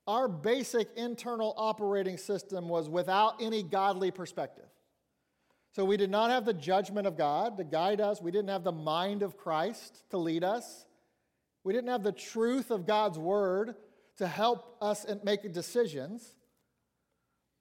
our 0.06 0.28
basic 0.28 0.88
internal 0.96 1.54
operating 1.56 2.16
system 2.16 2.68
was 2.68 2.88
without 2.88 3.34
any 3.40 3.62
godly 3.62 4.10
perspective. 4.10 4.68
So 5.72 5.84
we 5.84 5.96
did 5.96 6.10
not 6.10 6.30
have 6.30 6.44
the 6.44 6.54
judgment 6.54 7.06
of 7.06 7.18
God 7.18 7.56
to 7.58 7.64
guide 7.64 8.00
us, 8.00 8.22
we 8.22 8.30
didn't 8.30 8.48
have 8.48 8.64
the 8.64 8.72
mind 8.72 9.22
of 9.22 9.36
Christ 9.36 10.04
to 10.10 10.18
lead 10.18 10.44
us. 10.44 10.86
We 11.64 11.72
didn't 11.72 11.90
have 11.90 12.04
the 12.04 12.12
truth 12.12 12.70
of 12.70 12.86
God's 12.86 13.18
word 13.18 13.74
to 14.18 14.26
help 14.26 14.76
us 14.80 15.04
make 15.24 15.52
decisions. 15.52 16.36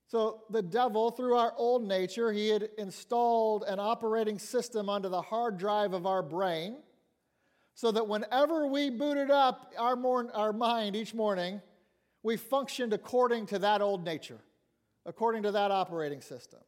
So 0.07 0.43
the 0.51 0.61
devil, 0.61 1.09
through 1.09 1.35
our 1.35 1.53
old 1.57 1.83
nature, 1.83 2.31
he 2.31 2.49
had 2.49 2.69
installed 2.77 3.63
an 3.67 3.79
operating 3.79 4.37
system 4.37 4.89
onto 4.89 5.09
the 5.09 5.21
hard 5.21 5.57
drive 5.57 5.93
of 5.93 6.05
our 6.05 6.21
brain 6.21 6.77
so 7.73 7.91
that 7.91 8.07
whenever 8.07 8.67
we 8.67 8.89
booted 8.89 9.31
up 9.31 9.73
our, 9.77 9.97
our 10.33 10.53
mind 10.53 10.95
each 10.95 11.13
morning, 11.13 11.61
we 12.25 12.37
functioned 12.37 12.91
according 12.91 13.45
to 13.45 13.59
that 13.59 13.83
old 13.83 14.03
nature, 14.03 14.39
according 15.05 15.43
to 15.43 15.51
that 15.51 15.69
operating 15.69 16.21
system. 16.21 16.59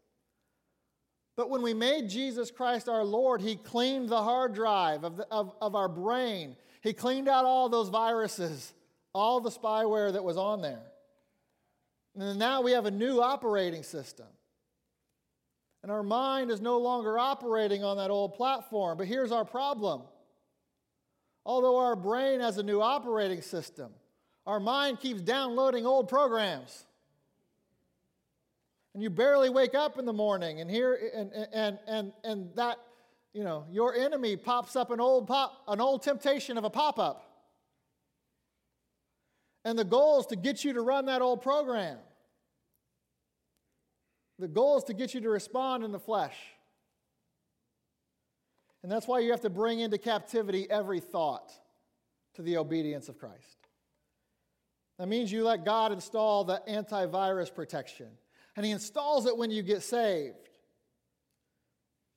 But 1.36 1.50
when 1.50 1.64
we 1.64 1.74
made 1.74 2.10
Jesus 2.10 2.52
Christ 2.52 2.88
our 2.88 3.04
Lord, 3.04 3.42
He 3.42 3.56
cleaned 3.56 4.08
the 4.08 4.22
hard 4.22 4.54
drive 4.54 5.04
of, 5.04 5.18
the, 5.18 5.28
of, 5.32 5.56
of 5.60 5.74
our 5.74 5.90
brain. 5.90 6.56
He 6.82 6.94
cleaned 6.94 7.28
out 7.28 7.44
all 7.44 7.70
those 7.70 7.90
viruses, 7.90 8.72
all 9.16 9.42
the 9.42 9.50
spyware 9.50 10.14
that 10.14 10.24
was 10.24 10.38
on 10.38 10.62
there. 10.62 10.84
And 12.16 12.38
now 12.38 12.62
we 12.62 12.74
have 12.74 12.86
a 12.86 12.92
new 12.92 13.20
operating 13.20 13.82
system. 13.82 14.28
And 15.82 15.92
our 15.92 16.04
mind 16.04 16.52
is 16.52 16.62
no 16.62 16.78
longer 16.78 17.18
operating 17.18 17.84
on 17.84 17.98
that 17.98 18.12
old 18.12 18.36
platform. 18.36 19.00
But 19.00 19.08
here's 19.08 19.32
our 19.32 19.46
problem. 19.46 20.04
Although 21.48 21.78
our 21.78 21.96
brain 21.96 22.42
has 22.42 22.60
a 22.60 22.64
new 22.64 22.80
operating 22.80 23.42
system, 23.42 23.92
our 24.48 24.60
mind 24.60 25.00
keeps 25.00 25.22
downloading 25.22 25.86
old 25.86 26.08
programs. 26.08 26.86
And 28.94 29.04
you 29.04 29.12
barely 29.12 29.52
wake 29.52 29.76
up 29.76 30.00
in 30.00 30.06
the 30.06 30.14
morning 30.14 30.62
and 30.62 30.72
here 30.72 30.98
and, 31.14 31.32
and, 31.54 31.78
and, 31.86 32.12
and 32.24 32.50
that 32.56 32.80
you 33.34 33.44
know, 33.44 33.66
your 33.70 33.94
enemy 33.94 34.36
pops 34.36 34.76
up 34.76 34.90
an 34.90 35.00
old 35.00 35.28
pop, 35.28 35.62
an 35.68 35.80
old 35.80 36.02
temptation 36.02 36.58
of 36.58 36.64
a 36.64 36.72
pop-up. 36.72 37.24
And 39.64 39.78
the 39.78 39.84
goal 39.84 40.22
is 40.22 40.26
to 40.28 40.36
get 40.36 40.64
you 40.64 40.74
to 40.74 40.82
run 40.82 41.06
that 41.06 41.22
old 41.22 41.44
program. 41.44 41.98
The 44.40 44.48
goal 44.48 44.78
is 44.78 44.86
to 44.86 44.94
get 44.94 45.14
you 45.14 45.22
to 45.22 45.30
respond 45.30 45.84
in 45.84 45.92
the 45.92 46.00
flesh. 46.00 46.36
And 48.82 48.92
that's 48.92 49.08
why 49.08 49.20
you 49.20 49.30
have 49.32 49.42
to 49.42 49.50
bring 49.50 49.82
into 49.82 49.98
captivity 49.98 50.68
every 50.72 51.00
thought 51.00 51.52
to 52.36 52.42
the 52.42 52.58
obedience 52.58 53.10
of 53.10 53.20
Christ. 53.20 53.67
That 54.98 55.08
means 55.08 55.32
you 55.32 55.44
let 55.44 55.64
God 55.64 55.92
install 55.92 56.44
the 56.44 56.62
antivirus 56.68 57.54
protection. 57.54 58.08
And 58.56 58.66
He 58.66 58.72
installs 58.72 59.26
it 59.26 59.38
when 59.38 59.52
you 59.52 59.62
get 59.62 59.84
saved. 59.84 60.50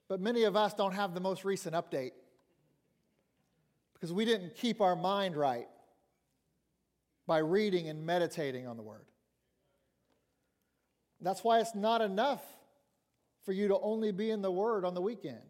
But 0.09 0.21
many 0.21 0.45
of 0.45 0.57
us 0.57 0.75
don't 0.75 0.95
have 0.95 1.15
the 1.15 1.21
most 1.21 1.45
recent 1.45 1.75
update 1.75 2.13
because 3.95 4.13
we 4.13 4.25
didn't 4.25 4.57
keep 4.57 4.81
our 4.81 4.97
mind 4.97 5.37
right 5.37 5.69
by 7.27 7.39
reading 7.39 7.89
and 7.89 8.05
meditating 8.05 8.67
on 8.67 8.77
the 8.77 8.83
Word. 8.83 9.05
That's 11.21 11.45
why 11.45 11.61
it's 11.61 11.75
not 11.75 12.01
enough 12.01 12.43
for 13.45 13.53
you 13.53 13.69
to 13.69 13.79
only 13.79 14.11
be 14.11 14.31
in 14.31 14.41
the 14.41 14.51
Word 14.51 14.85
on 14.85 14.95
the 14.95 15.03
weekend. 15.03 15.43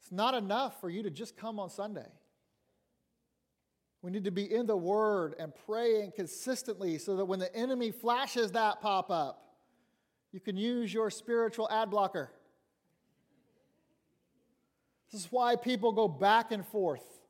It's 0.00 0.10
not 0.10 0.34
enough 0.34 0.80
for 0.80 0.88
you 0.88 1.02
to 1.02 1.10
just 1.10 1.36
come 1.36 1.60
on 1.60 1.70
Sunday. 1.70 2.08
We 4.04 4.10
need 4.10 4.24
to 4.24 4.30
be 4.30 4.54
in 4.54 4.66
the 4.66 4.76
Word 4.76 5.34
and 5.38 5.50
praying 5.64 6.12
consistently 6.14 6.98
so 6.98 7.16
that 7.16 7.24
when 7.24 7.38
the 7.38 7.52
enemy 7.56 7.90
flashes 7.90 8.52
that 8.52 8.82
pop 8.82 9.10
up, 9.10 9.56
you 10.30 10.40
can 10.40 10.58
use 10.58 10.92
your 10.92 11.08
spiritual 11.08 11.70
ad 11.70 11.88
blocker. 11.88 12.30
This 15.10 15.22
is 15.22 15.32
why 15.32 15.56
people 15.56 15.90
go 15.90 16.06
back 16.06 16.52
and 16.52 16.66
forth 16.66 17.22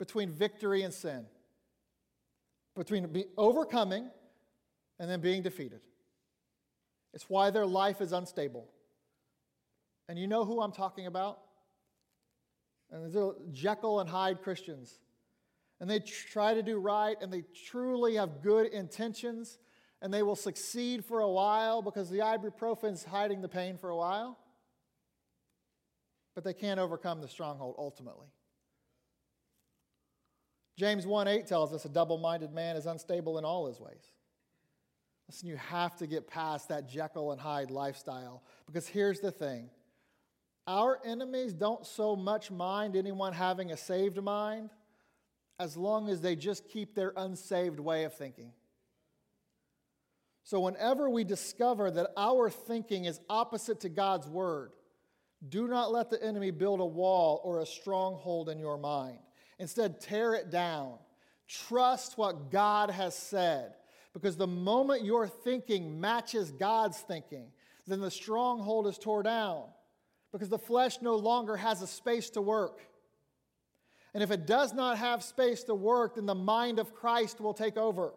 between 0.00 0.32
victory 0.32 0.82
and 0.82 0.92
sin, 0.92 1.24
between 2.76 3.24
overcoming 3.36 4.10
and 4.98 5.08
then 5.08 5.20
being 5.20 5.40
defeated. 5.40 5.82
It's 7.14 7.30
why 7.30 7.50
their 7.50 7.66
life 7.66 8.00
is 8.00 8.10
unstable. 8.10 8.66
And 10.08 10.18
you 10.18 10.26
know 10.26 10.44
who 10.44 10.62
I'm 10.62 10.72
talking 10.72 11.06
about? 11.06 11.38
And 12.90 13.06
these 13.06 13.14
are 13.14 13.36
Jekyll 13.52 14.00
and 14.00 14.10
Hyde 14.10 14.42
Christians. 14.42 14.98
And 15.82 15.90
they 15.90 15.98
try 15.98 16.54
to 16.54 16.62
do 16.62 16.78
right 16.78 17.16
and 17.20 17.32
they 17.32 17.42
truly 17.66 18.14
have 18.14 18.40
good 18.40 18.68
intentions 18.68 19.58
and 20.00 20.14
they 20.14 20.22
will 20.22 20.36
succeed 20.36 21.04
for 21.04 21.20
a 21.20 21.28
while 21.28 21.82
because 21.82 22.08
the 22.08 22.20
ibuprofen 22.20 22.92
is 22.92 23.02
hiding 23.02 23.42
the 23.42 23.48
pain 23.48 23.76
for 23.76 23.90
a 23.90 23.96
while. 23.96 24.38
But 26.36 26.44
they 26.44 26.54
can't 26.54 26.78
overcome 26.78 27.20
the 27.20 27.26
stronghold 27.26 27.74
ultimately. 27.78 28.28
James 30.78 31.04
1 31.04 31.26
8 31.26 31.48
tells 31.48 31.72
us 31.72 31.84
a 31.84 31.88
double 31.88 32.16
minded 32.16 32.54
man 32.54 32.76
is 32.76 32.86
unstable 32.86 33.36
in 33.38 33.44
all 33.44 33.66
his 33.66 33.80
ways. 33.80 34.12
Listen, 35.28 35.48
you 35.48 35.56
have 35.56 35.96
to 35.96 36.06
get 36.06 36.28
past 36.28 36.68
that 36.68 36.88
Jekyll 36.88 37.32
and 37.32 37.40
Hyde 37.40 37.72
lifestyle 37.72 38.44
because 38.66 38.86
here's 38.86 39.18
the 39.18 39.32
thing 39.32 39.68
our 40.68 41.00
enemies 41.04 41.52
don't 41.52 41.84
so 41.84 42.14
much 42.14 42.52
mind 42.52 42.94
anyone 42.94 43.32
having 43.32 43.72
a 43.72 43.76
saved 43.76 44.22
mind 44.22 44.70
as 45.58 45.76
long 45.76 46.08
as 46.08 46.20
they 46.20 46.36
just 46.36 46.68
keep 46.68 46.94
their 46.94 47.12
unsaved 47.16 47.80
way 47.80 48.04
of 48.04 48.14
thinking. 48.14 48.52
So, 50.44 50.60
whenever 50.60 51.08
we 51.08 51.24
discover 51.24 51.90
that 51.90 52.10
our 52.16 52.50
thinking 52.50 53.04
is 53.04 53.20
opposite 53.28 53.80
to 53.80 53.88
God's 53.88 54.26
word, 54.26 54.72
do 55.48 55.68
not 55.68 55.92
let 55.92 56.10
the 56.10 56.22
enemy 56.22 56.50
build 56.50 56.80
a 56.80 56.84
wall 56.84 57.40
or 57.44 57.60
a 57.60 57.66
stronghold 57.66 58.48
in 58.48 58.58
your 58.58 58.76
mind. 58.76 59.18
Instead, 59.58 60.00
tear 60.00 60.34
it 60.34 60.50
down. 60.50 60.94
Trust 61.48 62.18
what 62.18 62.50
God 62.50 62.90
has 62.90 63.14
said. 63.14 63.74
Because 64.12 64.36
the 64.36 64.46
moment 64.46 65.04
your 65.04 65.26
thinking 65.26 66.00
matches 66.00 66.52
God's 66.52 66.98
thinking, 66.98 67.46
then 67.86 68.00
the 68.00 68.10
stronghold 68.10 68.86
is 68.86 68.98
torn 68.98 69.24
down. 69.24 69.64
Because 70.32 70.48
the 70.48 70.58
flesh 70.58 70.98
no 71.00 71.16
longer 71.16 71.56
has 71.56 71.82
a 71.82 71.86
space 71.86 72.30
to 72.30 72.42
work. 72.42 72.80
And 74.14 74.22
if 74.22 74.30
it 74.30 74.46
does 74.46 74.74
not 74.74 74.98
have 74.98 75.22
space 75.22 75.64
to 75.64 75.74
work, 75.74 76.16
then 76.16 76.26
the 76.26 76.34
mind 76.34 76.78
of 76.78 76.94
Christ 76.94 77.40
will 77.40 77.54
take 77.54 77.76
over. 77.76 78.12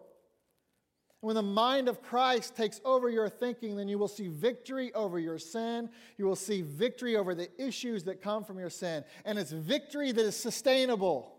And 1.22 1.28
When 1.28 1.36
the 1.36 1.41
mind 1.41 1.88
of 1.88 2.04
Christ 2.04 2.56
takes 2.56 2.80
over 2.86 3.10
your 3.10 3.30
thinking, 3.30 3.76
then 3.76 3.88
you 3.88 3.98
will 3.98 4.08
see 4.08 4.28
victory 4.28 4.93
over 4.93 5.18
your 5.18 5.39
sin. 5.39 5.89
You 6.18 6.26
will 6.26 6.36
see 6.36 6.62
victory 6.62 7.16
over 7.16 7.34
the 7.34 7.50
issues 7.58 8.04
that 8.04 8.22
come 8.22 8.43
from 8.43 8.60
your 8.60 8.70
sin. 8.70 9.04
And 9.26 9.39
it's 9.39 9.52
victory 9.52 10.12
that 10.12 10.24
is 10.24 10.36
sustainable 10.36 11.36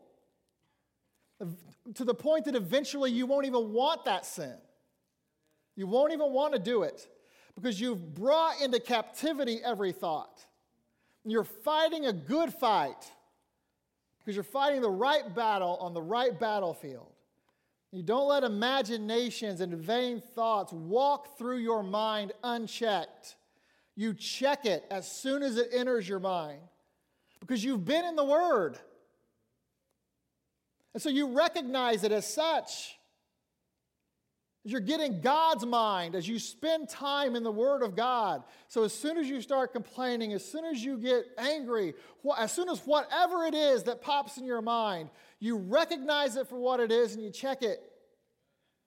to 1.95 2.05
the 2.05 2.15
point 2.15 2.47
that 2.47 2.57
eventually 2.57 3.13
you 3.13 3.27
won't 3.27 3.47
even 3.47 3.73
want 3.73 4.07
that 4.07 4.27
sin. 4.27 4.57
You 5.77 5.87
won't 5.87 6.13
even 6.13 6.33
want 6.33 6.55
to 6.55 6.59
do 6.59 6.83
it 6.83 7.07
because 7.55 7.81
you've 7.81 8.15
brought 8.15 8.61
into 8.61 8.81
captivity 8.81 9.61
every 9.65 9.93
thought. 9.93 10.45
You're 11.25 11.45
fighting 11.45 12.07
a 12.07 12.13
good 12.13 12.53
fight 12.53 13.13
because 14.27 14.35
you're 14.35 14.43
fighting 14.43 14.81
the 14.81 14.91
right 14.91 15.33
battle 15.37 15.77
on 15.81 15.95
the 15.95 16.03
right 16.03 16.37
battlefield. 16.39 17.13
You 17.93 18.03
don't 18.03 18.29
let 18.29 18.43
imaginations 18.43 19.61
and 19.61 19.73
vain 19.73 20.21
thoughts 20.21 20.73
walk 20.73 21.39
through 21.39 21.59
your 21.59 21.85
mind 21.85 22.33
unchecked. 22.43 23.37
You 23.95 24.15
check 24.15 24.67
it 24.67 24.85
as 24.91 25.11
soon 25.11 25.45
as 25.45 25.57
it 25.57 25.69
enters 25.73 26.09
your 26.09 26.19
mind 26.19 26.59
because 27.39 27.63
you've 27.63 27.85
been 27.85 28.05
in 28.05 28.17
the 28.17 28.25
Word. 28.25 28.77
And 30.93 31.01
so 31.01 31.09
you 31.09 31.29
recognize 31.29 32.03
it 32.03 32.11
as 32.11 32.27
such. 32.27 32.96
You're 34.69 34.81
getting 34.81 35.21
God's 35.21 35.65
mind 35.65 36.17
as 36.17 36.27
you 36.27 36.41
spend 36.41 36.89
time 36.89 37.37
in 37.37 37.45
the 37.45 37.53
Word 37.53 37.85
of 37.85 37.95
God. 37.95 38.43
So 38.67 38.83
as 38.83 38.93
soon 38.93 39.17
as 39.17 39.29
you 39.29 39.41
start 39.41 39.73
complaining, 39.73 40.33
as 40.33 40.45
soon 40.45 40.65
as 40.65 40.85
you 40.85 40.99
get 40.99 41.25
angry, 41.39 41.95
as 42.37 42.51
soon 42.51 42.69
as 42.69 42.81
whatever 42.81 43.45
it 43.45 43.55
is 43.55 43.85
that 43.85 44.03
pops 44.03 44.39
in 44.39 44.45
your 44.45 44.61
mind, 44.61 45.11
you 45.39 45.57
recognize 45.57 46.35
it 46.35 46.49
for 46.49 46.59
what 46.59 46.81
it 46.81 46.91
is 46.91 47.15
and 47.15 47.23
you 47.23 47.31
check 47.31 47.63
it. 47.63 47.79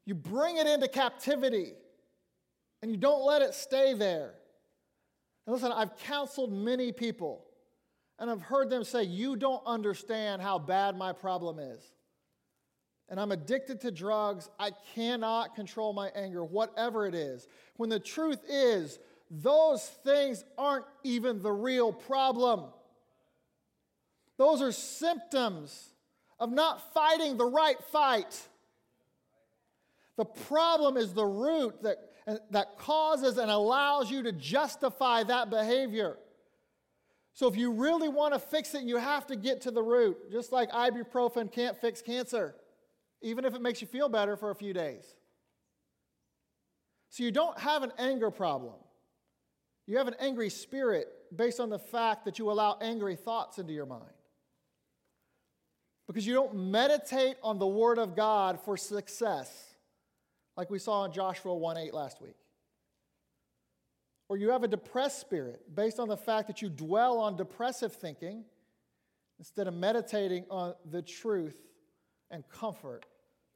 You 0.06 0.16
bring 0.16 0.58
it 0.58 0.68
into 0.68 0.90
captivity 0.90 1.72
and 2.82 2.92
you 2.92 2.98
don't 2.98 3.26
let 3.26 3.42
it 3.42 3.54
stay 3.54 3.94
there. 3.94 4.34
And 5.48 5.54
listen, 5.54 5.72
I've 5.72 5.96
counseled 6.00 6.52
many 6.52 6.92
people 6.92 7.46
and 8.20 8.30
I've 8.30 8.42
heard 8.42 8.70
them 8.70 8.84
say, 8.84 9.04
You 9.04 9.38
don't 9.38 9.66
understand 9.66 10.42
how 10.42 10.60
bad 10.60 10.98
my 10.98 11.14
problem 11.14 11.58
is. 11.58 11.90
And 13.10 13.20
I'm 13.20 13.32
addicted 13.32 13.82
to 13.82 13.92
drugs. 13.92 14.50
I 14.60 14.72
cannot 14.94 15.56
control 15.56 15.94
my 15.94 16.10
anger, 16.16 16.44
whatever 16.44 17.08
it 17.08 17.16
is. 17.16 17.48
When 17.78 17.90
the 17.90 18.00
truth 18.00 18.40
is, 18.48 19.00
those 19.32 19.86
things 20.04 20.44
aren't 20.58 20.86
even 21.04 21.42
the 21.42 21.52
real 21.52 21.92
problem. 21.92 22.66
Those 24.38 24.62
are 24.62 24.72
symptoms 24.72 25.90
of 26.40 26.52
not 26.52 26.94
fighting 26.94 27.38
the 27.38 27.46
right 27.46 27.82
fight. 27.92 28.40
The 30.16 30.26
problem 30.26 30.98
is 30.98 31.14
the 31.14 31.26
root 31.26 31.84
that, 31.84 31.98
that 32.52 32.78
causes 32.78 33.38
and 33.38 33.52
allows 33.52 34.10
you 34.10 34.24
to 34.24 34.32
justify 34.32 35.24
that 35.24 35.50
behavior. 35.50 36.18
So, 37.34 37.48
if 37.48 37.56
you 37.56 37.72
really 37.72 38.10
want 38.10 38.34
to 38.34 38.40
fix 38.40 38.76
it, 38.76 38.84
you 38.84 38.98
have 38.98 39.28
to 39.28 39.36
get 39.36 39.62
to 39.62 39.72
the 39.72 39.82
root. 39.82 40.32
Just 40.32 40.52
like 40.52 40.72
ibuprofen 40.72 41.52
can't 41.52 41.78
fix 41.78 42.02
cancer, 42.02 42.56
even 43.22 43.46
if 43.46 43.54
it 43.54 43.62
makes 43.62 43.82
you 43.82 43.88
feel 43.88 44.10
better 44.10 44.36
for 44.36 44.52
a 44.52 44.56
few 44.56 44.74
days. 44.74 45.06
So, 47.10 47.24
you 47.24 47.32
don't 47.32 47.58
have 47.60 47.84
an 47.84 47.92
anger 47.98 48.30
problem. 48.30 48.76
You 49.88 49.98
have 49.98 50.08
an 50.08 50.16
angry 50.20 50.50
spirit 50.50 51.08
based 51.36 51.60
on 51.60 51.70
the 51.70 51.80
fact 51.80 52.26
that 52.26 52.38
you 52.38 52.52
allow 52.52 52.78
angry 52.80 53.16
thoughts 53.16 53.58
into 53.58 53.74
your 53.74 53.88
mind 53.88 54.04
because 56.10 56.26
you 56.26 56.34
don't 56.34 56.56
meditate 56.56 57.38
on 57.44 57.60
the 57.60 57.68
Word 57.68 58.00
of 58.00 58.16
God 58.16 58.60
for 58.60 58.78
success, 58.78 59.76
like 60.58 60.72
we 60.72 60.80
saw 60.80 61.06
in 61.06 61.12
Joshua 61.12 61.56
1 61.56 61.78
8 61.78 61.94
last 61.94 62.22
week. 62.22 62.36
Or 64.28 64.38
you 64.38 64.50
have 64.50 64.64
a 64.64 64.68
depressed 64.68 65.22
spirit 65.22 65.62
based 65.76 66.00
on 66.00 66.08
the 66.08 66.18
fact 66.18 66.48
that 66.48 66.64
you 66.64 66.70
dwell 66.70 67.20
on 67.20 67.36
depressive 67.36 67.94
thinking 67.94 68.44
instead 69.40 69.68
of 69.68 69.74
meditating 69.74 70.46
on 70.50 70.74
the 70.90 71.02
truth 71.02 71.58
and 72.32 72.48
comfort 72.50 73.06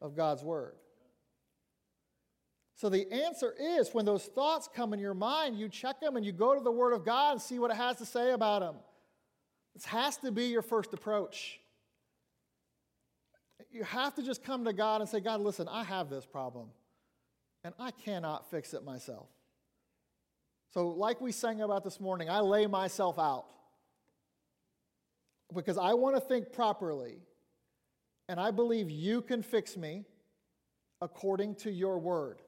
of 0.01 0.15
God's 0.15 0.43
Word. 0.43 0.73
So 2.75 2.89
the 2.89 3.11
answer 3.11 3.53
is 3.59 3.93
when 3.93 4.05
those 4.05 4.25
thoughts 4.25 4.67
come 4.73 4.93
in 4.93 4.99
your 4.99 5.13
mind, 5.13 5.57
you 5.57 5.69
check 5.69 6.01
them 6.01 6.17
and 6.17 6.25
you 6.25 6.31
go 6.31 6.55
to 6.55 6.61
the 6.61 6.71
Word 6.71 6.93
of 6.93 7.05
God 7.05 7.33
and 7.33 7.41
see 7.41 7.59
what 7.59 7.71
it 7.71 7.77
has 7.77 7.97
to 7.97 8.05
say 8.05 8.31
about 8.31 8.61
them. 8.61 8.75
This 9.73 9.85
has 9.85 10.17
to 10.17 10.31
be 10.31 10.45
your 10.45 10.61
first 10.61 10.93
approach 10.93 11.59
you 13.73 13.83
have 13.83 14.13
to 14.15 14.23
just 14.23 14.43
come 14.43 14.65
to 14.65 14.73
God 14.73 15.01
and 15.01 15.09
say, 15.09 15.19
God, 15.19 15.41
listen, 15.41 15.67
I 15.67 15.83
have 15.83 16.09
this 16.09 16.25
problem, 16.25 16.67
and 17.63 17.73
I 17.79 17.91
cannot 17.91 18.49
fix 18.49 18.73
it 18.73 18.85
myself. 18.85 19.27
So, 20.73 20.89
like 20.89 21.19
we 21.19 21.31
sang 21.31 21.61
about 21.61 21.83
this 21.83 21.99
morning, 21.99 22.29
I 22.29 22.39
lay 22.39 22.67
myself 22.67 23.17
out 23.17 23.45
because 25.53 25.77
I 25.77 25.93
want 25.93 26.15
to 26.15 26.21
think 26.21 26.51
properly, 26.53 27.17
and 28.29 28.39
I 28.39 28.51
believe 28.51 28.89
you 28.89 29.21
can 29.21 29.41
fix 29.41 29.75
me 29.77 30.05
according 31.01 31.55
to 31.55 31.71
your 31.71 31.99
word. 31.99 32.41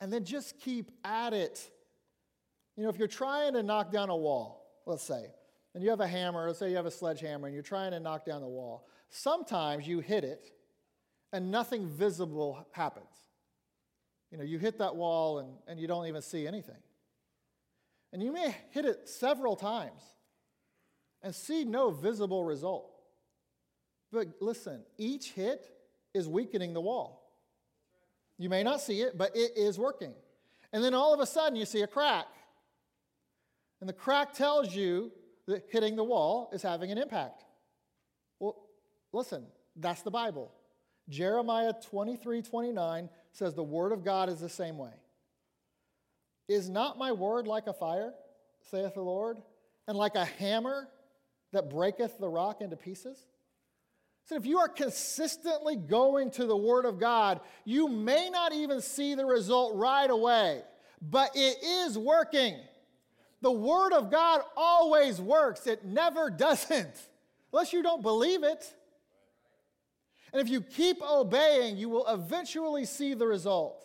And 0.00 0.12
then 0.12 0.24
just 0.24 0.58
keep 0.60 0.90
at 1.04 1.32
it. 1.32 1.70
You 2.76 2.84
know, 2.84 2.88
if 2.88 2.98
you're 2.98 3.08
trying 3.08 3.54
to 3.54 3.62
knock 3.62 3.92
down 3.92 4.10
a 4.10 4.16
wall, 4.16 4.66
let's 4.86 5.04
say, 5.04 5.26
and 5.74 5.82
you 5.82 5.90
have 5.90 6.00
a 6.00 6.06
hammer, 6.06 6.46
let's 6.46 6.58
say 6.58 6.70
you 6.70 6.76
have 6.76 6.86
a 6.86 6.90
sledgehammer, 6.90 7.46
and 7.46 7.54
you're 7.54 7.62
trying 7.62 7.92
to 7.92 8.00
knock 8.00 8.26
down 8.26 8.40
the 8.40 8.48
wall, 8.48 8.86
Sometimes 9.14 9.86
you 9.86 10.00
hit 10.00 10.24
it 10.24 10.50
and 11.34 11.50
nothing 11.50 11.86
visible 11.86 12.66
happens. 12.72 13.14
You 14.30 14.38
know, 14.38 14.44
you 14.44 14.58
hit 14.58 14.78
that 14.78 14.96
wall 14.96 15.40
and, 15.40 15.50
and 15.68 15.78
you 15.78 15.86
don't 15.86 16.06
even 16.06 16.22
see 16.22 16.46
anything. 16.46 16.80
And 18.10 18.22
you 18.22 18.32
may 18.32 18.56
hit 18.70 18.86
it 18.86 19.06
several 19.06 19.54
times 19.54 20.00
and 21.20 21.34
see 21.34 21.64
no 21.64 21.90
visible 21.90 22.42
result. 22.42 22.90
But 24.12 24.28
listen, 24.40 24.82
each 24.98 25.32
hit 25.32 25.70
is 26.14 26.28
weakening 26.28 26.74
the 26.74 26.80
wall. 26.80 27.30
You 28.38 28.48
may 28.48 28.62
not 28.62 28.80
see 28.80 29.00
it, 29.00 29.16
but 29.16 29.34
it 29.34 29.52
is 29.56 29.78
working. 29.78 30.12
And 30.72 30.84
then 30.84 30.94
all 30.94 31.14
of 31.14 31.20
a 31.20 31.26
sudden 31.26 31.56
you 31.56 31.64
see 31.64 31.82
a 31.82 31.86
crack. 31.86 32.26
And 33.80 33.88
the 33.88 33.94
crack 33.94 34.32
tells 34.32 34.74
you 34.74 35.10
that 35.46 35.64
hitting 35.70 35.96
the 35.96 36.04
wall 36.04 36.50
is 36.52 36.62
having 36.62 36.90
an 36.90 36.98
impact. 36.98 37.44
Well, 38.38 38.56
listen, 39.12 39.44
that's 39.76 40.02
the 40.02 40.10
Bible. 40.10 40.52
Jeremiah 41.08 41.72
23 41.90 42.42
29 42.42 43.08
says, 43.32 43.54
The 43.54 43.62
word 43.62 43.92
of 43.92 44.04
God 44.04 44.28
is 44.28 44.40
the 44.40 44.48
same 44.48 44.78
way. 44.78 44.92
Is 46.48 46.68
not 46.68 46.98
my 46.98 47.12
word 47.12 47.46
like 47.46 47.66
a 47.66 47.72
fire, 47.72 48.12
saith 48.70 48.94
the 48.94 49.02
Lord, 49.02 49.38
and 49.88 49.96
like 49.96 50.14
a 50.14 50.24
hammer 50.24 50.88
that 51.52 51.70
breaketh 51.70 52.18
the 52.18 52.28
rock 52.28 52.60
into 52.60 52.76
pieces? 52.76 53.26
So, 54.24 54.36
if 54.36 54.46
you 54.46 54.58
are 54.58 54.68
consistently 54.68 55.76
going 55.76 56.30
to 56.32 56.46
the 56.46 56.56
Word 56.56 56.84
of 56.84 57.00
God, 57.00 57.40
you 57.64 57.88
may 57.88 58.30
not 58.30 58.52
even 58.52 58.80
see 58.80 59.14
the 59.14 59.26
result 59.26 59.74
right 59.74 60.08
away, 60.08 60.62
but 61.00 61.32
it 61.34 61.62
is 61.62 61.98
working. 61.98 62.56
The 63.40 63.50
Word 63.50 63.92
of 63.92 64.10
God 64.10 64.42
always 64.56 65.20
works, 65.20 65.66
it 65.66 65.84
never 65.84 66.30
doesn't, 66.36 67.08
unless 67.52 67.72
you 67.72 67.82
don't 67.82 68.02
believe 68.02 68.44
it. 68.44 68.72
And 70.32 70.40
if 70.40 70.48
you 70.48 70.62
keep 70.62 71.02
obeying, 71.02 71.76
you 71.76 71.88
will 71.88 72.06
eventually 72.06 72.86
see 72.86 73.14
the 73.14 73.26
result. 73.26 73.84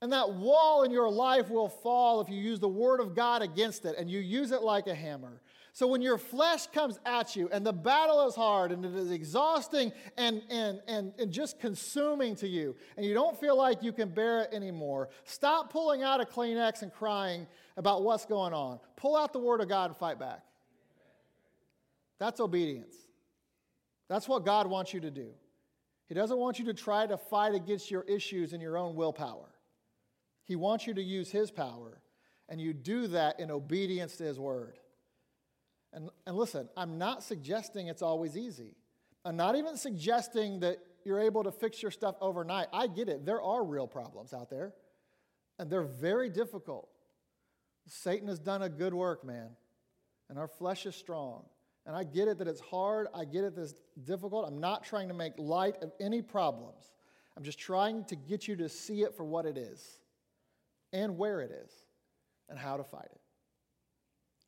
And 0.00 0.12
that 0.12 0.34
wall 0.34 0.82
in 0.82 0.90
your 0.90 1.10
life 1.10 1.50
will 1.50 1.68
fall 1.68 2.20
if 2.20 2.28
you 2.28 2.36
use 2.36 2.60
the 2.60 2.68
Word 2.68 3.00
of 3.00 3.14
God 3.14 3.42
against 3.42 3.84
it 3.84 3.96
and 3.98 4.10
you 4.10 4.20
use 4.20 4.50
it 4.50 4.62
like 4.62 4.86
a 4.86 4.94
hammer. 4.94 5.40
So 5.74 5.88
when 5.88 6.02
your 6.02 6.18
flesh 6.18 6.68
comes 6.68 7.00
at 7.04 7.34
you 7.34 7.48
and 7.50 7.66
the 7.66 7.72
battle 7.72 8.28
is 8.28 8.36
hard 8.36 8.70
and 8.70 8.84
it 8.84 8.94
is 8.94 9.10
exhausting 9.10 9.92
and, 10.16 10.40
and, 10.48 10.80
and, 10.86 11.12
and 11.18 11.32
just 11.32 11.58
consuming 11.58 12.36
to 12.36 12.46
you, 12.46 12.76
and 12.96 13.04
you 13.04 13.12
don't 13.12 13.38
feel 13.40 13.58
like 13.58 13.82
you 13.82 13.92
can 13.92 14.08
bear 14.08 14.42
it 14.42 14.50
anymore, 14.52 15.08
stop 15.24 15.72
pulling 15.72 16.04
out 16.04 16.20
a 16.20 16.24
Kleenex 16.24 16.82
and 16.82 16.92
crying 16.92 17.48
about 17.76 18.04
what's 18.04 18.24
going 18.24 18.54
on. 18.54 18.78
Pull 18.94 19.16
out 19.16 19.32
the 19.32 19.40
Word 19.40 19.60
of 19.60 19.68
God 19.68 19.90
and 19.90 19.96
fight 19.96 20.16
back. 20.16 20.44
That's 22.20 22.38
obedience. 22.38 22.94
That's 24.08 24.28
what 24.28 24.44
God 24.44 24.68
wants 24.68 24.94
you 24.94 25.00
to 25.00 25.10
do. 25.10 25.30
He 26.06 26.14
doesn't 26.14 26.38
want 26.38 26.60
you 26.60 26.66
to 26.66 26.74
try 26.74 27.04
to 27.04 27.16
fight 27.16 27.52
against 27.52 27.90
your 27.90 28.02
issues 28.02 28.52
in 28.52 28.60
your 28.60 28.78
own 28.78 28.94
willpower. 28.94 29.50
He 30.44 30.54
wants 30.54 30.86
you 30.86 30.94
to 30.94 31.02
use 31.02 31.32
His 31.32 31.50
power, 31.50 32.00
and 32.48 32.60
you 32.60 32.72
do 32.72 33.08
that 33.08 33.40
in 33.40 33.50
obedience 33.50 34.14
to 34.18 34.24
His 34.24 34.38
Word. 34.38 34.78
And, 35.94 36.10
and 36.26 36.36
listen, 36.36 36.68
I'm 36.76 36.98
not 36.98 37.22
suggesting 37.22 37.86
it's 37.86 38.02
always 38.02 38.36
easy. 38.36 38.74
I'm 39.24 39.36
not 39.36 39.56
even 39.56 39.76
suggesting 39.76 40.60
that 40.60 40.78
you're 41.04 41.20
able 41.20 41.44
to 41.44 41.52
fix 41.52 41.80
your 41.82 41.90
stuff 41.90 42.16
overnight. 42.20 42.66
I 42.72 42.88
get 42.88 43.08
it. 43.08 43.24
There 43.24 43.40
are 43.40 43.64
real 43.64 43.86
problems 43.86 44.34
out 44.34 44.50
there, 44.50 44.74
and 45.58 45.70
they're 45.70 45.82
very 45.82 46.28
difficult. 46.28 46.88
Satan 47.86 48.28
has 48.28 48.38
done 48.38 48.62
a 48.62 48.68
good 48.68 48.92
work, 48.92 49.24
man, 49.24 49.50
and 50.28 50.38
our 50.38 50.48
flesh 50.48 50.84
is 50.86 50.96
strong. 50.96 51.44
And 51.86 51.94
I 51.94 52.02
get 52.02 52.28
it 52.28 52.38
that 52.38 52.48
it's 52.48 52.60
hard. 52.60 53.08
I 53.14 53.24
get 53.26 53.44
it 53.44 53.54
that 53.56 53.62
it's 53.62 53.74
difficult. 54.04 54.46
I'm 54.48 54.58
not 54.58 54.84
trying 54.84 55.08
to 55.08 55.14
make 55.14 55.34
light 55.36 55.76
of 55.82 55.92
any 56.00 56.22
problems. 56.22 56.92
I'm 57.36 57.42
just 57.42 57.58
trying 57.58 58.04
to 58.04 58.16
get 58.16 58.48
you 58.48 58.56
to 58.56 58.68
see 58.68 59.02
it 59.02 59.14
for 59.14 59.24
what 59.24 59.44
it 59.44 59.58
is 59.58 59.98
and 60.92 61.18
where 61.18 61.40
it 61.40 61.50
is 61.50 61.70
and 62.48 62.58
how 62.58 62.78
to 62.78 62.84
fight 62.84 63.08
it. 63.12 63.20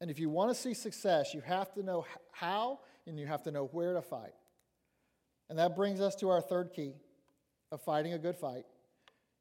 And 0.01 0.11
if 0.11 0.19
you 0.19 0.29
want 0.29 0.51
to 0.51 0.55
see 0.55 0.75
success, 0.75 1.33
you 1.33 1.41
have 1.41 1.73
to 1.75 1.83
know 1.83 2.05
how 2.33 2.81
and 3.07 3.19
you 3.19 3.27
have 3.27 3.43
to 3.45 3.51
know 3.51 3.67
where 3.67 3.95
to 3.95 4.03
fight. 4.03 4.35
And 5.49 5.59
that 5.59 5.77
brings 5.77 6.01
us 6.01 6.15
to 6.17 6.29
our 6.29 6.41
third 6.41 6.73
key 6.75 6.95
of 7.73 7.81
fighting 7.83 8.13
a 8.13 8.19
good 8.19 8.37
fight. 8.37 8.65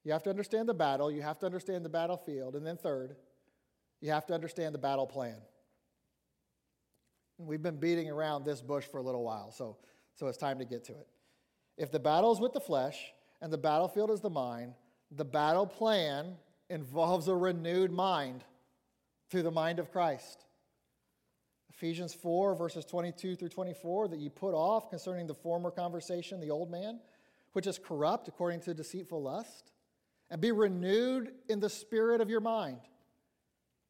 You 0.04 0.12
have 0.12 0.24
to 0.24 0.30
understand 0.30 0.70
the 0.70 0.74
battle, 0.74 1.12
you 1.12 1.24
have 1.24 1.40
to 1.40 1.46
understand 1.46 1.84
the 1.84 1.90
battlefield, 1.90 2.56
and 2.56 2.66
then 2.66 2.78
third, 2.78 3.16
you 4.02 4.12
have 4.12 4.26
to 4.28 4.34
understand 4.34 4.76
the 4.76 4.80
battle 4.80 5.08
plan. 5.08 5.38
And 7.40 7.48
we've 7.48 7.64
been 7.64 7.80
beating 7.80 8.10
around 8.10 8.46
this 8.46 8.62
bush 8.62 8.86
for 8.86 9.00
a 9.00 9.04
little 9.04 9.24
while, 9.24 9.52
so, 9.52 9.78
so 10.14 10.28
it's 10.28 10.38
time 10.38 10.60
to 10.60 10.66
get 10.66 10.84
to 10.86 10.94
it. 10.94 11.08
If 11.78 11.92
the 11.92 12.00
battle 12.00 12.32
is 12.32 12.40
with 12.40 12.54
the 12.54 12.60
flesh 12.60 13.14
and 13.42 13.52
the 13.52 13.58
battlefield 13.58 14.12
is 14.12 14.22
the 14.22 14.30
mind, 14.30 14.76
the 15.12 15.26
battle 15.26 15.66
plan 15.66 16.36
involves 16.70 17.28
a 17.28 17.36
renewed 17.36 17.92
mind 17.92 18.44
through 19.30 19.44
the 19.44 19.52
mind 19.52 19.80
of 19.80 19.92
Christ. 19.92 20.45
Ephesians 21.86 22.16
4, 22.16 22.56
verses 22.56 22.84
22 22.84 23.36
through 23.36 23.50
24, 23.50 24.08
that 24.08 24.18
you 24.18 24.32
put 24.32 24.56
off 24.56 24.90
concerning 24.90 25.28
the 25.28 25.36
former 25.36 25.70
conversation, 25.70 26.40
the 26.40 26.50
old 26.50 26.72
man, 26.72 27.00
which 27.54 27.68
is 27.68 27.78
corrupt 27.78 28.28
according 28.28 28.60
to 28.60 28.74
deceitful 28.74 29.22
lust, 29.22 29.72
and 30.32 30.42
be 30.42 30.52
renewed 30.52 31.32
in 31.48 31.60
the 31.60 31.70
spirit 31.70 32.22
of 32.22 32.30
your 32.30 32.40
mind. 32.40 32.80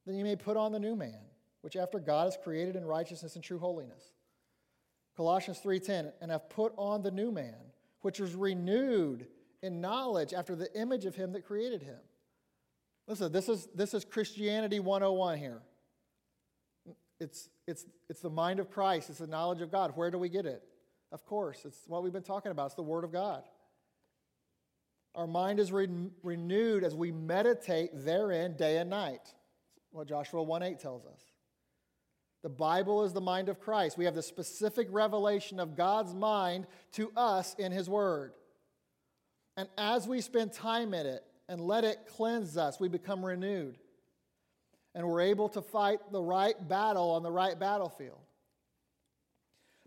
Then 0.06 0.16
you 0.16 0.26
may 0.26 0.36
put 0.36 0.58
on 0.58 0.74
the 0.74 0.80
new 0.80 0.94
man, 0.94 1.22
which 1.62 1.78
after 1.78 1.98
God 2.00 2.28
is 2.28 2.38
created 2.44 2.76
in 2.76 2.84
righteousness 2.84 3.36
and 3.36 3.44
true 3.44 3.60
holiness. 3.60 4.12
Colossians 5.16 5.60
3:10, 5.60 6.12
and 6.20 6.32
have 6.32 6.50
put 6.50 6.74
on 6.76 7.02
the 7.02 7.12
new 7.12 7.32
man, 7.32 7.72
which 8.02 8.20
is 8.20 8.36
renewed 8.36 9.26
in 9.62 9.80
knowledge 9.80 10.34
after 10.34 10.54
the 10.54 10.70
image 10.78 11.06
of 11.06 11.16
him 11.16 11.32
that 11.32 11.46
created 11.46 11.82
him. 11.82 12.00
Listen, 13.08 13.32
this 13.32 13.48
is, 13.48 13.70
this 13.74 13.94
is 13.94 14.04
Christianity 14.04 14.82
101 14.82 15.38
here. 15.38 15.62
It's, 17.22 17.48
it's, 17.68 17.86
it's 18.10 18.22
the 18.22 18.30
mind 18.30 18.60
of 18.60 18.70
Christ, 18.70 19.10
it's 19.10 19.20
the 19.20 19.28
knowledge 19.28 19.62
of 19.62 19.72
God. 19.72 19.94
Where 19.96 20.12
do 20.12 20.18
we 20.18 20.30
get 20.30 20.46
it? 20.46 20.64
Of 21.12 21.26
course, 21.26 21.62
it's 21.66 21.80
what 21.88 22.04
we've 22.04 22.14
been 22.14 22.24
talking 22.24 22.52
about. 22.52 22.68
It's 22.68 22.76
the 22.76 22.84
Word 22.84 23.04
of 23.04 23.12
God. 23.12 23.44
Our 25.16 25.28
mind 25.28 25.60
is 25.60 25.72
re- 25.72 25.88
renewed 26.24 26.84
as 26.84 26.94
we 26.94 27.12
meditate 27.12 27.92
therein 27.94 28.56
day 28.58 28.78
and 28.78 28.90
night. 28.90 29.34
what 29.92 30.08
Joshua 30.08 30.44
1 30.44 30.62
8 30.62 30.80
tells 30.80 31.06
us. 31.06 31.22
The 32.44 32.50
Bible 32.50 33.04
is 33.04 33.14
the 33.14 33.22
mind 33.22 33.50
of 33.50 33.60
Christ. 33.60 33.98
We 33.98 34.06
have 34.06 34.14
the 34.14 34.22
specific 34.22 34.88
revelation 34.92 35.60
of 35.60 35.76
God's 35.76 36.14
mind 36.14 36.68
to 36.92 37.12
us 37.16 37.56
in 37.58 37.72
His 37.72 37.90
Word. 37.90 38.34
And 39.58 39.70
as 39.78 40.08
we 40.08 40.22
spend 40.22 40.52
time 40.52 40.94
in 40.94 41.06
it 41.08 41.24
and 41.48 41.62
let 41.62 41.86
it 41.86 41.98
cleanse 42.16 42.58
us, 42.58 42.80
we 42.80 42.90
become 42.90 43.26
renewed 43.26 43.78
and 44.96 45.06
we're 45.06 45.22
able 45.22 45.50
to 45.50 45.62
fight 45.62 46.00
the 46.12 46.22
right 46.22 46.56
battle 46.68 47.12
on 47.12 47.22
the 47.22 47.32
right 47.32 47.60
battlefield. 47.60 48.18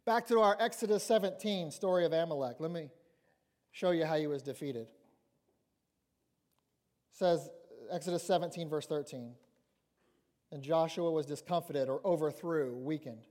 Back 0.05 0.27
to 0.29 0.41
our 0.41 0.57
Exodus 0.61 1.03
17 1.05 1.71
story 1.71 2.05
of 2.05 2.13
Amalek. 2.13 2.57
Let 2.61 2.71
me 2.71 2.91
show 3.73 3.91
you 3.91 4.05
how 4.05 4.17
he 4.17 4.27
was 4.27 4.43
defeated. 4.43 4.83
It 4.83 4.89
says 7.13 7.49
Exodus 7.91 8.23
17, 8.23 8.69
verse 8.69 8.87
13. 8.87 9.33
And 10.53 10.63
Joshua 10.63 11.11
was 11.11 11.27
discomfited 11.27 11.89
or 11.89 12.01
overthrew, 12.07 12.75
weakened. 12.77 13.23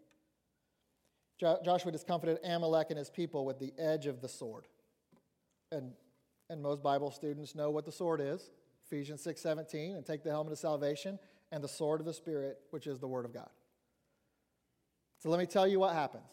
Jo- 1.39 1.59
Joshua 1.63 1.91
discomfited 1.91 2.39
Amalek 2.43 2.87
and 2.89 2.97
his 2.97 3.09
people 3.09 3.45
with 3.45 3.59
the 3.59 3.73
edge 3.77 4.07
of 4.07 4.21
the 4.21 4.29
sword. 4.29 4.65
And, 5.71 5.93
and 6.49 6.61
most 6.61 6.81
Bible 6.81 7.11
students 7.11 7.53
know 7.55 7.69
what 7.69 7.85
the 7.85 7.91
sword 7.91 8.19
is. 8.21 8.49
Ephesians 8.85 9.21
6 9.21 9.41
17, 9.41 9.95
and 9.95 10.05
take 10.05 10.23
the 10.23 10.29
helmet 10.29 10.53
of 10.53 10.59
salvation 10.59 11.19
and 11.51 11.63
the 11.63 11.67
sword 11.67 11.99
of 11.99 12.05
the 12.05 12.13
Spirit, 12.13 12.57
which 12.71 12.87
is 12.87 12.99
the 12.99 13.07
Word 13.07 13.25
of 13.25 13.33
God. 13.33 13.49
So 15.19 15.29
let 15.29 15.39
me 15.39 15.45
tell 15.45 15.67
you 15.67 15.79
what 15.79 15.93
happens. 15.93 16.29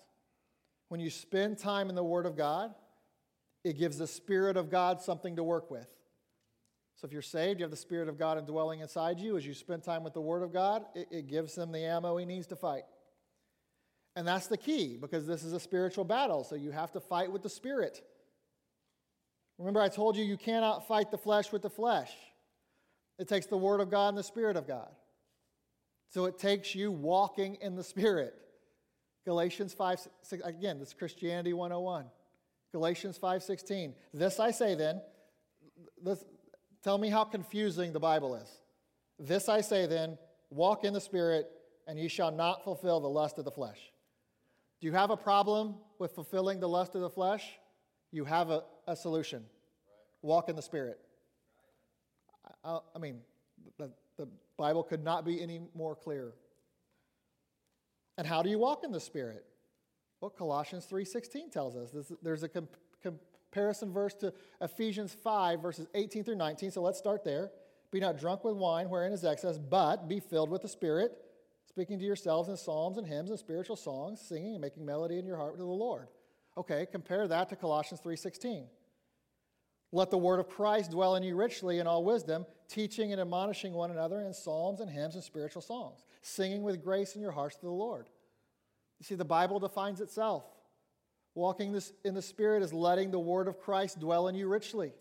When 0.89 1.01
you 1.01 1.11
spend 1.11 1.59
time 1.59 1.89
in 1.89 1.95
the 1.95 2.05
Word 2.05 2.27
of 2.27 2.37
God, 2.37 2.75
it 3.65 3.79
gives 3.79 3.99
the 3.99 4.07
Spirit 4.07 4.57
of 4.57 4.71
God 4.71 5.01
something 5.01 5.37
to 5.37 5.43
work 5.43 5.71
with. 5.71 5.89
So 6.97 7.07
if 7.07 7.13
you're 7.13 7.23
saved, 7.23 7.59
you 7.59 7.65
have 7.65 7.71
the 7.71 7.77
Spirit 7.77 8.09
of 8.09 8.19
God 8.19 8.39
indwelling 8.39 8.81
inside 8.81 9.19
you. 9.19 9.37
As 9.37 9.47
you 9.47 9.55
spend 9.55 9.83
time 9.83 10.05
with 10.05 10.15
the 10.15 10.21
Word 10.21 10.43
of 10.43 10.53
God, 10.53 10.85
it, 10.95 11.09
it 11.11 11.27
gives 11.27 11.57
him 11.57 11.73
the 11.73 11.85
ammo 11.85 12.17
he 12.17 12.25
needs 12.25 12.47
to 12.49 12.57
fight. 12.57 12.85
And 14.17 14.29
that's 14.29 14.47
the 14.47 14.57
key 14.57 14.97
because 15.01 15.27
this 15.27 15.43
is 15.43 15.53
a 15.53 15.61
spiritual 15.61 16.05
battle, 16.05 16.45
so 16.45 16.55
you 16.55 16.71
have 16.71 16.93
to 16.93 17.01
fight 17.01 17.33
with 17.33 17.43
the 17.43 17.49
Spirit. 17.49 18.01
Remember, 19.59 19.81
I 19.81 19.89
told 19.89 20.17
you 20.17 20.25
you 20.25 20.37
cannot 20.37 20.87
fight 20.87 21.11
the 21.11 21.19
flesh 21.19 21.51
with 21.51 21.63
the 21.63 21.71
flesh. 21.71 22.13
It 23.19 23.29
takes 23.29 23.47
the 23.47 23.57
Word 23.57 23.81
of 23.81 23.91
God 23.91 24.11
and 24.11 24.19
the 24.19 24.23
Spirit 24.23 24.57
of 24.57 24.67
God. 24.67 24.91
So 26.09 26.27
it 26.27 26.39
takes 26.39 26.75
you 26.75 26.93
walking 26.93 27.57
in 27.61 27.75
the 27.75 27.85
Spirit. 27.85 28.35
Galatians 29.25 29.73
5, 29.73 30.07
6, 30.23 30.43
again, 30.45 30.79
this 30.79 30.89
is 30.89 30.95
Christianity 30.95 31.53
101. 31.53 32.07
Galatians 32.75 33.17
5:16. 33.21 33.95
This 34.13 34.41
I 34.41 34.51
say 34.51 34.75
then, 34.75 35.01
this, 36.03 36.25
tell 36.83 36.99
me 36.99 37.09
how 37.09 37.23
confusing 37.23 37.93
the 37.93 38.01
Bible 38.01 38.35
is. 38.35 38.49
This 39.17 39.49
I 39.49 39.61
say 39.61 39.87
then, 39.87 40.19
walk 40.51 40.83
in 40.83 40.93
the 40.93 41.01
Spirit, 41.01 41.49
and 41.87 42.01
ye 42.01 42.09
shall 42.09 42.33
not 42.33 42.65
fulfill 42.65 42.99
the 42.99 43.09
lust 43.09 43.39
of 43.39 43.45
the 43.45 43.51
flesh. 43.53 43.93
Do 44.81 44.89
you 44.89 44.93
have 44.93 45.11
a 45.11 45.17
problem 45.17 45.77
with 46.01 46.17
fulfilling 46.17 46.59
the 46.59 46.69
lust 46.69 46.97
of 46.97 47.03
the 47.03 47.11
flesh? 47.11 47.45
You 48.11 48.25
have 48.25 48.51
a, 48.51 48.65
a 48.89 48.97
solution. 48.97 49.45
Walk 50.23 50.49
in 50.49 50.57
the 50.57 50.63
Spirit. 50.63 50.99
I, 52.65 52.81
I 52.93 52.99
mean, 52.99 53.21
Bible 54.57 54.83
could 54.83 55.03
not 55.03 55.25
be 55.25 55.43
any 55.43 55.61
more 55.75 55.95
clear. 55.95 56.33
And 58.17 58.27
how 58.27 58.43
do 58.43 58.51
you 58.51 58.59
walk 58.59 58.85
in 58.85 58.93
the 58.93 59.01
Spirit? 59.01 59.45
Well, 60.21 60.31
Colossians 60.31 60.87
3.16 60.91 61.51
tells 61.53 61.77
us. 61.77 61.91
This, 61.91 62.13
there's 62.23 62.45
a 62.45 62.51
comparison 63.03 63.93
verse 63.93 64.15
to 64.15 64.33
Ephesians 64.61 65.15
5, 65.23 65.61
verses 65.61 65.87
18 65.95 66.25
through 66.25 66.37
19, 66.37 66.71
so 66.71 66.83
let's 66.83 66.99
start 66.99 67.25
there. 67.25 67.51
Be 67.91 68.01
not 68.01 68.19
drunk 68.19 68.45
with 68.45 68.57
wine, 68.57 68.89
wherein 68.89 69.13
is 69.13 69.25
excess, 69.25 69.59
but 69.59 70.09
be 70.09 70.21
filled 70.21 70.51
with 70.51 70.63
the 70.63 70.69
Spirit, 70.69 71.13
speaking 71.69 71.99
to 71.99 72.05
yourselves 72.05 72.49
in 72.49 72.57
psalms 72.57 72.99
and 72.99 73.07
hymns 73.07 73.31
and 73.31 73.39
spiritual 73.39 73.77
songs, 73.77 74.21
singing 74.21 74.53
and 74.53 74.61
making 74.61 74.85
melody 74.85 75.19
in 75.19 75.27
your 75.27 75.37
heart 75.37 75.59
to 75.59 75.63
the 75.63 75.69
Lord. 75.69 76.09
Okay, 76.57 76.87
compare 76.91 77.27
that 77.29 77.49
to 77.49 77.57
Colossians 77.57 78.01
3:16. 78.01 78.67
Let 79.95 80.11
the 80.11 80.19
word 80.19 80.41
of 80.41 80.49
Christ 80.49 80.91
dwell 80.91 81.15
in 81.15 81.23
you 81.23 81.37
richly 81.37 81.79
in 81.79 81.87
all 81.87 82.03
wisdom, 82.03 82.47
teaching 82.69 83.13
and 83.13 83.21
admonishing 83.21 83.73
one 83.73 83.93
another 83.93 84.23
in 84.23 84.35
psalms 84.35 84.81
and 84.81 84.91
hymns 84.91 85.15
and 85.15 85.23
spiritual 85.23 85.63
songs, 85.63 86.05
singing 86.21 86.65
with 86.65 86.83
grace 86.83 87.15
in 87.15 87.23
your 87.23 87.31
hearts 87.31 87.55
to 87.55 87.67
the 87.67 87.71
Lord. 87.71 88.09
You 88.99 89.05
see, 89.05 89.15
the 89.15 89.25
Bible 89.25 89.61
defines 89.61 90.01
itself. 90.01 90.43
Walking 91.37 91.71
this 91.71 91.93
in 92.05 92.13
the 92.15 92.23
Spirit 92.23 92.65
is 92.65 92.73
letting 92.73 93.13
the 93.13 93.21
word 93.21 93.47
of 93.47 93.61
Christ 93.61 94.01
dwell 94.01 94.27
in 94.27 94.35
you 94.35 94.49
richly. 94.49 94.93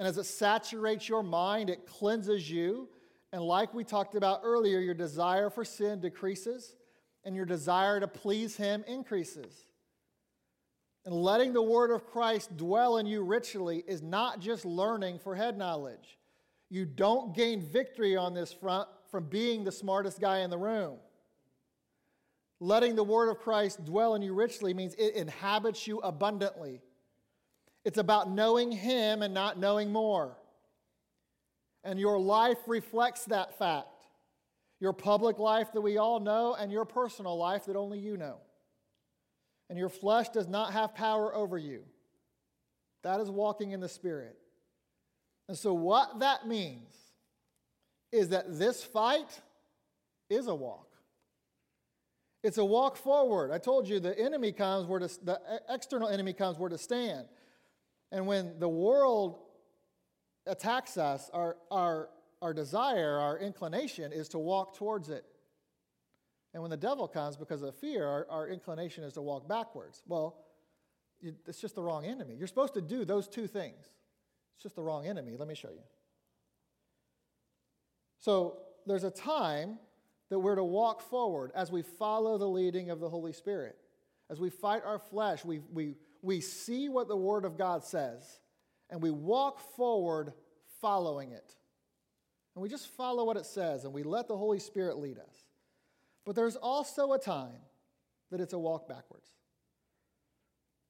And 0.00 0.08
as 0.08 0.18
it 0.18 0.24
saturates 0.24 1.08
your 1.08 1.22
mind, 1.22 1.70
it 1.70 1.86
cleanses 1.86 2.50
you. 2.50 2.88
And 3.32 3.40
like 3.40 3.72
we 3.72 3.84
talked 3.84 4.16
about 4.16 4.40
earlier, 4.42 4.80
your 4.80 4.94
desire 4.94 5.48
for 5.48 5.64
sin 5.64 6.00
decreases 6.00 6.74
and 7.24 7.36
your 7.36 7.46
desire 7.46 8.00
to 8.00 8.08
please 8.08 8.56
Him 8.56 8.82
increases. 8.88 9.68
And 11.06 11.14
letting 11.14 11.52
the 11.52 11.62
Word 11.62 11.92
of 11.92 12.04
Christ 12.04 12.56
dwell 12.56 12.98
in 12.98 13.06
you 13.06 13.22
richly 13.22 13.84
is 13.86 14.02
not 14.02 14.40
just 14.40 14.64
learning 14.64 15.20
for 15.20 15.36
head 15.36 15.56
knowledge. 15.56 16.18
You 16.68 16.84
don't 16.84 17.32
gain 17.32 17.62
victory 17.62 18.16
on 18.16 18.34
this 18.34 18.52
front 18.52 18.88
from 19.08 19.28
being 19.28 19.62
the 19.62 19.70
smartest 19.70 20.20
guy 20.20 20.40
in 20.40 20.50
the 20.50 20.58
room. 20.58 20.96
Letting 22.58 22.96
the 22.96 23.04
Word 23.04 23.28
of 23.28 23.38
Christ 23.38 23.84
dwell 23.84 24.16
in 24.16 24.22
you 24.22 24.34
richly 24.34 24.74
means 24.74 24.94
it 24.94 25.14
inhabits 25.14 25.86
you 25.86 25.98
abundantly. 26.00 26.82
It's 27.84 27.98
about 27.98 28.28
knowing 28.28 28.72
Him 28.72 29.22
and 29.22 29.32
not 29.32 29.60
knowing 29.60 29.92
more. 29.92 30.36
And 31.84 32.00
your 32.00 32.18
life 32.18 32.58
reflects 32.66 33.26
that 33.26 33.56
fact. 33.56 33.86
Your 34.80 34.92
public 34.92 35.38
life 35.38 35.68
that 35.72 35.80
we 35.80 35.98
all 35.98 36.18
know, 36.18 36.56
and 36.58 36.72
your 36.72 36.84
personal 36.84 37.38
life 37.38 37.66
that 37.66 37.76
only 37.76 38.00
you 38.00 38.16
know. 38.16 38.38
And 39.68 39.78
your 39.78 39.88
flesh 39.88 40.28
does 40.28 40.48
not 40.48 40.72
have 40.72 40.94
power 40.94 41.34
over 41.34 41.58
you. 41.58 41.82
That 43.02 43.20
is 43.20 43.30
walking 43.30 43.72
in 43.72 43.80
the 43.80 43.88
Spirit. 43.88 44.36
And 45.48 45.56
so, 45.56 45.74
what 45.74 46.20
that 46.20 46.46
means 46.46 46.92
is 48.12 48.30
that 48.30 48.58
this 48.58 48.82
fight 48.82 49.40
is 50.28 50.46
a 50.46 50.54
walk. 50.54 50.86
It's 52.42 52.58
a 52.58 52.64
walk 52.64 52.96
forward. 52.96 53.50
I 53.50 53.58
told 53.58 53.88
you 53.88 53.98
the 53.98 54.18
enemy 54.18 54.52
comes 54.52 54.86
where 54.86 55.00
to, 55.00 55.08
the 55.24 55.40
external 55.68 56.08
enemy 56.08 56.32
comes 56.32 56.58
where 56.58 56.70
to 56.70 56.78
stand. 56.78 57.26
And 58.12 58.26
when 58.26 58.58
the 58.58 58.68
world 58.68 59.38
attacks 60.46 60.96
us, 60.96 61.28
our, 61.32 61.56
our, 61.70 62.08
our 62.40 62.54
desire, 62.54 63.18
our 63.18 63.38
inclination 63.38 64.12
is 64.12 64.28
to 64.30 64.38
walk 64.38 64.76
towards 64.76 65.08
it. 65.08 65.24
And 66.56 66.62
when 66.62 66.70
the 66.70 66.76
devil 66.78 67.06
comes 67.06 67.36
because 67.36 67.60
of 67.60 67.74
fear, 67.74 68.06
our, 68.06 68.26
our 68.30 68.48
inclination 68.48 69.04
is 69.04 69.12
to 69.12 69.20
walk 69.20 69.46
backwards. 69.46 70.02
Well, 70.08 70.38
it's 71.20 71.60
just 71.60 71.74
the 71.74 71.82
wrong 71.82 72.06
enemy. 72.06 72.34
You're 72.34 72.46
supposed 72.46 72.72
to 72.72 72.80
do 72.80 73.04
those 73.04 73.28
two 73.28 73.46
things. 73.46 73.90
It's 74.54 74.62
just 74.62 74.74
the 74.74 74.80
wrong 74.82 75.06
enemy. 75.06 75.36
Let 75.38 75.48
me 75.48 75.54
show 75.54 75.68
you. 75.68 75.82
So 78.20 78.56
there's 78.86 79.04
a 79.04 79.10
time 79.10 79.78
that 80.30 80.38
we're 80.38 80.54
to 80.54 80.64
walk 80.64 81.02
forward 81.02 81.52
as 81.54 81.70
we 81.70 81.82
follow 81.82 82.38
the 82.38 82.48
leading 82.48 82.88
of 82.88 83.00
the 83.00 83.10
Holy 83.10 83.34
Spirit. 83.34 83.76
As 84.30 84.40
we 84.40 84.48
fight 84.48 84.80
our 84.82 84.98
flesh, 84.98 85.44
we, 85.44 85.60
we, 85.74 85.96
we 86.22 86.40
see 86.40 86.88
what 86.88 87.06
the 87.06 87.18
Word 87.18 87.44
of 87.44 87.58
God 87.58 87.84
says, 87.84 88.40
and 88.88 89.02
we 89.02 89.10
walk 89.10 89.60
forward 89.76 90.32
following 90.80 91.32
it. 91.32 91.54
And 92.54 92.62
we 92.62 92.70
just 92.70 92.88
follow 92.96 93.26
what 93.26 93.36
it 93.36 93.44
says, 93.44 93.84
and 93.84 93.92
we 93.92 94.02
let 94.04 94.26
the 94.26 94.38
Holy 94.38 94.58
Spirit 94.58 94.96
lead 94.96 95.18
us. 95.18 95.45
But 96.26 96.34
there's 96.34 96.56
also 96.56 97.12
a 97.12 97.18
time 97.18 97.60
that 98.30 98.40
it's 98.40 98.52
a 98.52 98.58
walk 98.58 98.88
backwards. 98.88 99.28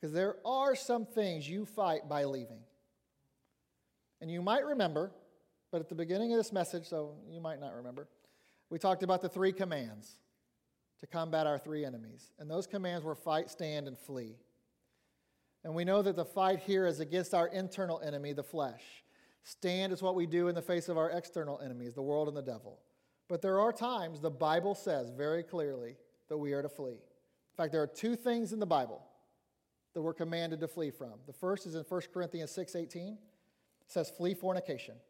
Because 0.01 0.13
there 0.13 0.37
are 0.45 0.75
some 0.75 1.05
things 1.05 1.49
you 1.49 1.67
fight 1.67 2.09
by 2.09 2.25
leaving. 2.25 2.61
And 4.21 4.31
you 4.31 4.41
might 4.41 4.65
remember, 4.65 5.13
but 5.71 5.81
at 5.81 5.89
the 5.91 5.95
beginning 5.95 6.33
of 6.33 6.39
this 6.39 6.53
message, 6.53 6.87
so 6.87 7.17
you 7.31 7.41
might 7.41 7.61
not 7.61 7.75
remember, 7.75 8.09
we 8.71 8.79
talked 8.79 9.03
about 9.03 9.21
the 9.21 9.29
three 9.29 9.53
commands 9.53 10.17
to 11.01 11.07
combat 11.07 11.47
our 11.47 11.59
three 11.59 11.85
enemies. 11.85 12.33
And 12.39 12.51
those 12.51 12.67
commands 12.67 13.05
were 13.05 13.15
fight, 13.15 13.51
stand, 13.51 13.87
and 13.87 13.99
flee. 13.99 14.37
And 15.65 15.75
we 15.75 15.85
know 15.85 16.01
that 16.01 16.17
the 16.17 16.25
fight 16.25 16.61
here 16.61 16.87
is 16.87 17.01
against 17.01 17.35
our 17.35 17.49
internal 17.49 18.01
enemy, 18.01 18.33
the 18.33 18.43
flesh. 18.43 18.83
Stand 19.43 19.93
is 19.93 20.03
what 20.03 20.15
we 20.15 20.25
do 20.25 20.49
in 20.49 20.55
the 20.55 20.63
face 20.63 20.89
of 20.89 20.97
our 20.97 21.11
external 21.11 21.61
enemies, 21.61 21.95
the 21.95 22.03
world 22.03 22.29
and 22.29 22.37
the 22.37 22.43
devil. 22.43 22.79
But 23.29 23.43
there 23.43 23.61
are 23.61 23.73
times 23.73 24.21
the 24.21 24.31
Bible 24.31 24.75
says 24.75 25.11
very 25.11 25.43
clearly 25.43 25.97
that 26.29 26.39
we 26.39 26.53
are 26.53 26.63
to 26.63 26.69
flee. 26.69 26.93
In 26.93 27.57
fact, 27.57 27.73
there 27.73 27.83
are 27.83 27.87
two 27.87 28.17
things 28.17 28.53
in 28.53 28.61
the 28.61 28.67
Bible 28.67 29.03
that 29.95 30.03
we're 30.03 30.15
commanded 30.15 30.61
to 30.61 30.69
flee 30.69 30.91
from. 30.91 31.15
The 31.27 31.33
first 31.33 31.67
is 31.67 31.75
in 31.75 31.83
1 31.83 32.13
Corinthians 32.13 32.51
6:18. 32.51 33.15
It 33.15 33.91
says, 33.91 34.11
"Flee 34.11 34.35
fornication. 34.35 35.01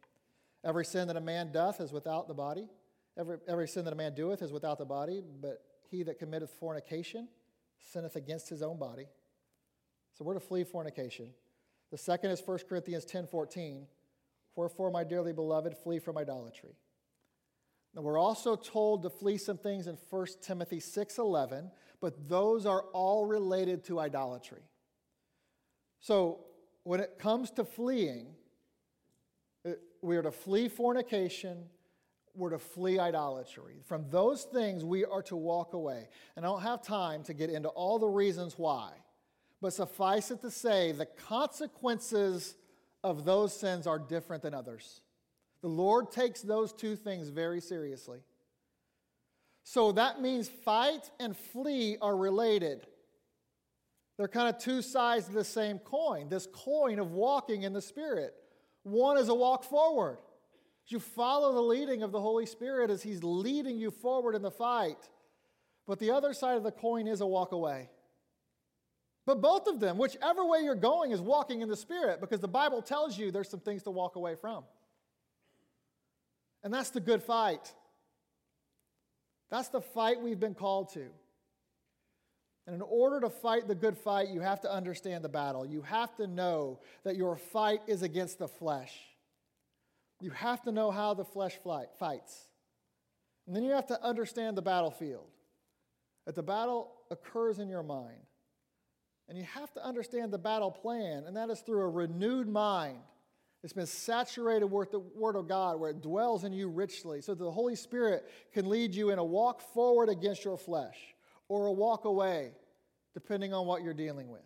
Every 0.63 0.85
sin 0.85 1.07
that 1.07 1.17
a 1.17 1.21
man 1.21 1.51
doth 1.51 1.79
is 1.79 1.91
without 1.91 2.27
the 2.27 2.33
body. 2.33 2.69
Every, 3.17 3.37
every 3.47 3.67
sin 3.67 3.83
that 3.85 3.93
a 3.93 3.97
man 3.97 4.13
doeth 4.13 4.41
is 4.41 4.51
without 4.51 4.77
the 4.77 4.85
body, 4.85 5.21
but 5.21 5.63
he 5.89 6.03
that 6.03 6.19
committeth 6.19 6.51
fornication 6.51 7.27
sinneth 7.79 8.15
against 8.15 8.49
his 8.49 8.61
own 8.61 8.77
body. 8.77 9.07
So 10.13 10.23
we're 10.23 10.33
to 10.33 10.39
flee 10.39 10.63
fornication. 10.63 11.33
The 11.91 11.97
second 11.97 12.31
is 12.31 12.41
1 12.45 12.59
Corinthians 12.69 13.05
10 13.05 13.27
14. 13.27 13.87
Wherefore, 14.55 14.91
my 14.91 15.03
dearly 15.03 15.33
beloved, 15.33 15.75
flee 15.77 15.99
from 15.99 16.17
idolatry. 16.17 16.75
Now, 17.97 18.03
we're 18.03 18.19
also 18.19 18.55
told 18.55 19.01
to 19.01 19.09
flee 19.09 19.37
some 19.37 19.57
things 19.57 19.87
in 19.87 19.97
1 20.11 20.43
Timothy 20.43 20.79
6:11, 20.79 21.71
but 21.99 22.29
those 22.29 22.67
are 22.67 22.83
all 22.93 23.25
related 23.25 23.83
to 23.85 23.99
idolatry. 23.99 24.61
So, 25.99 26.45
when 26.83 26.99
it 26.99 27.17
comes 27.17 27.49
to 27.51 27.65
fleeing, 27.65 28.35
uh, 29.65 29.71
we 30.03 30.15
are 30.15 30.21
to 30.21 30.31
flee 30.31 30.69
fornication, 30.69 31.71
we're 32.35 32.51
to 32.51 32.59
flee 32.59 32.99
idolatry. 32.99 33.81
From 33.83 34.07
those 34.11 34.43
things, 34.43 34.85
we 34.85 35.03
are 35.03 35.23
to 35.23 35.35
walk 35.35 35.73
away. 35.73 36.07
And 36.35 36.45
I 36.45 36.49
don't 36.49 36.61
have 36.61 36.83
time 36.83 37.23
to 37.23 37.33
get 37.33 37.49
into 37.49 37.69
all 37.69 37.97
the 37.97 38.07
reasons 38.07 38.59
why. 38.59 38.93
But 39.59 39.73
suffice 39.73 40.29
it 40.29 40.41
to 40.41 40.51
say, 40.51 40.91
the 40.91 41.07
consequences 41.07 42.57
of 43.03 43.25
those 43.25 43.59
sins 43.59 43.87
are 43.87 43.97
different 43.97 44.43
than 44.43 44.53
others. 44.53 45.01
The 45.61 45.67
Lord 45.67 46.11
takes 46.11 46.41
those 46.41 46.71
two 46.73 46.95
things 46.95 47.29
very 47.29 47.61
seriously. 47.61 48.19
So 49.63 49.91
that 49.93 50.21
means 50.21 50.47
fight 50.47 51.09
and 51.19 51.35
flee 51.35 51.97
are 52.01 52.15
related. 52.15 52.85
They're 54.17 54.27
kind 54.27 54.53
of 54.53 54.61
two 54.61 54.81
sides 54.81 55.27
of 55.27 55.33
the 55.33 55.43
same 55.43 55.79
coin, 55.79 56.29
this 56.29 56.47
coin 56.51 56.99
of 56.99 57.11
walking 57.11 57.63
in 57.63 57.73
the 57.73 57.81
Spirit. 57.81 58.33
One 58.83 59.17
is 59.17 59.29
a 59.29 59.35
walk 59.35 59.63
forward. 59.63 60.19
You 60.87 60.99
follow 60.99 61.53
the 61.53 61.61
leading 61.61 62.01
of 62.01 62.11
the 62.11 62.21
Holy 62.21 62.45
Spirit 62.45 62.89
as 62.89 63.03
He's 63.03 63.23
leading 63.23 63.77
you 63.77 63.91
forward 63.91 64.35
in 64.35 64.41
the 64.41 64.51
fight. 64.51 65.09
But 65.85 65.99
the 65.99 66.11
other 66.11 66.33
side 66.33 66.57
of 66.57 66.63
the 66.63 66.71
coin 66.71 67.07
is 67.07 67.21
a 67.21 67.27
walk 67.27 67.51
away. 67.51 67.89
But 69.25 69.41
both 69.41 69.67
of 69.67 69.81
them, 69.81 69.97
whichever 69.97 70.45
way 70.45 70.59
you're 70.61 70.75
going, 70.75 71.11
is 71.11 71.19
walking 71.19 71.61
in 71.61 71.67
the 71.67 71.75
Spirit 71.75 72.21
because 72.21 72.39
the 72.39 72.47
Bible 72.47 72.81
tells 72.81 73.17
you 73.17 73.29
there's 73.31 73.49
some 73.49 73.59
things 73.59 73.83
to 73.83 73.91
walk 73.91 74.15
away 74.15 74.35
from. 74.35 74.63
And 76.63 76.73
that's 76.73 76.89
the 76.89 76.99
good 76.99 77.23
fight. 77.23 77.73
That's 79.49 79.69
the 79.69 79.81
fight 79.81 80.21
we've 80.21 80.39
been 80.39 80.55
called 80.55 80.93
to. 80.93 81.05
And 82.65 82.75
in 82.75 82.81
order 82.81 83.21
to 83.21 83.29
fight 83.29 83.67
the 83.67 83.75
good 83.75 83.97
fight, 83.97 84.27
you 84.27 84.41
have 84.41 84.59
to 84.61 84.71
understand 84.71 85.23
the 85.23 85.29
battle. 85.29 85.65
You 85.65 85.81
have 85.83 86.13
to 86.17 86.27
know 86.27 86.79
that 87.05 87.15
your 87.15 87.37
fight 87.37 87.81
is 87.87 88.01
against 88.01 88.39
the 88.39 88.47
flesh. 88.47 88.93
You 90.19 90.31
have 90.31 90.61
to 90.63 90.71
know 90.73 90.91
how 90.91 91.13
the 91.13 91.23
flesh 91.23 91.57
fights. 91.63 92.49
And 93.45 93.55
then 93.55 93.63
you 93.63 93.71
have 93.71 93.87
to 93.87 94.03
understand 94.03 94.57
the 94.57 94.61
battlefield. 94.61 95.27
That 96.25 96.35
the 96.35 96.43
battle 96.43 96.91
occurs 97.09 97.59
in 97.59 97.69
your 97.69 97.83
mind. 97.83 98.19
And 99.29 99.37
you 99.37 99.45
have 99.45 99.71
to 99.73 99.85
understand 99.85 100.33
the 100.33 100.37
battle 100.37 100.71
plan, 100.71 101.23
and 101.25 101.37
that 101.37 101.49
is 101.49 101.61
through 101.61 101.81
a 101.81 101.89
renewed 101.89 102.49
mind. 102.49 102.99
It's 103.63 103.73
been 103.73 103.87
saturated 103.87 104.67
with 104.67 104.91
the 104.91 104.99
Word 104.99 105.35
of 105.35 105.47
God, 105.47 105.79
where 105.79 105.89
it 105.89 106.01
dwells 106.01 106.43
in 106.43 106.53
you 106.53 106.69
richly, 106.69 107.21
so 107.21 107.33
that 107.33 107.43
the 107.43 107.51
Holy 107.51 107.75
Spirit 107.75 108.29
can 108.53 108.69
lead 108.69 108.93
you 108.93 109.09
in 109.09 109.19
a 109.19 109.23
walk 109.23 109.61
forward 109.73 110.09
against 110.09 110.45
your 110.45 110.57
flesh 110.57 110.97
or 111.49 111.65
a 111.65 111.71
walk 111.71 112.05
away, 112.05 112.51
depending 113.13 113.53
on 113.53 113.65
what 113.65 113.81
you're 113.81 113.93
dealing 113.93 114.29
with. 114.29 114.41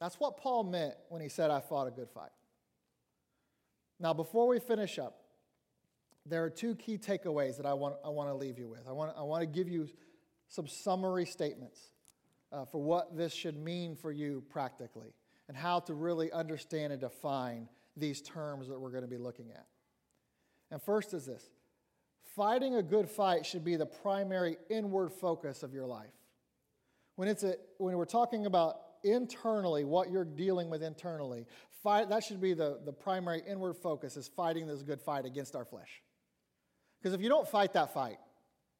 That's 0.00 0.18
what 0.18 0.38
Paul 0.38 0.64
meant 0.64 0.94
when 1.08 1.20
he 1.20 1.28
said, 1.28 1.50
I 1.50 1.60
fought 1.60 1.88
a 1.88 1.90
good 1.90 2.10
fight. 2.10 2.30
Now, 4.00 4.12
before 4.12 4.46
we 4.46 4.58
finish 4.58 4.98
up, 4.98 5.22
there 6.24 6.42
are 6.44 6.50
two 6.50 6.74
key 6.74 6.98
takeaways 6.98 7.56
that 7.58 7.66
I 7.66 7.74
want, 7.74 7.96
I 8.04 8.08
want 8.08 8.30
to 8.30 8.34
leave 8.34 8.58
you 8.58 8.68
with. 8.68 8.88
I 8.88 8.92
want, 8.92 9.12
I 9.16 9.22
want 9.22 9.42
to 9.42 9.46
give 9.46 9.68
you 9.68 9.88
some 10.48 10.66
summary 10.66 11.26
statements 11.26 11.80
uh, 12.50 12.64
for 12.64 12.82
what 12.82 13.16
this 13.16 13.32
should 13.32 13.56
mean 13.56 13.94
for 13.94 14.10
you 14.10 14.42
practically 14.50 15.12
and 15.48 15.56
how 15.56 15.80
to 15.80 15.94
really 15.94 16.32
understand 16.32 16.92
and 16.92 17.00
define 17.00 17.68
these 17.96 18.20
terms 18.20 18.68
that 18.68 18.78
we're 18.78 18.90
going 18.90 19.04
to 19.04 19.08
be 19.08 19.18
looking 19.18 19.50
at. 19.50 19.66
And 20.70 20.82
first 20.82 21.14
is 21.14 21.26
this 21.26 21.50
fighting 22.34 22.74
a 22.74 22.82
good 22.82 23.08
fight 23.08 23.46
should 23.46 23.64
be 23.64 23.76
the 23.76 23.86
primary 23.86 24.56
inward 24.68 25.10
focus 25.12 25.62
of 25.62 25.72
your 25.72 25.86
life. 25.86 26.12
When, 27.14 27.28
it's 27.28 27.42
a, 27.44 27.54
when 27.78 27.96
we're 27.96 28.04
talking 28.04 28.44
about 28.44 28.76
internally, 29.02 29.84
what 29.84 30.10
you're 30.10 30.24
dealing 30.24 30.68
with 30.68 30.82
internally, 30.82 31.46
fight, 31.82 32.10
that 32.10 32.22
should 32.22 32.40
be 32.40 32.52
the, 32.52 32.80
the 32.84 32.92
primary 32.92 33.42
inward 33.48 33.74
focus 33.74 34.16
is 34.16 34.28
fighting 34.28 34.66
this 34.66 34.82
good 34.82 35.00
fight 35.00 35.24
against 35.24 35.56
our 35.56 35.64
flesh. 35.64 36.02
Because 37.00 37.14
if 37.14 37.22
you 37.22 37.28
don't 37.28 37.48
fight 37.48 37.72
that 37.72 37.94
fight, 37.94 38.18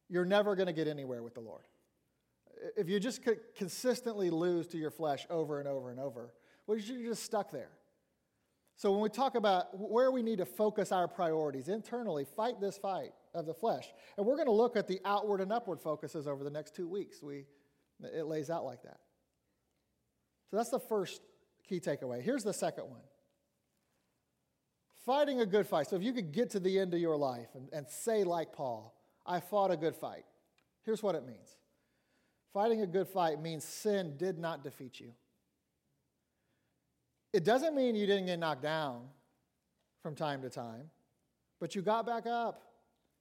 you're 0.09 0.25
never 0.25 0.55
going 0.55 0.67
to 0.67 0.73
get 0.73 0.87
anywhere 0.87 1.23
with 1.23 1.33
the 1.33 1.41
Lord. 1.41 1.63
If 2.75 2.89
you 2.89 2.99
just 2.99 3.21
consistently 3.55 4.29
lose 4.29 4.67
to 4.67 4.77
your 4.77 4.91
flesh 4.91 5.25
over 5.29 5.59
and 5.59 5.67
over 5.67 5.89
and 5.89 5.99
over, 5.99 6.33
well, 6.67 6.77
you're 6.77 7.09
just 7.09 7.23
stuck 7.23 7.49
there. 7.49 7.71
So 8.75 8.91
when 8.91 9.01
we 9.01 9.09
talk 9.09 9.35
about 9.35 9.69
where 9.73 10.11
we 10.11 10.21
need 10.21 10.37
to 10.37 10.45
focus 10.45 10.91
our 10.91 11.07
priorities 11.07 11.67
internally, 11.67 12.25
fight 12.35 12.61
this 12.61 12.77
fight 12.77 13.11
of 13.33 13.47
the 13.47 13.53
flesh. 13.53 13.85
And 14.17 14.25
we're 14.25 14.35
going 14.35 14.47
to 14.47 14.51
look 14.51 14.77
at 14.77 14.87
the 14.87 14.99
outward 15.03 15.41
and 15.41 15.51
upward 15.51 15.81
focuses 15.81 16.27
over 16.27 16.43
the 16.43 16.51
next 16.51 16.75
two 16.75 16.87
weeks. 16.87 17.23
We, 17.23 17.45
it 18.03 18.27
lays 18.27 18.51
out 18.51 18.65
like 18.65 18.83
that. 18.83 18.99
So 20.51 20.57
that's 20.57 20.69
the 20.69 20.79
first 20.79 21.21
key 21.67 21.79
takeaway. 21.79 22.21
Here's 22.21 22.43
the 22.43 22.53
second 22.53 22.89
one 22.89 23.01
fighting 25.07 25.39
a 25.39 25.45
good 25.45 25.65
fight. 25.65 25.87
So 25.87 25.95
if 25.95 26.03
you 26.03 26.11
could 26.11 26.33
get 26.33 26.49
to 26.51 26.59
the 26.59 26.77
end 26.77 26.93
of 26.93 26.99
your 26.99 27.15
life 27.15 27.47
and, 27.55 27.69
and 27.71 27.87
say, 27.87 28.25
like 28.25 28.51
Paul, 28.51 28.93
I 29.25 29.39
fought 29.39 29.71
a 29.71 29.77
good 29.77 29.95
fight, 29.95 30.25
here's 30.83 31.01
what 31.01 31.15
it 31.15 31.25
means 31.25 31.55
fighting 32.53 32.81
a 32.81 32.87
good 32.87 33.07
fight 33.07 33.41
means 33.41 33.63
sin 33.63 34.15
did 34.17 34.37
not 34.37 34.63
defeat 34.63 34.99
you. 34.99 35.13
It 37.37 37.43
doesn't 37.43 37.75
mean 37.75 37.93
you 37.93 38.07
didn't 38.07 38.25
get 38.25 38.39
knocked 38.39 38.63
down 38.63 39.01
from 40.01 40.15
time 40.15 40.41
to 40.41 40.49
time, 40.49 40.89
but 41.59 41.75
you 41.75 41.83
got 41.83 42.03
back 42.03 42.25
up. 42.25 42.63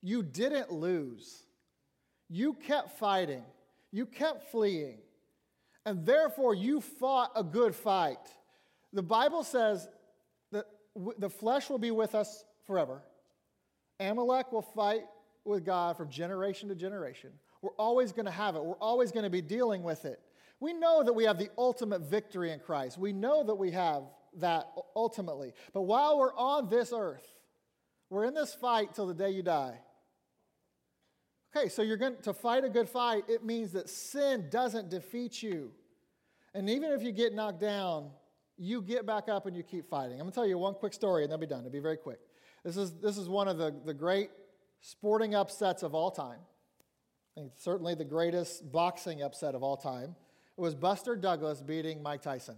You 0.01 0.23
didn't 0.23 0.73
lose. 0.73 1.43
You 2.31 2.55
kept 2.55 2.99
fighting. 2.99 3.45
You 3.93 4.07
kept 4.07 4.51
fleeing. 4.51 5.01
And 5.85 6.07
therefore, 6.07 6.55
you 6.55 6.81
fought 6.81 7.31
a 7.37 7.45
good 7.45 7.75
fight. 7.75 8.17
The 8.95 9.03
Bible 9.03 9.45
says 9.45 9.87
that 10.51 10.65
the 11.19 11.29
flesh 11.29 11.69
will 11.69 11.77
be 11.77 11.91
with 11.91 12.15
us 12.15 12.43
forever. 12.67 13.03
Amalek 14.01 14.51
will 14.51 14.63
fight 14.63 15.03
with 15.45 15.63
God 15.63 15.99
from 15.99 16.09
generation 16.09 16.71
to 16.71 16.75
generation. 16.75 17.33
We're 17.61 17.77
always 17.79 18.13
going 18.13 18.25
to 18.25 18.33
have 18.33 18.57
it, 18.57 18.65
we're 18.65 18.77
always 18.77 19.13
going 19.13 19.25
to 19.25 19.31
be 19.31 19.43
dealing 19.43 19.83
with 19.83 20.07
it. 20.07 20.21
We 20.61 20.73
know 20.73 21.03
that 21.03 21.13
we 21.13 21.25
have 21.25 21.39
the 21.39 21.51
ultimate 21.59 22.03
victory 22.03 22.51
in 22.53 22.61
Christ. 22.61 22.99
We 22.99 23.13
know 23.13 23.45
that 23.45 23.55
we 23.55 23.73
have 23.73 24.05
that 24.39 24.69
ultimately. 24.95 25.53
But 25.73 25.83
while 25.83 26.19
we're 26.19 26.35
on 26.35 26.69
this 26.69 26.93
earth, 26.95 27.27
we're 28.09 28.25
in 28.25 28.35
this 28.35 28.55
fight 28.55 28.95
till 28.95 29.07
the 29.07 29.15
day 29.15 29.31
you 29.31 29.43
die. 29.43 29.79
Okay, 31.55 31.69
so 31.69 31.83
you're 31.83 31.97
going 31.97 32.17
to 32.23 32.35
fight 32.35 32.65
a 32.65 32.69
good 32.69 32.89
fight, 32.89 33.25
it 33.29 33.45
means 33.45 33.73
that 33.73 33.89
sin 33.89 34.49
doesn't 34.51 34.91
defeat 34.91 35.43
you. 35.43 35.73
And 36.55 36.69
even 36.69 36.93
if 36.93 37.03
you 37.03 37.13
get 37.13 37.35
knocked 37.35 37.61
down, 37.61 38.11
you 38.59 38.83
get 38.83 39.07
back 39.07 39.29
up 39.29 39.47
and 39.47 39.57
you 39.57 39.63
keep 39.63 39.89
fighting. 39.89 40.15
I'm 40.15 40.21
going 40.21 40.31
to 40.31 40.35
tell 40.35 40.47
you 40.47 40.59
one 40.59 40.75
quick 40.75 40.93
story 40.93 41.23
and 41.23 41.33
then 41.33 41.41
be 41.41 41.47
done. 41.47 41.61
It'll 41.61 41.71
be 41.71 41.79
very 41.79 41.97
quick. 41.97 42.19
This 42.65 42.77
is, 42.77 42.95
this 42.95 43.19
is 43.19 43.29
one 43.29 43.49
of 43.49 43.59
the, 43.59 43.75
the 43.85 43.95
great 43.95 44.31
sporting 44.81 45.35
upsets 45.35 45.83
of 45.83 45.95
all 45.95 46.11
time. 46.11 46.39
I 47.37 47.41
think 47.41 47.53
certainly 47.57 47.95
the 47.95 48.05
greatest 48.05 48.71
boxing 48.73 49.23
upset 49.23 49.55
of 49.55 49.63
all 49.63 49.77
time. 49.77 50.17
It 50.57 50.61
was 50.61 50.75
Buster 50.75 51.17
Douglas 51.17 51.63
beating 51.63 52.03
Mike 52.03 52.23
Tyson. 52.23 52.57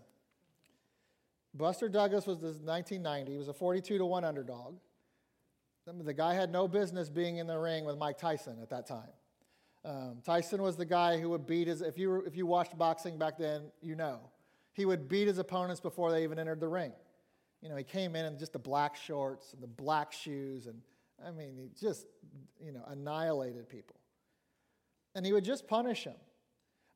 Buster 1.55 1.89
Douglas 1.89 2.27
was 2.27 2.39
the 2.39 2.49
1990. 2.49 3.33
He 3.33 3.39
was 3.39 3.49
a 3.49 3.53
42 3.53 3.99
to 3.99 4.07
1 4.07 4.25
underdog. 4.25 4.77
The 5.87 6.13
guy 6.13 6.35
had 6.35 6.53
no 6.53 6.69
business 6.69 7.09
being 7.09 7.39
in 7.39 7.47
the 7.47 7.59
ring 7.59 7.85
with 7.85 7.97
Mike 7.97 8.19
Tyson 8.19 8.59
at 8.61 8.69
that 8.71 8.87
time. 8.87 9.09
Um, 9.85 10.19
Tyson 10.23 10.63
was 10.63 10.77
the 10.77 10.85
guy 10.85 11.19
who 11.19 11.31
would 11.31 11.47
beat 11.47 11.67
his, 11.67 11.81
if 11.81 11.97
you, 11.97 12.11
were, 12.11 12.27
if 12.27 12.37
you 12.37 12.45
watched 12.45 12.77
boxing 12.77 13.17
back 13.17 13.39
then, 13.39 13.63
you 13.81 13.97
know. 13.97 14.21
He 14.75 14.85
would 14.85 15.09
beat 15.09 15.27
his 15.27 15.39
opponents 15.39 15.81
before 15.81 16.13
they 16.13 16.23
even 16.23 16.39
entered 16.39 16.61
the 16.61 16.69
ring. 16.69 16.93
You 17.63 17.71
know, 17.71 17.77
he 17.77 17.85
came 17.85 18.15
in 18.15 18.27
in 18.27 18.39
just 18.39 18.53
the 18.53 18.59
black 18.59 18.97
shorts 18.97 19.55
and 19.55 19.63
the 19.63 19.67
black 19.67 20.13
shoes, 20.13 20.67
and 20.67 20.81
I 21.27 21.31
mean, 21.31 21.57
he 21.57 21.71
just, 21.81 22.07
you 22.65 22.71
know, 22.71 22.85
annihilated 22.87 23.69
people. 23.69 23.97
And 25.15 25.25
he 25.25 25.33
would 25.33 25.45
just 25.45 25.67
punish 25.67 26.05
them. 26.05 26.15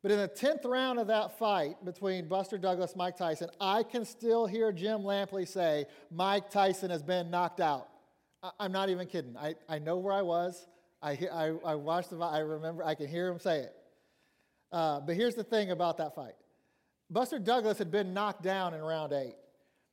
But 0.02 0.10
in 0.10 0.18
the 0.18 0.28
10th 0.28 0.64
round 0.64 0.98
of 0.98 1.06
that 1.06 1.38
fight 1.38 1.84
between 1.84 2.26
Buster 2.26 2.58
Douglas 2.58 2.92
and 2.92 2.98
Mike 2.98 3.16
Tyson, 3.16 3.48
I 3.60 3.84
can 3.84 4.04
still 4.04 4.46
hear 4.46 4.72
Jim 4.72 5.02
Lampley 5.02 5.46
say, 5.46 5.86
Mike 6.10 6.50
Tyson 6.50 6.90
has 6.90 7.02
been 7.02 7.30
knocked 7.30 7.60
out. 7.60 7.88
I, 8.42 8.64
am 8.64 8.72
not 8.72 8.88
even 8.88 9.06
kidding. 9.06 9.36
I, 9.36 9.54
I 9.68 9.78
know 9.78 9.98
where 9.98 10.12
I 10.12 10.22
was. 10.22 10.66
I, 11.00 11.12
I, 11.32 11.52
I 11.64 11.74
watched 11.76 12.10
the 12.10 12.18
I 12.18 12.38
remember, 12.38 12.84
I 12.84 12.96
can 12.96 13.06
hear 13.06 13.28
him 13.28 13.38
say 13.38 13.60
it. 13.60 13.74
Uh, 14.72 15.00
but 15.00 15.14
here's 15.14 15.34
the 15.36 15.44
thing 15.44 15.70
about 15.70 15.98
that 15.98 16.14
fight 16.14 16.34
Buster 17.10 17.38
Douglas 17.38 17.78
had 17.78 17.90
been 17.90 18.12
knocked 18.12 18.42
down 18.42 18.74
in 18.74 18.80
round 18.80 19.12
eight. 19.12 19.36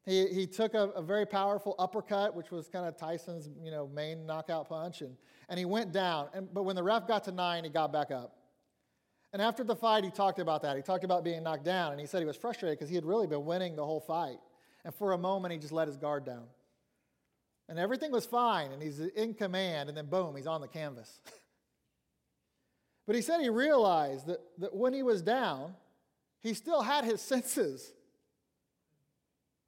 He, 0.06 0.28
he 0.28 0.48
took 0.48 0.74
a, 0.74 0.90
a 0.90 1.04
very 1.04 1.26
powerful 1.26 1.76
uppercut, 1.78 2.34
which 2.34 2.50
was 2.50 2.68
kind 2.68 2.88
of 2.88 2.98
Tyson's 2.98 3.50
you 3.62 3.70
know, 3.70 3.88
main 3.88 4.26
knockout 4.26 4.70
punch, 4.70 5.02
and, 5.02 5.16
and 5.50 5.60
he 5.60 5.66
went 5.66 5.92
down. 5.92 6.30
And, 6.34 6.52
but 6.52 6.64
when 6.64 6.76
the 6.76 6.82
ref 6.82 7.08
got 7.08 7.26
to 7.26 7.32
nine, 7.32 7.64
he 7.64 7.70
got 7.70 7.94
back 7.94 8.10
up. 8.10 8.39
And 9.32 9.42
after 9.42 9.64
the 9.64 9.76
fight, 9.76 10.04
he 10.04 10.10
talked 10.10 10.40
about 10.40 10.64
that. 10.64 10.76
He 10.76 10.82
talked 10.82 11.04
about 11.04 11.24
being 11.24 11.44
knocked 11.44 11.66
down, 11.66 11.92
and 11.92 12.02
he 12.02 12.08
said 12.08 12.20
he 12.20 12.26
was 12.26 12.38
frustrated 12.38 12.78
because 12.78 12.90
he 12.90 12.96
had 12.96 13.06
really 13.06 13.28
been 13.28 13.46
winning 13.46 13.76
the 13.76 13.86
whole 13.86 14.00
fight. 14.00 14.38
And 14.84 14.94
for 14.94 15.12
a 15.12 15.18
moment, 15.18 15.52
he 15.54 15.60
just 15.60 15.74
let 15.74 15.88
his 15.88 15.98
guard 15.98 16.26
down. 16.26 16.46
And 17.68 17.78
everything 17.78 18.12
was 18.12 18.26
fine, 18.26 18.72
and 18.72 18.82
he's 18.82 19.00
in 19.00 19.36
command, 19.36 19.90
and 19.90 19.98
then 19.98 20.08
boom, 20.08 20.36
he's 20.36 20.48
on 20.48 20.62
the 20.62 20.68
canvas. 20.68 21.22
but 23.06 23.16
he 23.16 23.22
said 23.22 23.40
he 23.42 23.50
realized 23.50 24.26
that, 24.26 24.40
that 24.58 24.76
when 24.76 24.94
he 24.94 25.04
was 25.04 25.22
down, 25.22 25.76
he 26.42 26.56
still 26.56 26.82
had 26.82 27.06
his 27.06 27.22
senses, 27.22 27.94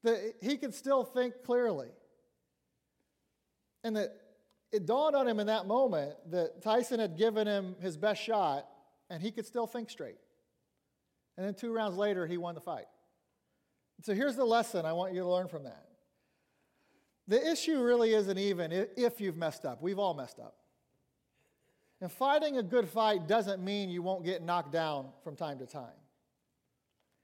that 0.03 0.17
he 0.41 0.57
could 0.57 0.73
still 0.73 1.03
think 1.03 1.43
clearly. 1.45 1.89
And 3.83 3.95
that 3.95 4.15
it 4.71 4.87
dawned 4.87 5.15
on 5.15 5.27
him 5.27 5.39
in 5.39 5.47
that 5.47 5.67
moment 5.67 6.13
that 6.31 6.61
Tyson 6.63 6.99
had 6.99 7.17
given 7.17 7.45
him 7.45 7.75
his 7.79 7.97
best 7.97 8.21
shot, 8.21 8.67
and 9.11 9.21
he 9.21 9.29
could 9.29 9.45
still 9.45 9.67
think 9.67 9.89
straight. 9.89 10.17
And 11.37 11.45
then 11.45 11.53
two 11.53 11.73
rounds 11.73 11.97
later, 11.97 12.25
he 12.25 12.37
won 12.37 12.55
the 12.55 12.61
fight. 12.61 12.85
So 14.03 14.13
here's 14.13 14.37
the 14.37 14.45
lesson 14.45 14.85
I 14.85 14.93
want 14.93 15.13
you 15.13 15.19
to 15.19 15.27
learn 15.27 15.49
from 15.49 15.65
that. 15.65 15.85
The 17.27 17.51
issue 17.51 17.83
really 17.83 18.13
isn't 18.13 18.37
even 18.37 18.71
if 18.71 19.19
you've 19.19 19.35
messed 19.35 19.65
up. 19.65 19.81
We've 19.81 19.99
all 19.99 20.13
messed 20.13 20.39
up. 20.39 20.55
And 21.99 22.11
fighting 22.11 22.57
a 22.57 22.63
good 22.63 22.89
fight 22.89 23.27
doesn't 23.27 23.63
mean 23.63 23.89
you 23.89 24.01
won't 24.01 24.23
get 24.23 24.41
knocked 24.41 24.71
down 24.71 25.09
from 25.23 25.35
time 25.35 25.59
to 25.59 25.65
time. 25.65 25.89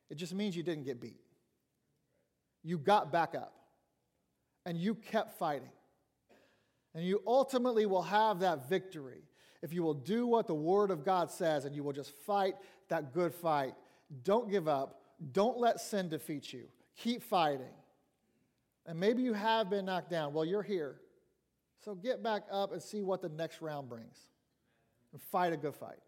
It 0.10 0.16
just 0.16 0.34
means 0.36 0.56
you 0.56 0.64
didn't 0.64 0.84
get 0.84 1.02
beat. 1.02 1.22
You 2.64 2.78
got 2.78 3.12
back 3.14 3.34
up 3.34 3.54
and 4.66 4.78
you 4.78 4.94
kept 4.94 5.40
fighting. 5.40 5.72
And 6.94 7.06
you 7.06 7.22
ultimately 7.26 7.86
will 7.86 8.04
have 8.04 8.42
that 8.42 8.70
victory 8.70 9.24
if 9.68 9.74
you 9.74 9.84
will 9.84 9.94
do 9.94 10.26
what 10.26 10.48
the 10.48 10.56
Word 10.56 10.92
of 10.92 11.04
God 11.04 11.30
says 11.30 11.66
and 11.66 11.76
you 11.76 11.84
will 11.84 11.92
just 11.92 12.12
fight 12.26 12.56
that 12.88 13.14
good 13.14 13.34
fight. 13.34 13.74
Don't 14.24 14.50
give 14.50 14.70
up. 14.70 15.02
Don't 15.34 15.58
let 15.58 15.82
sin 15.82 16.08
defeat 16.08 16.54
you. 16.54 16.64
Keep 16.96 17.22
fighting. 17.22 17.74
And 18.86 18.98
maybe 18.98 19.22
you 19.22 19.34
have 19.34 19.70
been 19.70 19.84
knocked 19.84 20.10
down. 20.10 20.34
Well, 20.34 20.46
you're 20.46 20.64
here. 20.64 21.02
So 21.84 21.96
get 21.96 22.24
back 22.24 22.44
up 22.50 22.72
and 22.72 22.82
see 22.82 23.04
what 23.04 23.22
the 23.22 23.28
next 23.28 23.62
round 23.62 23.90
brings. 23.90 24.28
And 25.12 25.22
fight 25.22 25.52
a 25.52 25.58
good 25.58 25.76
fight. 25.76 26.00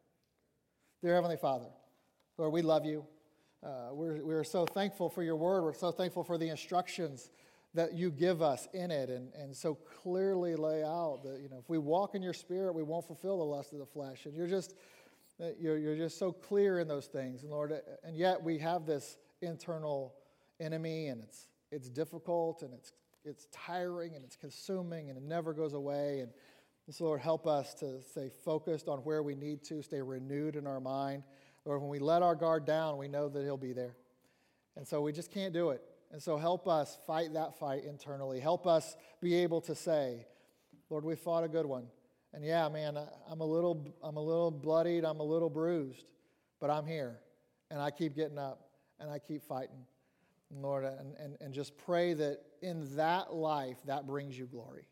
Dear 1.01 1.15
Heavenly 1.15 1.37
Father, 1.37 1.67
Lord, 2.37 2.53
we 2.53 2.61
love 2.61 2.85
you. 2.85 3.05
Uh, 3.61 3.89
we're, 3.91 4.23
we're 4.23 4.43
so 4.45 4.65
thankful 4.65 5.09
for 5.09 5.21
your 5.21 5.35
word. 5.35 5.63
We're 5.63 5.73
so 5.73 5.91
thankful 5.91 6.23
for 6.23 6.37
the 6.37 6.47
instructions 6.47 7.29
that 7.73 7.93
you 7.93 8.09
give 8.09 8.41
us 8.41 8.67
in 8.73 8.91
it 8.91 9.09
and, 9.09 9.31
and 9.33 9.55
so 9.55 9.75
clearly 9.75 10.55
lay 10.55 10.83
out 10.83 11.21
that, 11.23 11.39
you 11.41 11.49
know, 11.49 11.57
if 11.59 11.69
we 11.69 11.77
walk 11.77 12.15
in 12.15 12.21
your 12.21 12.33
spirit, 12.33 12.73
we 12.73 12.83
won't 12.83 13.05
fulfill 13.05 13.37
the 13.37 13.43
lust 13.43 13.73
of 13.73 13.79
the 13.79 13.85
flesh. 13.85 14.25
And 14.25 14.35
you're 14.35 14.47
just, 14.47 14.73
uh, 15.39 15.49
you're, 15.59 15.77
you're 15.77 15.95
just 15.95 16.17
so 16.17 16.31
clear 16.31 16.79
in 16.79 16.87
those 16.87 17.05
things. 17.05 17.43
And 17.43 17.51
Lord, 17.51 17.71
uh, 17.71 17.77
and 18.03 18.17
yet 18.17 18.41
we 18.41 18.57
have 18.57 18.85
this 18.85 19.17
internal 19.41 20.15
enemy 20.59 21.07
and 21.07 21.21
it's 21.21 21.49
it's 21.71 21.89
difficult 21.89 22.61
and 22.63 22.73
it's, 22.73 22.93
it's 23.23 23.47
tiring 23.51 24.15
and 24.15 24.23
it's 24.23 24.35
consuming 24.35 25.09
and 25.09 25.17
it 25.17 25.23
never 25.23 25.53
goes 25.53 25.73
away. 25.73 26.21
And 26.21 26.31
so, 26.95 27.05
Lord, 27.05 27.21
help 27.21 27.45
us 27.45 27.75
to 27.75 28.01
stay 28.01 28.29
focused 28.43 28.87
on 28.87 28.99
where 28.99 29.21
we 29.21 29.35
need 29.35 29.63
to, 29.65 29.83
stay 29.83 30.01
renewed 30.01 30.55
in 30.55 30.65
our 30.65 30.79
mind. 30.79 31.23
Lord, 31.65 31.81
when 31.81 31.89
we 31.89 31.99
let 31.99 32.23
our 32.23 32.35
guard 32.35 32.65
down, 32.65 32.97
we 32.97 33.07
know 33.07 33.29
that 33.29 33.43
He'll 33.43 33.57
be 33.57 33.73
there. 33.73 33.95
And 34.75 34.87
so 34.87 35.01
we 35.01 35.11
just 35.11 35.31
can't 35.31 35.53
do 35.53 35.69
it. 35.69 35.83
And 36.11 36.21
so 36.21 36.37
help 36.37 36.67
us 36.67 36.97
fight 37.05 37.33
that 37.33 37.59
fight 37.59 37.83
internally. 37.83 38.39
Help 38.39 38.65
us 38.65 38.95
be 39.21 39.35
able 39.35 39.61
to 39.61 39.75
say, 39.75 40.25
Lord, 40.89 41.05
we 41.05 41.15
fought 41.15 41.43
a 41.43 41.47
good 41.47 41.65
one. 41.65 41.85
And 42.33 42.43
yeah, 42.43 42.67
man, 42.69 42.97
I'm 43.29 43.41
a 43.41 43.45
little, 43.45 43.95
I'm 44.03 44.17
a 44.17 44.21
little 44.21 44.51
bloodied, 44.51 45.03
I'm 45.03 45.19
a 45.19 45.23
little 45.23 45.49
bruised, 45.49 46.05
but 46.59 46.69
I'm 46.69 46.85
here. 46.85 47.19
And 47.71 47.79
I 47.79 47.91
keep 47.91 48.15
getting 48.15 48.37
up 48.37 48.69
and 48.99 49.09
I 49.09 49.19
keep 49.19 49.43
fighting. 49.43 49.85
Lord, 50.51 50.83
and, 50.83 51.15
and, 51.19 51.37
and 51.41 51.53
just 51.53 51.77
pray 51.77 52.13
that 52.13 52.39
in 52.63 52.95
that 52.95 53.33
life, 53.33 53.77
that 53.85 54.07
brings 54.07 54.37
you 54.37 54.45
glory. 54.47 54.87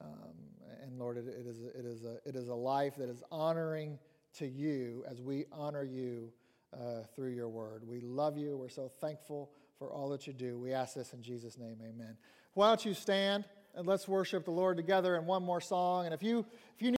Um, 0.00 0.34
and 0.82 0.98
Lord, 0.98 1.16
it, 1.16 1.26
it, 1.28 1.46
is, 1.46 1.60
it, 1.60 1.84
is 1.84 2.04
a, 2.04 2.16
it 2.26 2.34
is 2.34 2.48
a 2.48 2.54
life 2.54 2.96
that 2.96 3.08
is 3.08 3.22
honoring 3.30 3.98
to 4.38 4.46
you 4.46 5.04
as 5.08 5.20
we 5.20 5.44
honor 5.52 5.84
you 5.84 6.32
uh, 6.74 7.02
through 7.14 7.30
your 7.30 7.48
word. 7.48 7.82
We 7.86 8.00
love 8.00 8.36
you. 8.36 8.56
We're 8.56 8.68
so 8.68 8.90
thankful 9.00 9.50
for 9.80 9.90
all 9.90 10.10
that 10.10 10.26
you 10.26 10.34
do. 10.34 10.58
We 10.58 10.74
ask 10.74 10.94
this 10.94 11.14
in 11.14 11.22
Jesus' 11.22 11.56
name, 11.56 11.78
amen. 11.80 12.18
Why 12.52 12.68
don't 12.68 12.84
you 12.84 12.92
stand 12.92 13.46
and 13.74 13.86
let's 13.86 14.06
worship 14.06 14.44
the 14.44 14.50
Lord 14.50 14.76
together 14.76 15.16
in 15.16 15.24
one 15.24 15.42
more 15.42 15.62
song? 15.62 16.04
And 16.04 16.12
if 16.12 16.22
you, 16.22 16.44
if 16.76 16.82
you 16.82 16.88